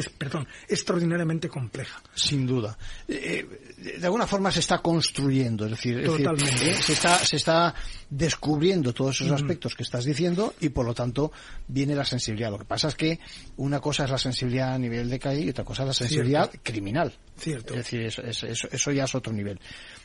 es, 0.00 0.08
perdón, 0.10 0.46
extraordinariamente 0.68 1.48
compleja. 1.48 2.00
Sin 2.14 2.46
duda. 2.46 2.76
Eh, 3.06 3.46
de 3.98 4.04
alguna 4.04 4.26
forma 4.26 4.50
se 4.50 4.60
está 4.60 4.78
construyendo, 4.78 5.64
es 5.64 5.72
decir, 5.72 6.04
se, 6.82 6.92
está, 6.92 7.18
se 7.18 7.36
está 7.36 7.74
descubriendo 8.10 8.92
todos 8.92 9.20
esos 9.20 9.32
aspectos 9.32 9.74
que 9.74 9.82
estás 9.82 10.04
diciendo 10.04 10.54
y 10.60 10.70
por 10.70 10.86
lo 10.86 10.94
tanto 10.94 11.32
viene 11.66 11.94
la 11.94 12.04
sensibilidad. 12.04 12.50
Lo 12.50 12.58
que 12.58 12.64
pasa 12.64 12.88
es 12.88 12.94
que 12.94 13.18
una 13.56 13.80
cosa 13.80 14.04
es 14.04 14.10
la 14.10 14.18
sensibilidad 14.18 14.74
a 14.74 14.78
nivel 14.78 15.08
de 15.08 15.18
CAI 15.18 15.44
y 15.44 15.50
otra 15.50 15.64
cosa 15.64 15.82
es 15.82 15.88
la 15.88 15.94
sensibilidad 15.94 16.50
criminal. 16.62 17.12
Cierto. 17.36 17.74
Es 17.74 17.78
decir, 17.78 18.02
eso, 18.02 18.22
eso, 18.22 18.90
ya 18.90 19.04
es 19.04 19.14
otro 19.14 19.32
nivel. 19.32 19.60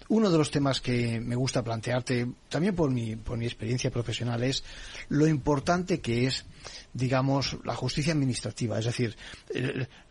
Uno 0.09 0.29
de 0.29 0.37
los 0.37 0.51
temas 0.51 0.81
que 0.81 1.19
me 1.19 1.35
gusta 1.35 1.63
plantearte, 1.63 2.27
también 2.49 2.75
por 2.75 2.91
mi, 2.91 3.15
por 3.15 3.37
mi 3.37 3.45
experiencia 3.45 3.91
profesional, 3.91 4.43
es 4.43 4.63
lo 5.09 5.27
importante 5.27 6.01
que 6.01 6.27
es 6.27 6.45
digamos, 6.93 7.57
la 7.63 7.75
justicia 7.75 8.13
administrativa, 8.13 8.79
es 8.79 8.85
decir, 8.85 9.15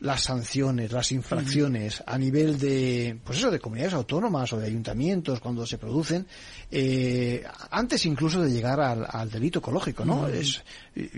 las 0.00 0.22
sanciones, 0.22 0.92
las 0.92 1.12
infracciones 1.12 2.02
a 2.06 2.18
nivel 2.18 2.58
de, 2.58 3.18
pues 3.24 3.38
eso, 3.38 3.50
de 3.50 3.60
comunidades 3.60 3.94
autónomas 3.94 4.52
o 4.52 4.58
de 4.58 4.66
ayuntamientos 4.66 5.40
cuando 5.40 5.66
se 5.66 5.78
producen, 5.78 6.26
eh, 6.70 7.44
antes 7.70 8.04
incluso 8.06 8.42
de 8.42 8.50
llegar 8.50 8.80
al, 8.80 9.30
delito 9.30 9.60
ecológico, 9.60 10.04
¿no? 10.04 10.28
es, 10.28 10.62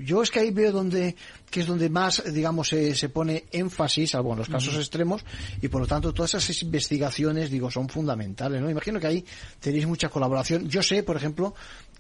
yo 0.04 0.22
es 0.22 0.30
que 0.30 0.40
ahí 0.40 0.50
veo 0.50 0.72
donde, 0.72 1.16
que 1.50 1.60
es 1.60 1.66
donde 1.66 1.88
más, 1.88 2.22
digamos, 2.32 2.68
se, 2.68 2.94
se 2.94 3.08
pone 3.08 3.44
énfasis, 3.50 4.10
salvo 4.10 4.32
en 4.32 4.38
los 4.38 4.48
casos 4.48 4.76
extremos, 4.76 5.24
y 5.60 5.68
por 5.68 5.80
lo 5.80 5.86
tanto 5.86 6.12
todas 6.12 6.34
esas 6.34 6.62
investigaciones, 6.62 7.50
digo, 7.50 7.70
son 7.70 7.88
fundamentales, 7.88 8.60
¿no? 8.60 8.70
Imagino 8.70 9.00
que 9.00 9.06
ahí 9.06 9.24
tenéis 9.60 9.86
mucha 9.86 10.08
colaboración. 10.08 10.68
Yo 10.68 10.82
sé, 10.82 11.02
por 11.02 11.16
ejemplo, 11.16 11.54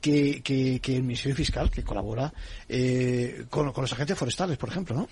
que, 0.04 0.80
que, 0.82 0.96
el 0.96 1.02
Ministerio 1.02 1.34
Fiscal, 1.34 1.70
que 1.70 1.82
colabora 1.82 2.32
eh, 2.68 3.46
con, 3.48 3.66
los 3.66 3.92
agentes 3.92 4.18
forestales, 4.18 4.58
por 4.58 4.68
ejemplo, 4.68 4.94
¿no? 4.94 5.08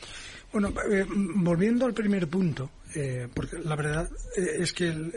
Bueno, 0.52 0.68
eh, 0.90 1.06
volviendo 1.08 1.86
al 1.86 1.94
primer 1.94 2.28
punto, 2.28 2.70
eh, 2.94 3.26
porque 3.32 3.58
la 3.58 3.74
verdad 3.74 4.10
es 4.36 4.70
que 4.74 4.88
el, 4.88 5.12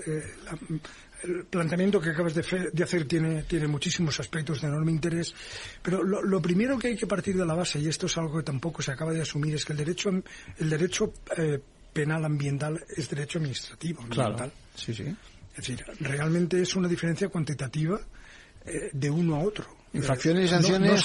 planteamiento 1.50 2.00
que 2.00 2.12
acabas 2.12 2.36
de, 2.36 2.84
hacer 2.84 3.06
tiene, 3.06 3.44
tiene 3.44 3.68
muchísimos 3.68 4.20
aspectos 4.20 4.62
de 4.62 4.68
enorme 4.68 4.92
interés, 4.92 5.34
pero 5.82 6.04
lo, 6.04 6.42
primero 6.42 6.78
que 6.78 6.90
hay 6.90 6.96
que 6.96 7.08
partir 7.08 7.36
de 7.36 7.46
la 7.46 7.56
base, 7.56 7.80
y 7.80 7.88
esto 7.88 8.06
es 8.06 8.18
algo 8.18 8.38
que 8.38 8.44
tampoco 8.44 8.82
se 8.82 8.92
acaba 8.92 9.12
de 9.12 9.22
asumir, 9.22 9.56
es 9.56 9.66
que 9.66 9.74
el 9.74 9.80
derecho, 9.80 10.10
el 10.58 10.70
derecho 10.70 11.12
penal 11.92 12.24
ambiental 12.24 12.82
es 12.96 13.10
derecho 13.10 13.40
administrativo 13.40 14.04
ambiental. 14.04 14.52
sí, 14.76 14.94
sí. 14.94 15.16
Es 15.58 15.68
decir, 15.68 15.86
realmente 16.02 16.62
es 16.62 16.76
una 16.76 16.90
diferencia 16.90 17.30
cuantitativa 17.30 17.98
eh, 17.98 18.06
de 18.94 19.10
uno 19.10 19.36
a 19.36 19.40
otro. 19.40 19.66
Infracciones 19.96 20.46
y 20.46 20.48
sanciones 20.50 21.02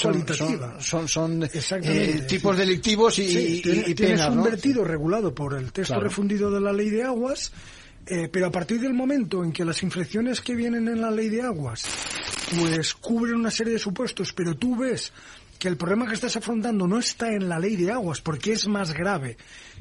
son, 0.80 1.08
son, 1.08 1.42
eh, 1.44 2.24
tipos 2.26 2.56
delictivos 2.56 3.18
y, 3.20 3.62
tienes 3.94 4.26
un 4.26 4.42
vertido 4.42 4.84
regulado 4.84 5.32
por 5.32 5.54
el 5.54 5.72
texto 5.72 6.00
refundido 6.00 6.50
de 6.50 6.60
la 6.60 6.72
ley 6.72 6.90
de 6.90 7.04
aguas, 7.04 7.52
eh, 8.06 8.28
pero 8.32 8.46
a 8.46 8.50
partir 8.50 8.80
del 8.80 8.92
momento 8.92 9.44
en 9.44 9.52
que 9.52 9.64
las 9.64 9.84
infracciones 9.84 10.40
que 10.40 10.56
vienen 10.56 10.88
en 10.88 11.00
la 11.00 11.10
ley 11.10 11.28
de 11.28 11.42
aguas 11.42 11.84
pues 12.58 12.94
cubren 12.94 13.36
una 13.36 13.52
serie 13.52 13.74
de 13.74 13.78
supuestos, 13.78 14.32
pero 14.32 14.56
tú 14.56 14.74
ves 14.76 15.12
que 15.60 15.68
el 15.68 15.76
problema 15.76 16.08
que 16.08 16.14
estás 16.14 16.34
afrontando 16.36 16.88
no 16.88 16.98
está 16.98 17.32
en 17.32 17.48
la 17.48 17.60
ley 17.60 17.76
de 17.76 17.92
aguas 17.92 18.20
porque 18.20 18.52
es 18.52 18.66
más 18.66 18.92
grave 18.92 19.36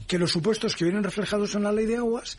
que 0.07 0.19
los 0.19 0.31
supuestos 0.31 0.75
que 0.75 0.83
vienen 0.83 1.03
reflejados 1.03 1.55
en 1.55 1.63
la 1.63 1.71
ley 1.71 1.87
de 1.87 1.97
aguas, 1.97 2.37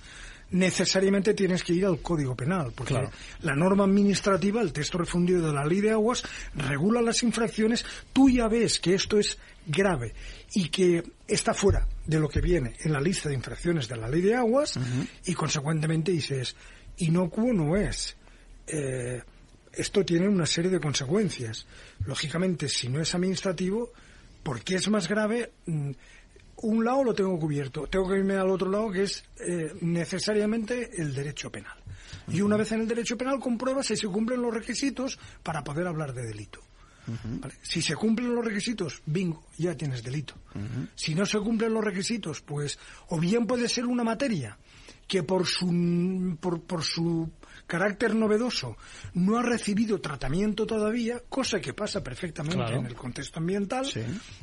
necesariamente 0.51 1.35
tienes 1.35 1.63
que 1.63 1.73
ir 1.73 1.87
al 1.87 2.01
Código 2.01 2.35
Penal, 2.35 2.73
porque 2.75 3.09
la 3.43 3.55
norma 3.55 3.85
administrativa, 3.85 4.61
el 4.61 4.73
texto 4.73 4.99
refundido 4.99 5.47
de 5.47 5.53
la 5.53 5.65
Ley 5.65 5.81
de 5.81 5.93
Aguas, 5.93 6.25
regula 6.55 7.03
las 7.03 7.23
infracciones. 7.23 7.85
Tú 8.13 8.29
ya 8.29 8.49
ves 8.49 8.81
que 8.81 8.95
esto 8.95 9.19
es 9.19 9.39
grave 9.67 10.15
y 10.55 10.69
que 10.69 11.03
está 11.29 11.55
fuera 11.55 11.87
de 12.07 12.19
lo 12.19 12.29
que 12.29 12.41
viene 12.41 12.75
en 12.81 12.93
la 12.93 13.01
lista 13.01 13.29
de 13.29 13.35
infracciones 13.35 13.89
de 13.89 13.97
la 13.97 14.09
Ley 14.09 14.23
de 14.23 14.35
Aguas 14.35 14.79
y, 15.25 15.35
consecuentemente, 15.35 16.13
dices, 16.13 16.57
inocuo 16.99 17.53
no 17.53 17.77
es. 17.77 18.17
Eh, 18.67 19.23
esto 19.73 20.05
tiene 20.05 20.29
una 20.29 20.47
serie 20.47 20.71
de 20.71 20.81
consecuencias. 20.81 21.67
Lógicamente, 22.05 22.69
si 22.69 22.89
no 22.89 23.01
es 23.01 23.15
administrativo, 23.15 23.93
porque 24.43 24.77
es 24.77 24.89
más 24.89 25.09
grave, 25.09 25.53
mm, 25.67 25.91
un 26.63 26.85
lado 26.85 27.05
lo 27.05 27.15
tengo 27.15 27.39
cubierto, 27.39 27.87
tengo 27.87 28.09
que 28.09 28.19
irme 28.19 28.35
al 28.35 28.51
otro 28.51 28.71
lado 28.71 28.91
que 28.91 29.05
es 29.05 29.25
eh, 29.39 29.75
necesariamente 29.81 30.91
el 31.01 31.15
derecho 31.15 31.51
penal. 31.51 31.77
Y 32.29 32.41
una 32.43 32.57
vez 32.57 32.73
en 32.73 32.81
el 32.81 32.89
derecho 32.89 33.17
penal 33.17 33.41
compruebas 33.41 33.87
si 33.87 33.97
se 33.97 34.07
cumplen 34.07 34.43
los 34.43 34.55
requisitos 34.55 35.19
para 35.43 35.65
poder 35.65 35.87
hablar 35.87 36.13
de 36.13 36.27
delito. 36.27 36.61
Si 37.63 37.83
se 37.83 37.97
cumplen 37.97 38.35
los 38.35 38.45
requisitos, 38.45 39.03
bingo, 39.07 39.45
ya 39.57 39.77
tienes 39.77 40.03
delito. 40.03 40.35
Si 40.95 41.15
no 41.15 41.27
se 41.27 41.39
cumplen 41.39 41.75
los 41.75 41.85
requisitos, 41.85 42.41
pues 42.41 42.79
o 43.09 43.19
bien 43.19 43.47
puede 43.47 43.69
ser 43.69 43.87
una 43.87 44.05
materia 44.05 44.59
que 45.11 45.25
por 45.25 45.45
su, 45.45 46.39
por, 46.39 46.63
por 46.63 46.85
su 46.85 47.29
carácter 47.67 48.15
novedoso 48.15 48.77
no 49.15 49.39
ha 49.39 49.43
recibido 49.43 50.01
tratamiento 50.01 50.69
todavía, 50.69 51.21
cosa 51.29 51.61
que 51.61 51.75
pasa 51.75 52.01
perfectamente 52.01 52.75
en 52.75 52.87
el 52.87 52.95
contexto 52.95 53.41
ambiental, 53.41 53.91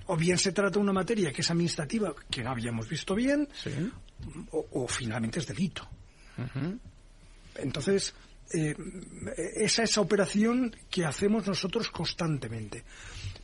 o 0.07 0.18
bien 0.18 0.38
se 0.38 0.51
trata 0.51 0.72
de 0.72 0.80
una 0.80 0.91
materia 0.91 1.32
que 1.32 1.39
es 1.39 1.49
administrativa, 1.49 2.13
que 2.30 2.43
no 2.43 2.51
habíamos 2.51 2.89
visto 2.89 3.15
bien, 3.15 3.47
o, 4.51 4.86
finalmente 4.89 5.39
es 5.39 5.47
delito. 5.47 5.88
Entonces, 7.55 8.13
eh, 8.53 8.76
esa 9.55 9.84
es 9.84 9.91
esa 9.91 10.01
operación 10.01 10.76
que 10.89 11.05
hacemos 11.05 11.47
nosotros 11.47 11.89
constantemente. 11.89 12.84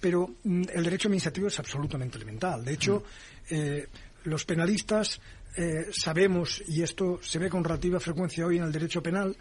Pero 0.02 0.36
mm, 0.44 0.64
el 0.74 0.84
derecho 0.84 1.08
administrativo 1.08 1.48
es 1.48 1.58
absolutamente 1.58 2.18
elemental. 2.18 2.66
De 2.66 2.74
hecho, 2.74 3.04
eh, 3.50 3.88
los 4.26 4.46
penalistas 4.46 5.20
eh, 5.56 5.88
sabemos, 5.92 6.64
y 6.68 6.82
esto 6.82 7.20
se 7.22 7.40
ve 7.40 7.50
con 7.50 7.64
relativa 7.64 8.00
frecuencia 8.00 8.46
hoy 8.46 8.58
en 8.58 8.64
el 8.64 8.72
derecho 8.72 9.02
penal, 9.02 9.36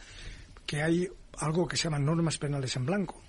que 0.67 0.83
hay 0.83 1.09
algo 1.39 1.67
que 1.67 1.77
se 1.77 1.85
llaman 1.85 2.05
normas 2.05 2.39
penales 2.39 2.77
en 2.77 2.87
blanco. 2.87 3.23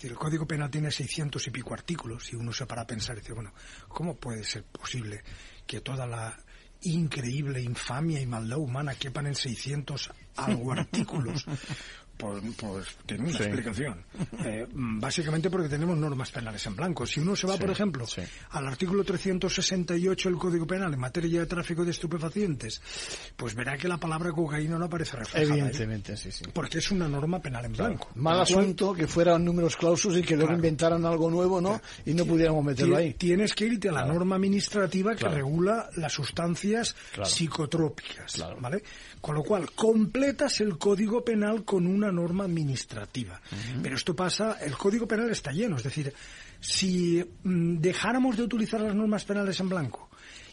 El 0.00 0.14
Código 0.14 0.46
Penal 0.46 0.70
tiene 0.70 0.90
600 0.90 1.46
y 1.46 1.50
pico 1.50 1.74
artículos 1.74 2.32
y 2.32 2.36
uno 2.36 2.52
se 2.52 2.66
para 2.66 2.82
a 2.82 2.86
pensar 2.86 3.16
y 3.16 3.20
dice, 3.20 3.32
bueno, 3.32 3.52
¿cómo 3.88 4.16
puede 4.16 4.44
ser 4.44 4.64
posible 4.64 5.22
que 5.66 5.80
toda 5.80 6.06
la 6.06 6.36
increíble 6.82 7.60
infamia 7.60 8.20
y 8.20 8.26
maldad 8.26 8.58
humana 8.58 8.94
quepan 8.94 9.26
en 9.28 9.34
600 9.34 10.10
algo 10.36 10.72
artículos? 10.72 11.46
Pues, 12.18 12.42
pues 12.56 12.86
tiene 13.06 13.28
una 13.28 13.38
explicación. 13.38 14.04
Eh, 14.44 14.66
básicamente 14.72 15.48
porque 15.50 15.68
tenemos 15.68 15.96
normas 15.96 16.30
penales 16.32 16.66
en 16.66 16.74
blanco. 16.74 17.06
Si 17.06 17.20
uno 17.20 17.36
se 17.36 17.46
va, 17.46 17.56
por 17.56 17.70
ejemplo, 17.70 18.04
al 18.50 18.66
artículo 18.66 19.04
368 19.04 20.28
del 20.28 20.38
Código 20.38 20.66
Penal 20.66 20.92
en 20.92 20.98
materia 20.98 21.40
de 21.40 21.46
tráfico 21.46 21.84
de 21.84 21.92
estupefacientes, 21.92 22.82
pues 23.36 23.54
verá 23.54 23.76
que 23.76 23.86
la 23.86 23.98
palabra 23.98 24.32
cocaína 24.32 24.78
no 24.78 24.86
aparece 24.86 25.16
reflejada. 25.16 25.54
Evidentemente, 25.54 26.16
sí, 26.16 26.32
sí. 26.32 26.44
Porque 26.52 26.78
es 26.78 26.90
una 26.90 27.08
norma 27.08 27.40
penal 27.40 27.64
en 27.66 27.72
blanco. 27.72 28.10
Mal 28.16 28.40
asunto 28.40 28.92
que 28.92 29.06
fueran 29.06 29.44
números 29.44 29.76
clausos 29.76 30.16
y 30.16 30.22
que 30.22 30.36
luego 30.36 30.52
inventaran 30.52 31.04
algo 31.06 31.30
nuevo, 31.30 31.60
¿no? 31.60 31.80
Y 32.04 32.14
no 32.14 32.24
pudiéramos 32.24 32.64
meterlo 32.64 32.96
ahí. 32.96 33.14
Tienes 33.14 33.54
que 33.54 33.66
irte 33.66 33.90
a 33.90 33.92
la 33.92 34.04
norma 34.04 34.36
administrativa 34.36 35.14
que 35.14 35.28
regula 35.28 35.88
las 35.96 36.12
sustancias 36.12 36.96
psicotrópicas, 37.22 38.44
¿vale? 38.60 38.82
Con 39.20 39.34
lo 39.34 39.42
cual, 39.42 39.70
completas 39.72 40.60
el 40.60 40.78
Código 40.78 41.24
Penal 41.24 41.64
con 41.64 41.86
una 41.86 42.12
norma 42.12 42.44
administrativa. 42.44 43.40
Pero 43.82 43.96
esto 43.96 44.14
pasa, 44.14 44.58
el 44.60 44.76
Código 44.76 45.08
Penal 45.08 45.30
está 45.30 45.50
lleno, 45.50 45.76
es 45.76 45.82
decir, 45.82 46.12
si 46.60 47.24
mm, 47.42 47.78
dejáramos 47.78 48.36
de 48.36 48.44
utilizar 48.44 48.80
las 48.80 48.94
normas 48.94 49.24
penales 49.24 49.58
en 49.60 49.68
blanco 49.68 50.08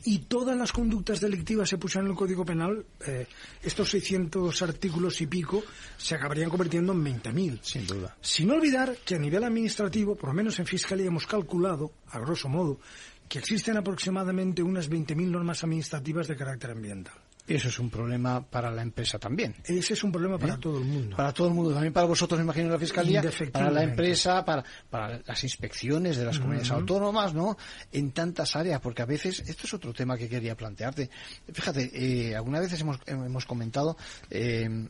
y 0.06 0.20
todas 0.20 0.56
las 0.56 0.72
conductas 0.72 1.20
delictivas 1.20 1.68
se 1.68 1.78
pusieran 1.78 2.06
en 2.06 2.12
el 2.12 2.18
Código 2.18 2.46
Penal, 2.46 2.86
eh, 3.06 3.26
estos 3.64 3.90
600 3.90 4.62
artículos 4.62 5.20
y 5.22 5.28
pico 5.28 5.64
se 5.98 6.16
acabarían 6.16 6.50
convirtiendo 6.50 6.94
en 6.94 7.04
20.000. 7.04 7.60
Sin 7.64 7.88
duda. 7.88 8.16
Sin 8.22 8.52
olvidar 8.52 8.98
que 9.04 9.16
a 9.16 9.20
nivel 9.20 9.44
administrativo, 9.44 10.16
por 10.16 10.30
lo 10.30 10.36
menos 10.36 10.60
en 10.60 10.68
Fiscalía, 10.68 11.08
hemos 11.08 11.26
calculado, 11.26 11.92
a 12.10 12.20
grosso 12.20 12.48
modo, 12.48 12.80
que 13.28 13.40
existen 13.40 13.78
aproximadamente 13.78 14.62
unas 14.62 14.90
20.000 14.90 15.28
normas 15.28 15.64
administrativas 15.64 16.28
de 16.28 16.36
carácter 16.36 16.72
ambiental. 16.72 17.16
Eso 17.48 17.68
es 17.68 17.78
un 17.78 17.92
problema 17.92 18.44
para 18.44 18.72
la 18.72 18.82
empresa 18.82 19.20
también. 19.20 19.56
Ese 19.64 19.94
es 19.94 20.04
un 20.04 20.12
problema 20.12 20.40
para 20.40 20.56
¿Eh? 20.56 20.58
todo 20.60 20.80
el 20.80 20.86
mundo. 20.86 21.16
Para 21.16 21.32
todo 21.32 21.48
el 21.48 21.54
mundo, 21.54 21.74
también 21.74 21.94
para 21.94 22.08
vosotros, 22.08 22.40
me 22.40 22.44
imagino, 22.44 22.70
la 22.70 22.80
Fiscalía, 22.80 23.24
para 23.52 23.70
la 23.70 23.84
empresa, 23.84 24.44
para, 24.44 24.64
para 24.90 25.22
las 25.26 25.44
inspecciones 25.44 26.18
de 26.18 26.26
las 26.26 26.40
comunidades 26.40 26.72
autónomas, 26.72 27.36
¿no? 27.36 27.56
En 27.92 28.12
tantas 28.12 28.56
áreas, 28.56 28.82
porque 28.82 29.04
a 29.04 29.06
veces, 29.06 29.42
esto 29.48 29.68
es 29.68 29.74
otro 29.76 29.94
tema 29.94 30.18
que 30.18 30.28
quería 30.28 30.56
plantearte. 30.56 31.10
Fíjate, 31.54 31.92
eh, 31.94 32.36
algunas 32.36 32.62
veces 32.62 32.82
hemos, 32.82 33.00
hemos 33.06 33.46
comentado 33.46 33.96
eh, 34.32 34.88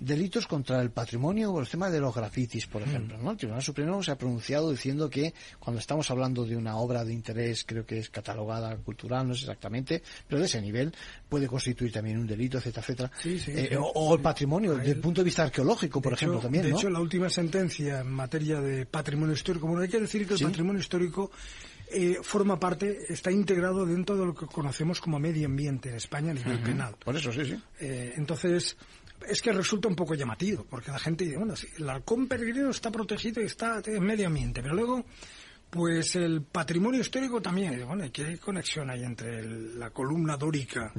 delitos 0.00 0.46
contra 0.46 0.80
el 0.80 0.90
patrimonio 0.90 1.52
o 1.52 1.60
el 1.60 1.68
tema 1.68 1.90
de 1.90 1.98
los 1.98 2.14
grafitis, 2.14 2.66
por 2.66 2.82
ejemplo, 2.82 3.18
¿no? 3.18 3.32
El 3.32 3.36
Tribunal 3.36 3.62
Supremo 3.62 4.02
se 4.04 4.12
ha 4.12 4.16
pronunciado 4.16 4.70
diciendo 4.70 5.10
que 5.10 5.34
cuando 5.58 5.80
estamos 5.80 6.08
hablando 6.12 6.44
de 6.44 6.56
una 6.56 6.76
obra 6.76 7.04
de 7.04 7.12
interés, 7.12 7.64
creo 7.64 7.84
que 7.84 7.98
es 7.98 8.08
catalogada 8.08 8.76
cultural, 8.76 9.26
no 9.26 9.34
sé 9.34 9.40
exactamente, 9.40 10.02
pero 10.28 10.40
de 10.40 10.46
ese 10.46 10.60
nivel, 10.60 10.94
puede 11.28 11.48
constituir 11.72 11.92
también 11.92 12.18
un 12.18 12.26
delito, 12.26 12.58
etcétera, 12.58 12.82
etcétera. 12.82 13.10
Eh, 13.24 13.76
o, 13.78 14.14
el 14.14 14.20
patrimonio, 14.20 14.74
desde 14.74 14.92
el 14.92 15.00
punto 15.00 15.20
de 15.20 15.24
vista 15.24 15.44
arqueológico, 15.44 16.00
por 16.00 16.12
ejemplo, 16.12 16.38
también. 16.38 16.64
De 16.64 16.70
hecho, 16.70 16.90
la 16.90 17.00
última 17.00 17.28
sentencia 17.28 18.00
en 18.00 18.10
materia 18.10 18.60
de 18.60 18.86
patrimonio 18.86 19.34
histórico, 19.34 19.66
bueno, 19.66 19.82
hay 19.82 19.88
que 19.88 20.00
decir 20.00 20.26
que 20.26 20.34
el 20.34 20.40
patrimonio 20.40 20.80
histórico 20.80 21.30
eh, 21.90 22.18
forma 22.22 22.58
parte, 22.58 22.98
está 23.08 23.30
integrado 23.30 23.84
dentro 23.84 24.16
de 24.16 24.26
lo 24.26 24.34
que 24.34 24.46
conocemos 24.46 25.00
como 25.00 25.18
medio 25.18 25.46
ambiente 25.46 25.90
en 25.90 25.96
España 25.96 26.30
a 26.30 26.34
nivel 26.34 26.60
penal. 26.60 26.94
Por 27.02 27.16
eso, 27.16 27.32
sí, 27.32 27.44
sí. 27.44 27.60
Eh, 27.80 28.14
entonces, 28.16 28.76
es 29.28 29.42
que 29.42 29.52
resulta 29.52 29.88
un 29.88 29.96
poco 29.96 30.14
llamativo, 30.14 30.66
porque 30.68 30.90
la 30.90 30.98
gente 30.98 31.24
dice, 31.24 31.36
bueno, 31.36 31.56
sí, 31.56 31.66
el 31.78 31.88
halcón 31.88 32.26
peregrino 32.28 32.70
está 32.70 32.90
protegido 32.90 33.42
y 33.42 33.46
está 33.46 33.82
en 33.84 34.02
medio 34.02 34.26
ambiente, 34.26 34.62
pero 34.62 34.74
luego 34.74 35.04
pues 35.72 36.16
el 36.16 36.42
patrimonio 36.42 37.00
histórico 37.00 37.40
también, 37.40 37.86
bueno, 37.86 38.04
¿qué 38.12 38.36
conexión 38.36 38.90
hay 38.90 39.04
entre 39.04 39.42
la 39.74 39.88
columna 39.88 40.36
dórica 40.36 40.92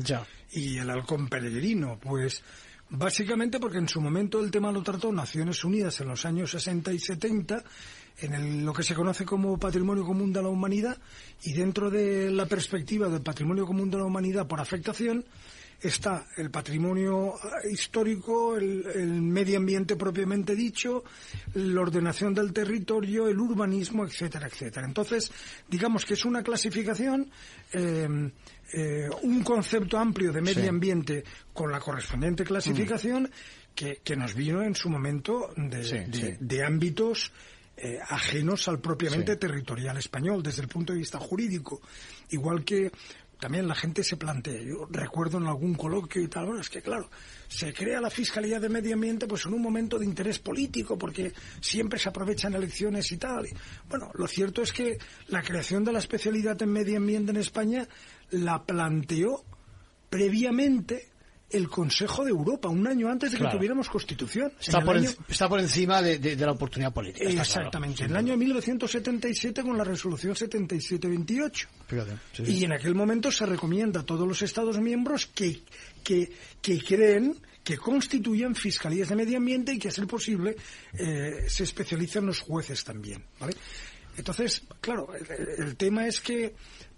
y 0.52 0.80
el 0.80 0.90
halcón 0.90 1.28
peregrino? 1.30 2.00
Pues 2.02 2.42
básicamente 2.90 3.60
porque 3.60 3.78
en 3.78 3.88
su 3.88 4.02
momento 4.02 4.40
el 4.40 4.50
tema 4.50 4.72
lo 4.72 4.82
trató 4.82 5.12
Naciones 5.12 5.64
Unidas 5.64 6.02
en 6.02 6.08
los 6.08 6.26
años 6.26 6.50
60 6.50 6.92
y 6.92 6.98
70 6.98 7.64
en 8.22 8.66
lo 8.66 8.74
que 8.74 8.82
se 8.82 8.96
conoce 8.96 9.26
como 9.26 9.60
patrimonio 9.60 10.04
común 10.04 10.34
de 10.34 10.42
la 10.42 10.50
humanidad 10.50 10.98
y 11.44 11.54
dentro 11.54 11.92
de 11.92 12.32
la 12.32 12.48
perspectiva 12.48 13.10
del 13.10 13.22
patrimonio 13.22 13.68
común 13.68 13.92
de 13.92 13.98
la 13.98 14.06
humanidad 14.06 14.48
por 14.48 14.60
afectación 14.60 15.24
está 15.84 16.28
el 16.38 16.50
patrimonio 16.50 17.36
eh, 17.36 17.72
histórico, 17.72 18.56
el, 18.56 19.22
medio 19.22 19.58
ambiente 19.58 19.96
propiamente 19.96 20.56
dicho, 20.56 21.04
la 21.56 21.82
ordenación 21.82 22.34
del 22.34 22.54
territorio, 22.54 23.28
el 23.28 23.38
urbanismo, 23.38 24.06
etcétera, 24.06 24.48
etcétera. 24.48 24.88
Entonces, 24.88 25.32
digamos 25.68 26.06
que 26.06 26.14
es 26.14 26.24
una 26.24 26.42
clasificación, 26.42 27.30
eh, 27.74 28.32
eh, 28.74 29.10
un 29.24 29.44
concepto 29.44 29.98
amplio 29.98 30.32
de 30.32 30.42
medio 30.42 30.70
ambiente 30.70 31.24
con 31.52 31.72
la 31.72 31.80
correspondiente 31.80 32.46
clasificación 32.46 33.30
que, 33.76 34.00
nos 34.16 34.34
vino 34.36 34.64
en 34.64 34.76
su 34.76 34.90
momento 34.90 35.50
de, 35.58 36.64
ámbitos 36.64 37.32
ajenos 38.08 38.68
al 38.68 38.80
propiamente 38.80 39.36
territorial 39.36 39.98
español 39.98 40.44
desde 40.44 40.62
el 40.62 40.68
punto 40.68 40.94
de 40.94 41.00
vista 41.00 41.20
jurídico. 41.20 41.82
Igual 42.30 42.64
que 42.64 42.92
también 43.44 43.68
la 43.68 43.76
gente 43.76 44.06
se 44.06 44.16
plantea, 44.16 44.62
yo 44.62 44.88
recuerdo 44.90 45.38
en 45.38 45.48
algún 45.48 45.74
coloquio 45.74 46.22
y 46.22 46.30
tal, 46.30 46.46
bueno, 46.46 46.62
es 46.62 46.70
que 46.70 46.82
claro, 46.82 47.10
se 47.50 47.74
crea 47.74 48.00
la 48.00 48.10
Fiscalía 48.10 48.58
de 48.58 48.70
Medio 48.70 48.94
Ambiente 48.94 49.28
pues 49.28 49.46
en 49.46 49.54
un 49.54 49.62
momento 49.62 50.00
de 50.00 50.06
interés 50.06 50.40
político 50.40 50.98
porque 50.98 51.34
siempre 51.60 52.00
se 52.00 52.08
aprovechan 52.08 52.54
elecciones 52.54 53.12
y 53.12 53.18
tal. 53.18 53.46
Bueno, 53.90 54.12
lo 54.14 54.28
cierto 54.28 54.62
es 54.62 54.72
que 54.72 54.98
la 55.28 55.42
creación 55.42 55.84
de 55.84 55.92
la 55.92 56.00
especialidad 56.00 56.62
en 56.62 56.70
medio 56.72 56.96
ambiente 56.96 57.32
en 57.32 57.38
España 57.38 57.86
la 58.32 58.64
planteó 58.64 59.44
previamente 60.10 61.10
el 61.54 61.70
Consejo 61.70 62.24
de 62.24 62.32
Europa, 62.32 62.68
un 62.68 62.88
año 62.88 63.10
antes 63.10 63.32
de 63.32 63.38
que 63.38 63.46
tuviéramos 63.46 63.90
Constitución. 63.90 64.52
Está, 64.60 64.82
por, 64.82 64.98
está 64.98 65.48
por, 65.48 65.60
encima 65.60 66.02
de, 66.02 66.36
la 66.36 66.52
oportunidad 66.52 66.94
política. 66.94 67.30
Exactamente, 67.30 68.04
en 68.04 68.12
el 68.12 68.18
año 68.18 68.36
1977 68.36 69.62
con 69.62 69.78
la 69.78 69.84
resolución 69.84 70.36
7728. 70.36 71.68
Y 72.46 72.64
en 72.64 72.74
aquel 72.74 72.96
momento 72.96 73.32
se 73.32 73.46
recomienda 73.46 74.02
a 74.02 74.04
todos 74.04 74.28
los 74.28 74.42
Estados 74.42 74.80
miembros 74.80 75.28
que, 75.28 75.62
que, 76.04 76.32
que 76.62 76.82
creen 76.82 77.38
que 77.64 77.78
constituyan 77.78 78.56
fiscalías 78.56 79.10
de 79.10 79.16
medio 79.16 79.38
ambiente 79.38 79.74
y 79.74 79.80
que, 79.80 79.88
a 79.88 79.92
ser 79.92 80.06
posible, 80.06 80.58
eh, 80.94 81.46
se 81.48 81.64
especialicen 81.64 82.26
los 82.26 82.42
jueces 82.42 82.84
también. 82.84 83.24
¿vale? 83.40 83.56
Entonces, 84.18 84.64
claro, 84.82 85.10
el 85.58 85.76
tema 85.76 86.08
es 86.08 86.20
que 86.20 86.56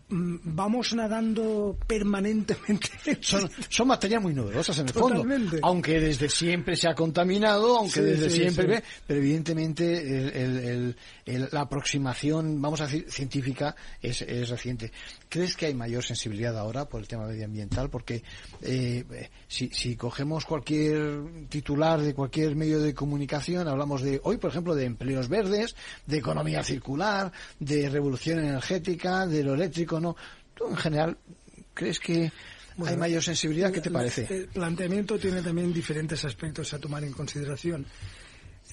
vamos 0.09 0.93
nadando 0.93 1.77
permanentemente. 1.87 2.89
Son, 3.21 3.49
son 3.69 3.87
materias 3.87 4.21
muy 4.21 4.33
novedosas 4.33 4.77
en 4.79 4.87
el 4.87 4.93
fondo. 4.93 5.25
Aunque 5.63 5.99
desde 5.99 6.29
siempre 6.29 6.75
se 6.75 6.87
ha 6.87 6.93
contaminado, 6.93 7.77
aunque 7.77 8.01
desde 8.01 8.29
siempre, 8.29 8.83
pero 9.07 9.19
evidentemente 9.19 10.95
la 11.25 11.61
aproximación, 11.61 12.61
vamos 12.61 12.81
a 12.81 12.85
decir, 12.85 13.09
científica 13.09 13.75
es, 14.01 14.19
reciente. 14.49 14.91
¿Crees 15.27 15.57
que 15.57 15.65
hay 15.65 15.73
mayor 15.73 16.03
sensibilidad 16.03 16.57
ahora 16.57 16.85
por 16.85 17.01
el 17.01 17.07
tema 17.07 17.25
medioambiental? 17.25 17.89
Porque 17.89 18.23
eh, 18.61 19.29
si, 19.47 19.69
si 19.69 19.95
cogemos 19.95 20.45
cualquier 20.45 21.47
titular 21.49 22.01
de 22.01 22.13
cualquier 22.13 22.55
medio 22.55 22.79
de 22.79 22.93
comunicación, 22.93 23.67
hablamos 23.67 24.03
de 24.03 24.21
hoy, 24.23 24.37
por 24.37 24.51
ejemplo, 24.51 24.75
de 24.75 24.85
empleos 24.85 25.27
verdes, 25.27 25.75
de 26.05 26.17
economía 26.17 26.63
circular, 26.63 27.31
de 27.59 27.89
revolución 27.89 28.39
energética, 28.39 29.25
de 29.25 29.43
lo 29.43 29.55
eléctrico 29.55 29.99
no. 29.99 30.15
¿Tú 30.53 30.67
en 30.69 30.77
general 30.77 31.17
crees 31.73 31.99
que 31.99 32.31
hay 32.85 32.97
mayor 32.97 33.23
sensibilidad? 33.23 33.71
¿Qué 33.71 33.81
te 33.81 33.91
parece? 33.91 34.27
El 34.29 34.47
planteamiento 34.47 35.17
tiene 35.17 35.41
también 35.41 35.73
diferentes 35.73 36.23
aspectos 36.23 36.73
a 36.73 36.79
tomar 36.79 37.03
en 37.03 37.13
consideración. 37.13 37.85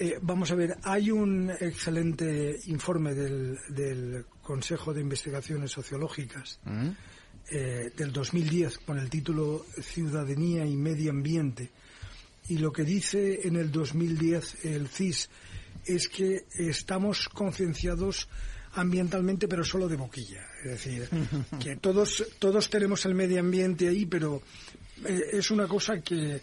Eh, 0.02 0.18
vamos 0.20 0.50
a 0.50 0.56
ver, 0.56 0.78
hay 0.82 1.12
un 1.12 1.48
excelente 1.48 2.58
informe 2.66 3.14
del, 3.14 4.26
Consejo 4.42 4.92
de 4.92 5.00
Investigaciones 5.00 5.70
Sociológicas 5.70 6.58
mm. 6.64 6.88
eh, 7.52 7.92
del 7.96 8.10
2010 8.10 8.78
con 8.78 8.98
el 8.98 9.08
título 9.08 9.64
Ciudadanía 9.80 10.66
y 10.66 10.74
Medio 10.74 11.12
Ambiente. 11.12 11.70
Y 12.48 12.58
lo 12.58 12.72
que 12.72 12.82
dice 12.82 13.46
en 13.46 13.54
el 13.54 13.70
2010 13.70 14.64
el 14.64 14.88
CIS 14.88 15.30
es 15.86 16.08
que 16.08 16.46
estamos 16.58 17.28
concienciados 17.28 18.28
ambientalmente, 18.72 19.46
pero 19.46 19.62
solo 19.62 19.86
de 19.86 19.94
boquilla. 19.94 20.44
Es 20.64 20.70
decir, 20.72 21.08
que 21.62 21.76
todos, 21.76 22.24
todos 22.40 22.68
tenemos 22.68 23.06
el 23.06 23.14
medio 23.14 23.38
ambiente 23.38 23.88
ahí, 23.88 24.06
pero 24.06 24.42
eh, 25.06 25.20
es 25.34 25.52
una 25.52 25.68
cosa 25.68 26.00
que, 26.00 26.40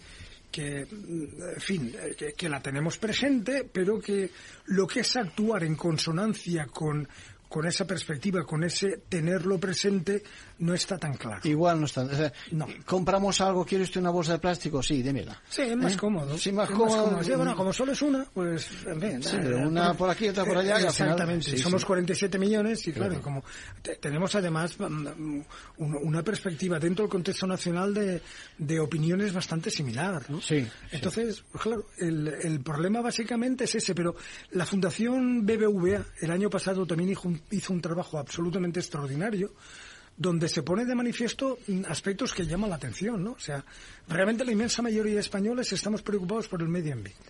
que 0.50 0.80
en 0.80 1.60
fin, 1.60 1.94
que, 2.36 2.48
la 2.48 2.60
tenemos 2.60 2.98
presente, 2.98 3.68
pero 3.72 3.98
que 4.00 4.30
lo 4.66 4.86
que 4.86 5.00
es 5.00 5.16
actuar 5.16 5.64
en 5.64 5.76
consonancia 5.76 6.66
con, 6.66 7.08
con 7.48 7.66
esa 7.66 7.86
perspectiva, 7.86 8.44
con 8.44 8.64
ese 8.64 9.02
tenerlo 9.08 9.58
presente, 9.58 10.22
no 10.60 10.72
está 10.74 10.96
tan 10.98 11.14
claro. 11.14 11.40
Igual 11.44 11.80
no 11.80 11.86
está. 11.86 12.02
o 12.02 12.08
sea, 12.14 12.32
No. 12.52 12.66
¿Compramos 12.86 13.40
algo? 13.40 13.64
¿Quiere 13.64 13.84
usted 13.84 14.00
una 14.00 14.10
bolsa 14.10 14.32
de 14.32 14.38
plástico? 14.38 14.82
Sí, 14.82 15.02
démela. 15.02 15.40
Sí, 15.48 15.62
es 15.62 15.76
más 15.76 15.94
¿Eh? 15.94 15.96
cómodo. 15.96 16.38
Sí, 16.38 16.52
más 16.52 16.70
cómodo. 16.70 17.22
Sí, 17.24 17.32
bueno, 17.32 17.56
como 17.56 17.72
solo 17.72 17.92
es 17.92 18.02
una, 18.02 18.24
pues. 18.32 18.62
Sí, 18.64 18.86
eh, 18.86 19.38
pero 19.42 19.66
una 19.68 19.94
por 19.94 20.08
aquí, 20.10 20.28
otra 20.28 20.44
por 20.44 20.56
allá, 20.58 20.76
al 20.76 20.92
final- 20.92 21.10
Exactamente. 21.12 21.50
sí, 21.50 21.58
Somos 21.58 21.80
sí. 21.82 21.86
47 21.86 22.38
millones 22.38 22.86
y 22.86 22.92
claro, 22.92 23.08
Claro. 23.10 23.22
como 23.24 23.44
te- 23.82 23.96
tenemos 23.96 24.34
además 24.34 24.78
mm, 24.78 24.84
mm, 24.84 25.44
un- 25.78 25.96
una 26.02 26.22
perspectiva 26.22 26.78
dentro 26.78 27.04
del 27.04 27.10
contexto 27.10 27.46
nacional 27.46 27.92
de, 27.94 28.22
de 28.58 28.80
opiniones 28.80 29.32
bastante 29.32 29.70
similar, 29.70 30.24
¿no? 30.30 30.40
Sí, 30.40 30.66
Entonces, 30.92 31.42
pues 31.50 31.62
claro, 31.64 31.86
el, 31.98 32.28
el 32.42 32.60
problema 32.60 33.00
básicamente 33.00 33.64
es 33.64 33.74
ese, 33.74 33.94
pero 33.94 34.14
la 34.52 34.66
Fundación 34.66 35.44
BBVA 35.46 36.04
el 36.20 36.30
año 36.30 36.50
pasado 36.50 36.86
también 36.86 37.10
hizo 37.10 37.28
un, 37.28 37.40
hizo 37.50 37.72
un 37.72 37.80
trabajo 37.80 38.18
absolutamente 38.18 38.80
extraordinario 38.80 39.52
donde 40.20 40.50
se 40.50 40.62
pone 40.62 40.84
de 40.84 40.94
manifiesto 40.94 41.58
aspectos 41.88 42.34
que 42.34 42.44
llaman 42.44 42.68
la 42.68 42.76
atención, 42.76 43.24
¿no? 43.24 43.32
O 43.32 43.40
sea, 43.40 43.64
realmente 44.06 44.44
la 44.44 44.52
inmensa 44.52 44.82
mayoría 44.82 45.14
de 45.14 45.20
españoles 45.20 45.72
estamos 45.72 46.02
preocupados 46.02 46.46
por 46.46 46.60
el 46.60 46.68
medio 46.68 46.92
ambiente. 46.92 47.24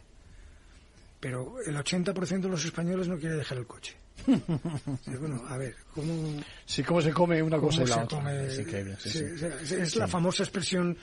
Pero 1.21 1.61
el 1.65 1.77
80% 1.77 2.41
de 2.41 2.49
los 2.49 2.65
españoles 2.65 3.07
no 3.07 3.17
quiere 3.17 3.37
dejar 3.37 3.59
el 3.59 3.67
coche. 3.67 3.95
Sí, 4.27 5.13
bueno, 5.21 5.41
a 5.49 5.57
ver, 5.57 5.77
¿cómo, 5.95 6.43
Sí, 6.67 6.83
cómo 6.83 7.01
se 7.01 7.13
come 7.13 7.41
una 7.41 7.59
cosa 7.59 7.85
y 7.85 7.87
la 7.87 8.03
otra. 8.03 8.19
come? 8.19 8.47
Es 8.49 8.59
increíble, 8.59 8.97
sí, 8.99 9.09
Sí, 9.11 9.19
sí. 9.19 9.25
o 9.35 9.39
sea, 9.39 9.49
es, 9.63 9.71
es 9.73 9.97
la 9.97 10.09
famosa 10.09 10.43
expresión 10.43 10.97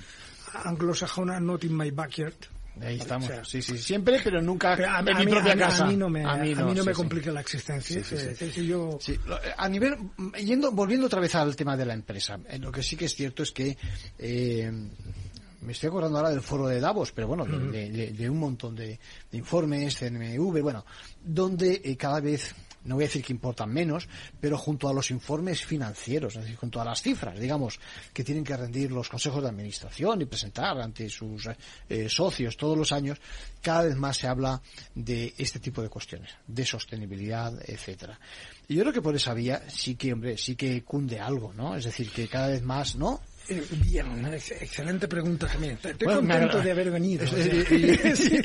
anglosajona 0.66 1.40
not 1.40 1.64
in 1.64 1.76
my 1.76 1.90
backyard. 1.92 2.36
Ahí 2.82 2.98
estamos. 2.98 3.30
O 3.30 3.34
sea, 3.34 3.46
sí, 3.46 3.62
sí, 3.62 3.78
siempre, 3.78 4.20
pero 4.24 4.42
nunca 4.42 4.76
pero 4.76 4.90
a, 4.92 5.00
en 5.00 5.10
a 5.10 5.20
mi 5.20 5.26
mí, 5.26 5.32
propia 5.32 5.54
a 5.54 5.58
casa. 5.58 5.84
a 5.86 5.88
mí 5.88 5.96
no 5.96 6.10
me, 6.10 6.24
a 6.24 6.36
mí 6.38 6.54
no, 6.54 6.70
sí, 6.74 6.82
me 6.82 6.84
sí. 6.84 6.92
complica 6.94 7.32
la 7.32 7.42
existencia. 7.42 8.04
Sí, 8.04 8.16
sí, 8.18 8.26
sí. 8.38 8.46
Es 8.46 8.56
yo- 8.56 8.98
a 9.58 9.70
nivel, 9.70 9.96
yendo, 10.44 10.72
volviendo 10.72 11.08
otra 11.08 11.20
vez 11.20 11.34
al 11.36 11.56
tema 11.56 11.76
de 11.78 11.86
la 11.86 11.94
empresa, 11.94 12.40
eh, 12.50 12.60
lo 12.60 12.72
que 12.72 12.84
sí 12.84 12.96
que 12.96 13.06
es 13.06 13.16
cierto 13.16 13.44
es 13.44 13.52
que 13.52 13.78
eh, 14.20 14.72
me 15.62 15.72
estoy 15.72 15.88
acordando 15.90 16.18
ahora 16.20 16.30
del 16.30 16.42
foro 16.42 16.68
de 16.68 16.80
Davos, 16.80 17.12
pero 17.12 17.28
bueno, 17.28 17.46
de, 17.46 17.58
de- 17.72 17.90
de- 17.90 18.12
de 18.14 18.30
un 18.30 18.40
montón 18.40 18.76
de, 18.76 19.00
de 19.32 19.38
informes, 19.38 19.98
CNMV, 19.98 20.62
bueno, 20.62 20.86
donde 21.24 21.82
eh, 21.84 21.98
cada 21.98 22.20
vez 22.22 22.54
no 22.88 22.96
voy 22.96 23.04
a 23.04 23.08
decir 23.08 23.24
que 23.24 23.34
importan 23.34 23.70
menos, 23.70 24.08
pero 24.40 24.58
junto 24.58 24.90
a 24.90 24.94
los 24.94 25.12
informes 25.12 25.64
financieros, 25.64 26.36
es 26.36 26.42
decir, 26.44 26.58
junto 26.58 26.82
a 26.82 26.86
las 26.86 27.02
cifras, 27.02 27.40
digamos, 27.40 27.80
que 28.14 28.24
tienen 28.24 28.44
que 28.44 28.56
rendir 28.56 28.92
los 28.92 29.10
consejos 29.10 29.44
de 29.44 29.50
administración 29.50 30.22
y 30.22 30.26
presentar 30.26 30.80
ante 30.80 31.10
sus 31.10 31.50
eh, 31.90 32.10
socios 32.10 32.58
todos 32.58 32.78
los 32.78 32.92
años, 32.92 33.20
cada 33.62 33.84
vez 33.84 33.96
más 33.96 34.18
se 34.18 34.28
habla 34.28 34.62
de 34.96 35.34
este 35.38 35.60
tipo 35.60 35.82
de 35.82 35.90
cuestiones, 35.90 36.32
de 36.48 36.66
sostenibilidad, 36.66 37.54
etcétera. 37.66 38.20
Y 38.68 38.76
yo 38.76 38.82
creo 38.82 38.94
que 38.94 39.02
por 39.02 39.16
esa 39.16 39.34
vía 39.34 39.64
sí 39.70 39.96
que, 39.96 40.14
hombre, 40.14 40.38
sí 40.38 40.56
que 40.56 40.84
cunde 40.84 41.20
algo, 41.20 41.54
¿no? 41.54 41.76
Es 41.76 41.86
decir, 41.86 42.10
que 42.12 42.28
cada 42.28 42.48
vez 42.48 42.62
más, 42.64 42.96
¿no? 42.96 43.22
Bien, 43.90 44.26
ex- 44.34 44.52
excelente 44.52 45.08
pregunta 45.08 45.48
también. 45.48 45.74
Estoy 45.74 45.94
Bueno, 46.04 46.20
contento 46.22 46.62
de 46.62 46.72
haber 46.72 46.92
venido. 46.92 47.26
o 47.26 47.28
sea. 47.28 47.46
Y, 47.46 47.50
y- 47.50 48.00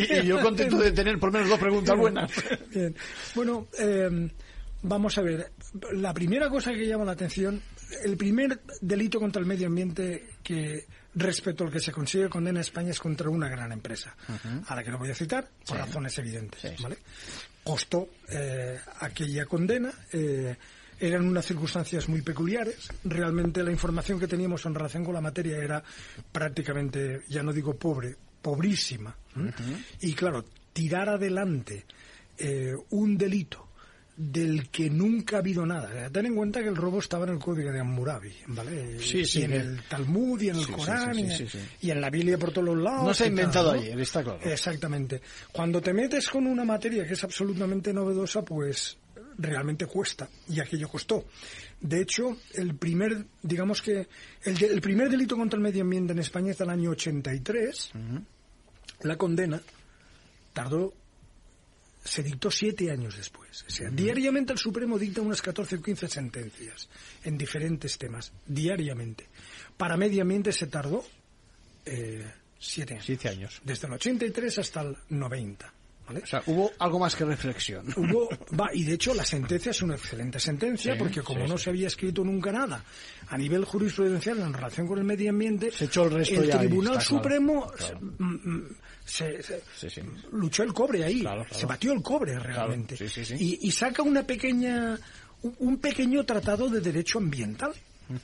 y- 0.16 0.18
y 0.20 0.26
yo 0.26 0.40
contento 0.40 0.78
de 0.78 0.92
tener 0.92 1.18
por 1.18 1.28
lo 1.30 1.34
menos 1.34 1.48
dos 1.50 1.58
preguntas 1.58 1.96
buenas. 1.96 2.30
Bien. 2.74 2.94
Bueno, 3.34 3.66
eh, 3.78 4.30
vamos 4.82 5.18
a 5.18 5.22
ver. 5.22 5.50
La 5.92 6.12
primera 6.14 6.48
cosa 6.48 6.72
que 6.72 6.86
llama 6.86 7.04
la 7.04 7.12
atención, 7.12 7.60
el 8.04 8.16
primer 8.16 8.60
delito 8.80 9.18
contra 9.18 9.40
el 9.40 9.46
medio 9.46 9.66
ambiente 9.66 10.28
que 10.42 10.86
respecto 11.14 11.64
al 11.64 11.70
que 11.72 11.80
se 11.80 11.92
consigue 11.92 12.28
condena 12.28 12.58
a 12.60 12.62
España 12.62 12.90
es 12.90 12.98
contra 12.98 13.28
una 13.28 13.48
gran 13.48 13.70
empresa, 13.72 14.14
a 14.66 14.74
la 14.74 14.82
que 14.82 14.90
no 14.90 14.98
voy 14.98 15.10
a 15.10 15.14
citar 15.14 15.46
por 15.66 15.76
Sí. 15.76 15.82
razones 15.82 16.18
evidentes. 16.18 16.60
Sí. 16.60 16.82
¿vale? 16.82 16.96
Costó 17.64 18.08
eh, 18.30 18.78
aquella 19.00 19.44
condena. 19.46 19.92
eh, 20.12 20.56
eran 21.02 21.26
unas 21.26 21.44
circunstancias 21.44 22.08
muy 22.08 22.22
peculiares. 22.22 22.88
Realmente 23.02 23.64
la 23.64 23.72
información 23.72 24.20
que 24.20 24.28
teníamos 24.28 24.64
en 24.66 24.74
relación 24.74 25.04
con 25.04 25.14
la 25.14 25.20
materia 25.20 25.58
era 25.58 25.82
prácticamente, 26.30 27.22
ya 27.28 27.42
no 27.42 27.52
digo 27.52 27.74
pobre, 27.74 28.16
pobrísima. 28.40 29.14
¿m? 29.34 29.52
Y 30.00 30.14
claro, 30.14 30.44
tirar 30.72 31.08
adelante 31.08 31.84
eh, 32.38 32.72
un 32.90 33.18
delito 33.18 33.68
del 34.16 34.68
que 34.68 34.90
nunca 34.90 35.36
ha 35.36 35.38
habido 35.40 35.66
nada. 35.66 36.08
Ten 36.10 36.26
en 36.26 36.36
cuenta 36.36 36.62
que 36.62 36.68
el 36.68 36.76
robo 36.76 37.00
estaba 37.00 37.24
en 37.24 37.32
el 37.32 37.38
código 37.40 37.72
de 37.72 37.80
Hammurabi, 37.80 38.32
¿vale? 38.48 39.00
Sí, 39.00 39.24
sí, 39.24 39.40
y 39.40 39.44
en 39.44 39.52
el 39.54 39.82
Talmud 39.88 40.40
y 40.40 40.50
en 40.50 40.56
el 40.56 40.64
Sí, 40.64 40.72
Corán 40.72 41.18
y, 41.80 41.90
en 41.90 42.00
la 42.00 42.10
Biblia 42.10 42.38
por 42.38 42.52
todos 42.52 42.68
los 42.68 42.78
lados. 42.78 43.04
No 43.04 43.14
se 43.14 43.24
ha 43.24 43.26
tal, 43.26 43.30
inventado 43.32 43.74
¿no? 43.74 43.80
ayer, 43.80 43.98
está 43.98 44.22
claro. 44.22 44.38
Exactamente. 44.44 45.20
Cuando 45.50 45.80
te 45.80 45.92
metes 45.92 46.28
con 46.28 46.46
una 46.46 46.64
materia 46.64 47.04
que 47.04 47.14
es 47.14 47.24
absolutamente 47.24 47.92
novedosa, 47.92 48.44
pues 48.44 48.98
realmente 49.42 49.86
cuesta, 49.86 50.28
y 50.48 50.60
aquello 50.60 50.88
costó. 50.88 51.26
De 51.80 52.00
hecho, 52.00 52.38
el 52.54 52.74
primer, 52.76 53.24
digamos 53.42 53.82
que, 53.82 54.06
el, 54.44 54.56
de- 54.56 54.66
el 54.66 54.80
primer 54.80 55.10
delito 55.10 55.36
contra 55.36 55.56
el 55.56 55.62
medio 55.62 55.82
ambiente 55.82 56.12
en 56.12 56.18
España 56.20 56.52
es 56.52 56.58
del 56.58 56.70
año 56.70 56.90
83. 56.90 57.92
La 59.02 59.16
condena 59.16 59.60
tardó, 60.52 60.92
se 62.04 62.22
dictó 62.22 62.50
siete 62.50 62.90
años 62.90 63.16
después. 63.16 63.64
O 63.66 63.70
sea, 63.70 63.90
diariamente 63.90 64.52
el 64.52 64.58
Supremo 64.58 64.98
dicta 64.98 65.20
unas 65.22 65.42
14 65.42 65.76
o 65.76 65.82
15 65.82 66.08
sentencias 66.08 66.88
en 67.24 67.36
diferentes 67.38 67.98
temas, 67.98 68.32
diariamente. 68.46 69.28
Para 69.76 69.96
medio 69.96 70.22
ambiente 70.22 70.52
se 70.52 70.66
tardó 70.68 71.04
eh, 71.84 72.24
siete 72.58 72.94
años. 72.94 73.06
Siete 73.06 73.28
años. 73.28 73.60
Desde 73.64 73.86
el 73.88 73.92
83 73.94 74.58
hasta 74.58 74.82
el 74.82 74.96
90. 75.08 75.72
¿Vale? 76.06 76.20
O 76.22 76.26
sea, 76.26 76.42
hubo 76.46 76.70
algo 76.78 76.98
más 76.98 77.14
que 77.16 77.24
reflexión. 77.24 77.86
Hubo, 77.96 78.28
va, 78.58 78.70
y 78.74 78.84
de 78.84 78.94
hecho 78.94 79.14
la 79.14 79.24
sentencia 79.24 79.70
es 79.70 79.82
una 79.82 79.94
excelente 79.94 80.38
sentencia 80.40 80.92
Sí, 80.94 80.98
porque 80.98 81.22
como 81.22 81.44
sí, 81.44 81.50
no 81.50 81.58
sí. 81.58 81.64
se 81.64 81.70
había 81.70 81.86
escrito 81.86 82.24
nunca 82.24 82.52
nada 82.52 82.84
a 83.28 83.38
nivel 83.38 83.64
jurisprudencial 83.64 84.38
en 84.40 84.52
relación 84.52 84.86
con 84.86 84.98
el 84.98 85.04
medio 85.04 85.30
ambiente, 85.30 85.70
Se 85.70 85.84
echó 85.86 86.04
el 86.04 86.10
resto 86.12 86.40
ahí, 86.40 86.50
Tribunal 86.50 87.00
Supremo 87.00 87.70
claro. 87.76 88.00
se- 89.04 89.42
se- 89.42 89.42
se- 89.42 89.62
Sí, 89.76 89.90
sí. 89.90 90.00
luchó 90.32 90.62
el 90.62 90.72
cobre 90.72 91.04
ahí, 91.04 91.20
Claro, 91.20 91.44
se 91.50 91.66
batió 91.66 91.92
el 91.92 92.02
cobre 92.02 92.38
realmente. 92.38 92.96
Y, 93.38 93.66
y 93.66 93.70
saca 93.70 94.02
una 94.02 94.22
pequeña 94.26 94.98
un 95.58 95.78
pequeño 95.78 96.24
tratado 96.24 96.68
de 96.68 96.80
derecho 96.80 97.18
ambiental. 97.18 97.72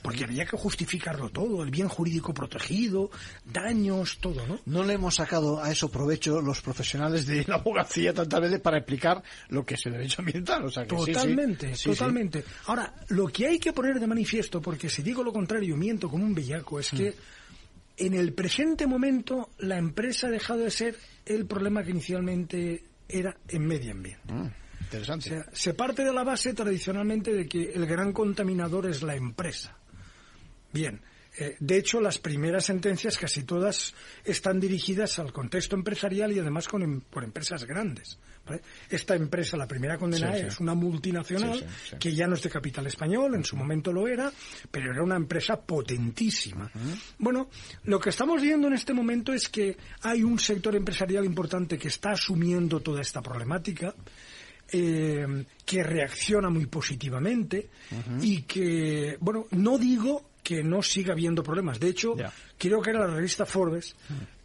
Porque 0.01 0.23
había 0.25 0.45
que 0.45 0.57
justificarlo 0.57 1.29
todo, 1.29 1.63
el 1.63 1.71
bien 1.71 1.87
jurídico 1.87 2.33
protegido, 2.33 3.09
daños, 3.45 4.17
todo, 4.19 4.45
¿no? 4.47 4.59
No 4.65 4.83
le 4.83 4.93
hemos 4.93 5.15
sacado 5.15 5.63
a 5.63 5.71
eso 5.71 5.89
provecho 5.89 6.41
los 6.41 6.61
profesionales 6.61 7.25
de 7.25 7.45
la 7.47 7.55
abogacía 7.55 8.13
tantas 8.13 8.41
veces 8.41 8.59
para 8.59 8.77
explicar 8.77 9.21
lo 9.49 9.65
que 9.65 9.75
es 9.75 9.85
el 9.85 9.93
derecho 9.93 10.21
ambiental. 10.21 10.65
O 10.65 10.69
sea 10.71 10.85
que 10.85 10.95
sí, 10.97 11.05
sí. 11.05 11.11
Totalmente, 11.13 11.75
Sí, 11.75 11.89
totalmente. 11.89 12.43
Ahora, 12.67 12.93
lo 13.09 13.27
que 13.27 13.47
hay 13.47 13.59
que 13.59 13.73
poner 13.73 13.99
de 13.99 14.07
manifiesto, 14.07 14.61
porque 14.61 14.89
si 14.89 15.01
digo 15.01 15.23
lo 15.23 15.33
contrario 15.33 15.75
miento 15.75 16.09
como 16.09 16.23
un 16.25 16.33
bellaco, 16.35 16.79
es 16.79 16.93
Mm. 16.93 16.97
que 16.97 17.13
en 17.97 18.13
el 18.13 18.33
presente 18.33 18.87
momento 18.87 19.49
la 19.59 19.77
empresa 19.77 20.27
ha 20.27 20.31
dejado 20.31 20.59
de 20.61 20.71
ser 20.71 20.95
el 21.25 21.45
problema 21.45 21.83
que 21.83 21.91
inicialmente 21.91 22.83
era 23.07 23.35
en 23.47 23.65
medio 23.67 23.91
ambiente. 23.91 24.21
Mm, 24.33 24.41
O 24.47 24.83
interesante. 24.83 25.29
sea, 25.29 25.45
se 25.51 25.73
parte 25.73 26.03
de 26.03 26.13
la 26.13 26.23
base 26.23 26.53
tradicionalmente 26.53 27.33
de 27.33 27.47
que 27.47 27.71
el 27.73 27.85
gran 27.85 28.13
contaminador 28.13 28.87
es 28.89 29.01
la 29.03 29.15
empresa. 29.15 29.75
Bien, 30.73 31.01
eh, 31.37 31.55
de 31.59 31.77
hecho 31.77 32.01
las 32.01 32.17
primeras 32.17 32.65
sentencias 32.65 33.17
casi 33.17 33.43
todas 33.43 33.93
están 34.25 34.59
dirigidas 34.59 35.19
al 35.19 35.31
contexto 35.31 35.75
empresarial 35.75 36.31
y 36.31 36.39
además 36.39 36.67
con 36.67 36.81
em- 36.81 37.01
por 37.01 37.23
empresas 37.23 37.65
grandes. 37.65 38.17
¿vale? 38.45 38.61
Esta 38.89 39.15
empresa, 39.15 39.55
la 39.57 39.67
primera 39.67 39.97
condenada, 39.97 40.33
Sí, 40.33 40.41
sí. 40.41 40.47
es 40.47 40.59
una 40.59 40.73
multinacional 40.73 41.59
Sí, 41.59 41.95
que 41.99 42.13
ya 42.15 42.25
no 42.27 42.33
es 42.33 42.41
de 42.41 42.49
capital 42.49 42.87
español, 42.87 43.35
en 43.35 43.43
su 43.45 43.55
momento 43.55 43.93
lo 43.93 44.07
era, 44.07 44.31
pero 44.71 44.91
era 44.91 45.03
una 45.03 45.15
empresa 45.17 45.61
potentísima. 45.61 46.69
Bueno, 47.19 47.49
lo 47.83 47.99
que 47.99 48.09
estamos 48.09 48.41
viendo 48.41 48.67
en 48.67 48.73
este 48.73 48.93
momento 48.93 49.33
es 49.33 49.49
que 49.49 49.77
hay 50.01 50.23
un 50.23 50.39
sector 50.39 50.75
empresarial 50.75 51.25
importante 51.25 51.77
que 51.77 51.89
está 51.89 52.11
asumiendo 52.11 52.79
toda 52.79 53.01
esta 53.01 53.21
problemática 53.21 53.93
eh, 54.71 55.45
que 55.65 55.83
reacciona 55.83 56.49
muy 56.49 56.65
positivamente 56.67 57.69
y 58.21 58.43
que, 58.43 59.17
bueno, 59.19 59.47
no 59.51 59.77
digo 59.77 60.28
que 60.49 60.63
no 60.63 60.81
siga 60.81 61.13
habiendo 61.13 61.43
problemas. 61.43 61.79
De 61.79 61.89
hecho, 61.89 62.15
creo 62.57 62.81
que 62.81 62.89
era 62.89 63.01
la 63.07 63.13
revista 63.13 63.45
Forbes 63.45 63.95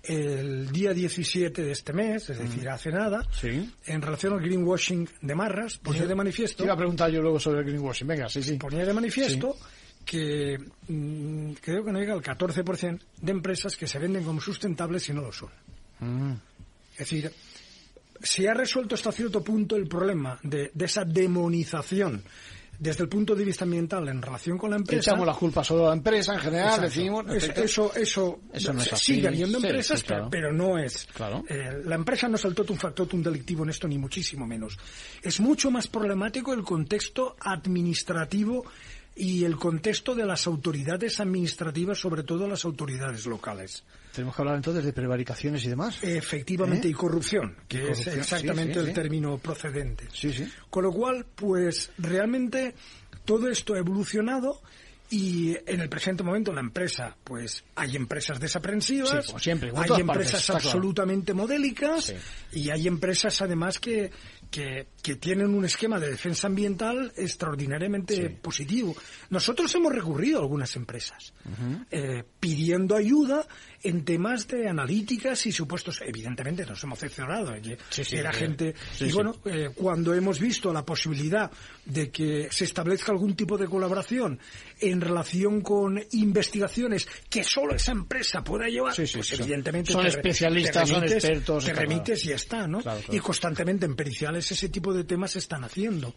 el 0.02 0.70
día 0.70 0.92
17 0.92 1.62
de 1.62 1.72
este 1.72 1.94
mes, 1.94 2.28
es 2.28 2.38
decir, 2.38 2.68
hace 2.68 2.90
nada, 2.90 3.26
Sí. 3.32 3.72
en 3.86 4.02
relación 4.02 4.34
al 4.34 4.40
greenwashing 4.40 5.08
de 5.22 5.34
Marras, 5.34 5.78
ponía 5.78 6.04
de 6.04 6.14
manifiesto, 6.14 6.58
Te 6.58 6.64
iba 6.64 6.74
a 6.74 6.76
preguntar 6.76 7.10
yo 7.10 7.22
luego 7.22 7.40
sobre 7.40 7.60
el 7.60 7.64
greenwashing. 7.64 8.06
Venga, 8.06 8.28
sí, 8.28 8.42
sí. 8.42 8.52
ponía 8.58 8.84
de 8.84 8.92
manifiesto 8.92 9.56
que 10.04 10.58
mm, 10.88 11.52
creo 11.62 11.82
que 11.82 11.90
no 11.92 11.98
llega 12.00 12.12
al 12.12 12.20
14% 12.22 13.00
de 13.22 13.32
empresas 13.32 13.74
que 13.78 13.86
se 13.86 13.98
venden 13.98 14.24
como 14.24 14.42
sustentables 14.42 15.08
y 15.08 15.14
no 15.14 15.22
lo 15.22 15.32
son. 15.32 15.48
Mm, 16.00 16.32
Es 16.92 16.98
decir, 16.98 17.32
se 18.22 18.46
ha 18.46 18.52
resuelto 18.52 18.94
hasta 18.94 19.10
cierto 19.10 19.42
punto 19.42 19.74
el 19.74 19.88
problema 19.88 20.38
de, 20.42 20.70
de 20.74 20.84
esa 20.84 21.04
demonización 21.06 22.22
desde 22.78 23.04
el 23.04 23.08
punto 23.08 23.34
de 23.34 23.44
vista 23.44 23.64
ambiental 23.64 24.08
en 24.08 24.20
relación 24.20 24.58
con 24.58 24.70
la 24.70 24.76
empresa. 24.76 25.10
Echamos 25.10 25.26
la 25.26 25.34
culpa 25.34 25.62
solo 25.64 25.86
a 25.86 25.88
la 25.88 25.94
empresa 25.94 26.34
en 26.34 26.40
general, 26.40 26.80
decimos. 26.80 27.24
eso, 27.32 27.94
eso, 27.94 28.40
eso 28.52 28.72
no 28.72 28.82
es 28.82 28.88
sigue 28.98 29.28
habiendo 29.28 29.58
empresas, 29.58 30.04
pero, 30.30 30.52
no 30.52 30.78
es. 30.78 31.06
Claro. 31.14 31.44
Eh, 31.48 31.82
la 31.84 31.94
empresa 31.94 32.28
no 32.28 32.36
saltó 32.36 32.64
un 32.68 32.78
factor 32.78 33.06
delictivo 33.22 33.64
en 33.64 33.70
esto, 33.70 33.86
ni 33.86 33.98
muchísimo 33.98 34.46
menos. 34.46 34.78
Es 35.22 35.40
mucho 35.40 35.70
más 35.70 35.86
problemático 35.86 36.52
el 36.52 36.62
contexto 36.62 37.36
administrativo 37.40 38.64
y 39.16 39.44
el 39.44 39.56
contexto 39.56 40.14
de 40.14 40.26
las 40.26 40.46
autoridades 40.46 41.20
administrativas, 41.20 41.98
sobre 41.98 42.22
todo 42.24 42.48
las 42.48 42.64
autoridades 42.64 43.26
locales. 43.26 43.84
Tenemos 44.12 44.34
que 44.34 44.42
hablar 44.42 44.56
entonces 44.56 44.84
de 44.84 44.92
prevaricaciones 44.92 45.64
y 45.64 45.68
demás. 45.68 45.98
Efectivamente, 46.02 46.88
¿Eh? 46.88 46.92
y 46.92 46.94
corrupción, 46.94 47.56
que 47.68 47.90
es 47.90 48.06
exactamente 48.06 48.78
el 48.78 48.92
término 48.92 49.38
procedente. 49.38 50.08
Con 50.70 50.84
lo 50.84 50.92
cual, 50.92 51.26
pues 51.34 51.90
realmente 51.98 52.74
todo 53.24 53.48
esto 53.48 53.74
ha 53.74 53.78
evolucionado 53.78 54.60
y 55.10 55.56
en 55.66 55.80
el 55.80 55.88
presente 55.88 56.22
momento 56.22 56.52
la 56.52 56.60
empresa, 56.60 57.16
pues 57.22 57.62
hay 57.76 57.94
empresas 57.94 58.40
desaprensivas, 58.40 59.34
siempre, 59.38 59.70
hay 59.76 60.00
empresas 60.00 60.48
absolutamente 60.50 61.34
modélicas 61.34 62.14
y 62.50 62.70
hay 62.70 62.88
empresas 62.88 63.40
además 63.42 63.78
que, 63.78 64.10
que, 64.50 64.86
tienen 65.20 65.54
un 65.54 65.66
esquema 65.66 66.00
de 66.00 66.10
defensa 66.10 66.46
ambiental 66.46 67.12
extraordinariamente 67.16 68.30
positivo. 68.30 68.96
Nosotros 69.28 69.74
hemos 69.74 69.92
recurrido 69.92 70.38
a 70.38 70.42
algunas 70.42 70.74
empresas 70.76 71.34
eh, 71.90 72.24
pidiendo 72.40 72.96
ayuda 72.96 73.46
en 73.82 74.02
temas 74.04 74.48
de 74.48 74.66
analíticas 74.66 75.44
y 75.44 75.52
supuestos. 75.52 76.00
Evidentemente 76.04 76.64
nos 76.64 76.82
hemos 76.84 76.98
decepcionado. 76.98 77.54
era 78.12 78.32
gente. 78.32 78.74
y 78.98 79.12
bueno, 79.12 79.34
eh, 79.44 79.70
cuando 79.74 80.14
hemos 80.14 80.40
visto 80.40 80.72
la 80.72 80.84
posibilidad 80.84 81.50
de 81.84 82.10
que 82.10 82.48
se 82.50 82.64
establezca 82.64 83.12
algún 83.12 83.36
tipo 83.36 83.58
de 83.58 83.66
colaboración 83.66 84.40
en 84.80 85.00
relación 85.00 85.60
con 85.60 86.02
investigaciones 86.12 87.06
que 87.28 87.44
solo 87.44 87.74
esa 87.74 87.92
empresa 87.92 88.42
pueda 88.42 88.68
llevar, 88.68 88.94
pues 88.96 89.32
evidentemente 89.32 89.92
son 89.92 90.06
especialistas, 90.06 90.88
son 90.88 91.04
expertos, 91.04 91.64
te 91.64 91.74
remites 91.74 92.24
y 92.24 92.28
ya 92.28 92.36
está, 92.36 92.66
¿no? 92.66 92.80
y 93.10 93.18
constantemente 93.18 93.86
en 93.86 93.94
ese 94.36 94.68
tipo 94.68 94.92
de 94.92 95.04
temas 95.04 95.32
se 95.32 95.38
están 95.38 95.64
haciendo. 95.64 96.14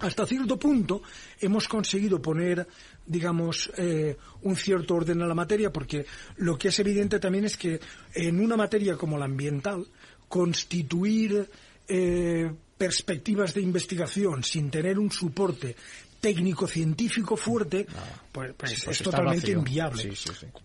Hasta 0.00 0.26
cierto 0.26 0.58
punto 0.58 1.02
hemos 1.40 1.66
conseguido 1.66 2.22
poner, 2.22 2.66
digamos, 3.04 3.70
eh, 3.76 4.16
un 4.42 4.54
cierto 4.54 4.94
orden 4.94 5.22
a 5.22 5.26
la 5.26 5.34
materia, 5.34 5.72
porque 5.72 6.06
lo 6.36 6.56
que 6.56 6.68
es 6.68 6.78
evidente 6.78 7.18
también 7.18 7.46
es 7.46 7.56
que 7.56 7.80
en 8.14 8.40
una 8.40 8.56
materia 8.56 8.96
como 8.96 9.18
la 9.18 9.24
ambiental, 9.24 9.86
constituir 10.28 11.50
eh, 11.88 12.52
perspectivas 12.76 13.54
de 13.54 13.62
investigación 13.62 14.44
sin 14.44 14.70
tener 14.70 14.98
un 14.98 15.10
soporte 15.10 15.74
técnico-científico 16.20 17.36
fuerte, 17.36 17.86
ah, 17.90 18.22
pues, 18.30 18.54
pues, 18.56 18.84
pues, 18.84 19.00
es 19.00 19.02
totalmente 19.02 19.50
inviable. 19.50 20.12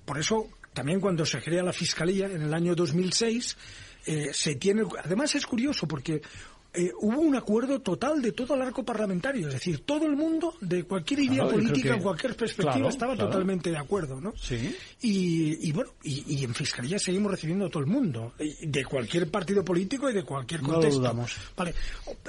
Por 0.06 0.20
eso, 0.20 0.50
también 0.74 1.00
cuando 1.00 1.26
se 1.26 1.42
crea 1.42 1.64
la 1.64 1.74
Fiscalía 1.74 2.26
en 2.28 2.44
el 2.44 2.54
año 2.54 2.76
2006, 2.76 3.58
eh, 4.06 4.32
se 4.34 4.56
tiene. 4.56 4.84
Además, 5.04 5.34
es 5.36 5.46
curioso 5.46 5.88
porque 5.88 6.22
eh, 6.76 6.92
hubo 7.02 7.20
un 7.20 7.36
acuerdo 7.36 7.82
total 7.82 8.20
de 8.20 8.32
todo 8.32 8.56
el 8.56 8.64
arco 8.64 8.84
parlamentario, 8.84 9.48
es 9.48 9.54
decir, 9.54 9.86
todo 9.86 10.08
el 10.08 10.16
mundo, 10.16 10.56
de 10.60 10.84
cualquier 10.86 11.20
idea 11.20 11.44
política, 11.48 12.00
cualquier 12.00 12.36
perspectiva, 12.36 12.90
estaba 12.90 13.16
totalmente 13.16 13.70
de 13.70 13.78
acuerdo, 13.78 14.20
¿no? 14.20 14.34
Sí. 14.36 14.76
Y, 15.02 15.72
bueno, 15.72 15.92
y, 16.04 16.44
en 16.44 16.56
Fiscalía 16.56 16.98
seguimos 16.98 17.32
recibiendo 17.32 17.68
a 17.68 17.70
todo 17.70 17.84
el 17.84 17.90
mundo, 17.90 18.34
de 18.38 18.86
cualquier 18.86 19.30
partido 19.30 19.64
político 19.64 20.10
y 20.10 20.14
de 20.14 20.24
cualquier 20.24 20.62
contexto. 20.62 21.00
No 21.00 21.08
lo 21.08 21.14
dudamos. 21.14 21.38
Vale, 21.56 21.76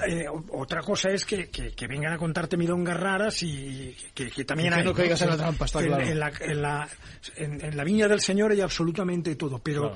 eh, 0.07 0.25
otra 0.51 0.81
cosa 0.81 1.09
es 1.09 1.25
que, 1.25 1.49
que, 1.49 1.87
vengan 1.87 2.13
a 2.13 2.17
contarte 2.17 2.55
milongas 2.55 2.99
raras 2.99 3.41
y 3.41 3.95
que, 4.13 4.45
también 4.45 4.73
hay... 4.73 4.83
no 4.83 4.93
caigas 4.93 5.21
en 5.21 5.29
la 5.29 5.37
trampa, 5.37 5.65
está 5.65 5.81
claro. 5.81 6.03
En, 6.03 6.19
la, 6.19 6.31
en, 6.39 6.61
la, 6.61 6.89
en, 7.35 7.75
la, 7.75 7.83
viña 7.83 8.07
del 8.07 8.21
Señor 8.21 8.51
hay 8.51 8.61
absolutamente 8.61 9.35
todo, 9.35 9.57
pero 9.57 9.93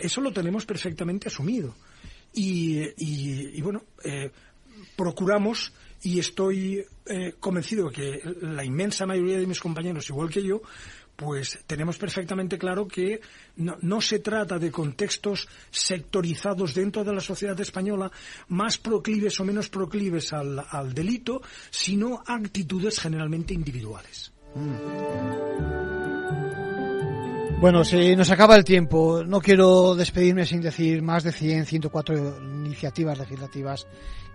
eso 0.00 0.20
lo 0.20 0.32
tenemos 0.32 0.66
perfectamente 0.66 1.28
asumido 1.28 1.76
y, 2.40 3.60
bueno, 3.62 3.82
eh, 4.04 4.30
procuramos 4.96 5.72
y 6.02 6.18
estoy 6.18 6.84
eh, 7.06 7.34
convencido 7.40 7.90
que 7.90 8.22
la 8.42 8.64
inmensa 8.64 9.06
mayoría 9.06 9.38
de 9.38 9.46
mis 9.46 9.60
compañeros, 9.60 10.08
igual 10.08 10.30
que 10.30 10.42
yo, 10.42 10.62
pues 11.16 11.58
tenemos 11.66 11.98
perfectamente 11.98 12.56
claro 12.56 12.86
que 12.86 13.20
no, 13.56 14.00
se 14.00 14.20
trata 14.20 14.56
de 14.56 14.70
contextos 14.70 15.48
sectorizados 15.68 16.74
dentro 16.74 17.02
de 17.02 17.12
la 17.12 17.20
sociedad 17.20 17.60
española, 17.60 18.12
más 18.46 18.78
proclives 18.78 19.40
o 19.40 19.44
menos 19.44 19.68
proclives 19.68 20.32
al, 20.32 20.94
delito, 20.94 21.42
sino 21.70 22.22
actitudes 22.24 23.00
generalmente 23.00 23.52
individuales. 23.52 24.32
Mm. 24.54 26.47
Bueno, 27.60 27.84
se 27.84 28.14
nos 28.14 28.30
acaba 28.30 28.54
el 28.54 28.62
tiempo. 28.62 29.24
No 29.26 29.40
quiero 29.40 29.96
despedirme 29.96 30.46
sin 30.46 30.60
decir 30.60 31.02
más 31.02 31.24
de 31.24 31.32
100, 31.32 31.66
104 31.66 32.38
iniciativas 32.40 33.18
legislativas 33.18 33.88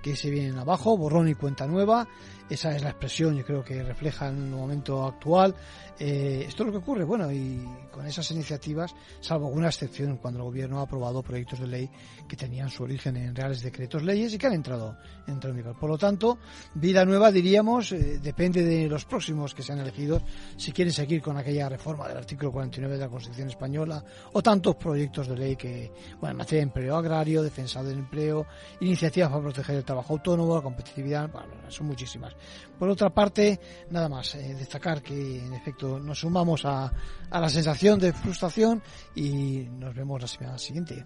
que 0.04 0.16
se 0.18 0.30
vienen 0.30 0.60
abajo, 0.60 0.98
borrón 0.98 1.30
y 1.30 1.34
cuenta 1.34 1.66
nueva. 1.66 2.08
Esa 2.50 2.76
es 2.76 2.84
la 2.84 2.90
expresión, 2.90 3.36
yo 3.36 3.46
creo 3.46 3.64
que 3.64 3.82
refleja 3.82 4.28
en 4.28 4.44
el 4.44 4.50
momento 4.50 5.06
actual. 5.06 5.56
Eh, 5.98 6.44
esto 6.48 6.64
es 6.64 6.68
lo 6.68 6.72
que 6.74 6.80
ocurre, 6.80 7.04
bueno, 7.06 7.32
y 7.32 7.66
con 7.90 8.06
esas 8.06 8.30
iniciativas, 8.32 8.94
salvo 9.22 9.48
alguna 9.48 9.68
excepción 9.68 10.18
cuando 10.18 10.40
el 10.40 10.46
gobierno 10.46 10.80
ha 10.80 10.84
aprobado 10.84 11.24
proyectos 11.24 11.60
de 11.60 11.68
ley 11.68 11.90
que 12.28 12.36
tenían 12.36 12.70
su 12.70 12.84
origen 12.84 13.16
en 13.16 13.34
reales 13.34 13.62
decretos 13.62 14.04
leyes 14.04 14.34
y 14.34 14.38
que 14.38 14.48
han 14.48 14.54
entrado, 14.54 14.98
en 15.26 15.40
vigor. 15.56 15.78
Por 15.80 15.90
lo 15.90 15.98
tanto, 15.98 16.40
vida 16.74 17.06
nueva, 17.06 17.32
diríamos, 17.32 17.92
eh, 17.94 18.20
depende 18.22 18.64
de 18.64 18.90
los 18.90 19.06
próximos 19.06 19.54
que 19.54 19.64
sean 19.64 19.80
elegidos, 19.80 20.24
si 20.58 20.72
quieren 20.72 20.94
seguir 20.94 21.22
con 21.22 21.38
aquella 21.38 21.70
reforma 21.70 22.08
del 22.08 22.18
artículo 22.18 22.52
49 22.52 22.96
de 22.96 23.00
la 23.00 23.10
Constitución 23.10 23.48
Española 23.48 24.04
o 24.34 24.42
tantos 24.42 24.76
proyectos 24.76 25.28
de 25.28 25.38
ley 25.38 25.56
que, 25.56 25.92
bueno, 26.20 26.32
en 26.32 26.38
materia 26.38 26.60
de 26.60 26.64
empleo 26.64 26.98
agrario, 26.98 27.42
defensa 27.42 27.82
del 27.84 28.00
empleo, 28.00 28.48
iniciativas 28.82 29.30
para 29.30 29.44
proteger 29.44 29.78
el 29.78 29.86
trabajo 29.94 30.14
autónomo, 30.14 30.56
la 30.56 30.62
competitividad, 30.62 31.30
son 31.68 31.88
muchísimas. 31.88 32.36
Por 32.80 32.90
otra 32.90 33.12
parte, 33.12 33.60
nada 33.92 34.10
más, 34.10 34.34
eh, 34.34 34.56
destacar 34.56 35.04
que 35.04 35.40
en 35.40 35.54
efecto 35.54 36.00
nos 36.00 36.20
sumamos 36.20 36.66
a, 36.66 36.92
a 37.30 37.40
la 37.40 37.50
sensación 37.50 38.00
de 38.00 38.12
frustración 38.12 38.82
y 39.14 39.68
nos 39.70 39.94
vemos 39.94 40.20
la 40.20 40.28
semana 40.28 40.58
siguiente. 40.58 41.06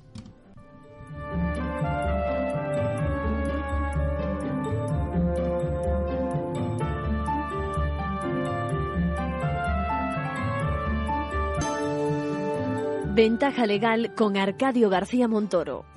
Ventaja 13.13 13.65
legal 13.65 14.13
con 14.15 14.37
Arcadio 14.37 14.89
García 14.89 15.27
Montoro. 15.27 15.96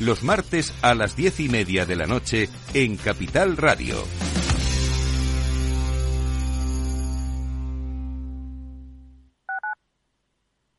los 0.00 0.22
martes 0.22 0.74
a 0.82 0.94
las 0.94 1.16
diez 1.16 1.40
y 1.40 1.48
media 1.48 1.84
de 1.86 1.96
la 1.96 2.06
noche 2.06 2.48
en 2.74 2.96
Capital 2.96 3.56
Radio. 3.56 3.96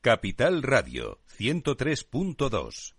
Capital 0.01 0.63
Radio 0.63 1.19
103.2 1.37 2.98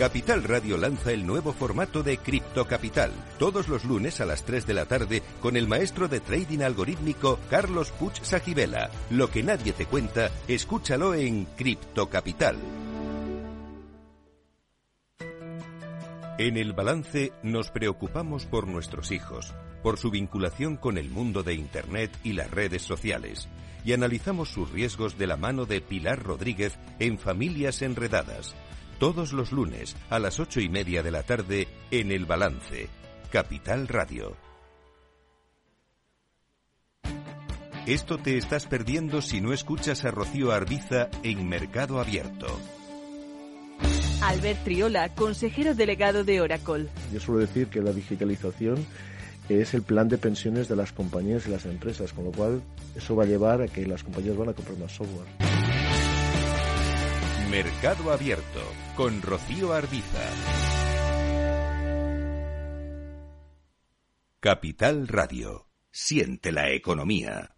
Capital 0.00 0.44
Radio 0.44 0.78
lanza 0.78 1.12
el 1.12 1.26
nuevo 1.26 1.52
formato 1.52 2.02
de 2.02 2.16
Cripto 2.16 2.66
Capital, 2.66 3.12
todos 3.38 3.68
los 3.68 3.84
lunes 3.84 4.22
a 4.22 4.24
las 4.24 4.46
3 4.46 4.66
de 4.66 4.72
la 4.72 4.86
tarde 4.86 5.22
con 5.42 5.58
el 5.58 5.68
maestro 5.68 6.08
de 6.08 6.20
trading 6.20 6.60
algorítmico 6.60 7.38
Carlos 7.50 7.90
Puch 7.90 8.22
Sajibela. 8.22 8.88
Lo 9.10 9.30
que 9.30 9.42
nadie 9.42 9.74
te 9.74 9.84
cuenta, 9.84 10.30
escúchalo 10.48 11.12
en 11.12 11.44
Cripto 11.44 12.08
Capital. 12.08 12.56
En 16.38 16.56
el 16.56 16.72
balance 16.72 17.34
nos 17.42 17.70
preocupamos 17.70 18.46
por 18.46 18.66
nuestros 18.66 19.10
hijos, 19.10 19.52
por 19.82 19.98
su 19.98 20.10
vinculación 20.10 20.78
con 20.78 20.96
el 20.96 21.10
mundo 21.10 21.42
de 21.42 21.52
Internet 21.52 22.10
y 22.24 22.32
las 22.32 22.50
redes 22.50 22.80
sociales, 22.80 23.50
y 23.84 23.92
analizamos 23.92 24.48
sus 24.48 24.70
riesgos 24.70 25.18
de 25.18 25.26
la 25.26 25.36
mano 25.36 25.66
de 25.66 25.82
Pilar 25.82 26.22
Rodríguez 26.22 26.78
en 27.00 27.18
Familias 27.18 27.82
Enredadas 27.82 28.56
todos 29.00 29.32
los 29.32 29.50
lunes 29.50 29.96
a 30.10 30.18
las 30.18 30.38
ocho 30.40 30.60
y 30.60 30.68
media 30.68 31.02
de 31.02 31.10
la 31.10 31.22
tarde 31.22 31.66
en 31.90 32.12
El 32.12 32.26
Balance, 32.26 32.86
Capital 33.32 33.88
Radio. 33.88 34.36
Esto 37.86 38.18
te 38.18 38.36
estás 38.36 38.66
perdiendo 38.66 39.22
si 39.22 39.40
no 39.40 39.54
escuchas 39.54 40.04
a 40.04 40.10
Rocío 40.10 40.52
Arbiza 40.52 41.08
en 41.22 41.48
Mercado 41.48 41.98
Abierto. 41.98 42.46
Albert 44.20 44.64
Triola, 44.64 45.08
consejero 45.14 45.74
delegado 45.74 46.22
de 46.22 46.42
Oracle. 46.42 46.88
Yo 47.10 47.20
suelo 47.20 47.40
decir 47.40 47.68
que 47.68 47.80
la 47.80 47.92
digitalización 47.92 48.84
es 49.48 49.72
el 49.72 49.82
plan 49.82 50.10
de 50.10 50.18
pensiones 50.18 50.68
de 50.68 50.76
las 50.76 50.92
compañías 50.92 51.46
y 51.46 51.50
las 51.50 51.64
empresas, 51.64 52.12
con 52.12 52.26
lo 52.26 52.32
cual 52.32 52.62
eso 52.94 53.16
va 53.16 53.24
a 53.24 53.26
llevar 53.26 53.62
a 53.62 53.66
que 53.66 53.86
las 53.86 54.04
compañías 54.04 54.36
van 54.36 54.50
a 54.50 54.52
comprar 54.52 54.76
más 54.76 54.92
software. 54.92 55.69
Mercado 57.50 58.12
Abierto 58.12 58.62
con 58.96 59.20
Rocío 59.22 59.72
Arbiza. 59.72 60.22
Capital 64.38 65.08
Radio. 65.08 65.66
Siente 65.90 66.52
la 66.52 66.70
economía. 66.70 67.56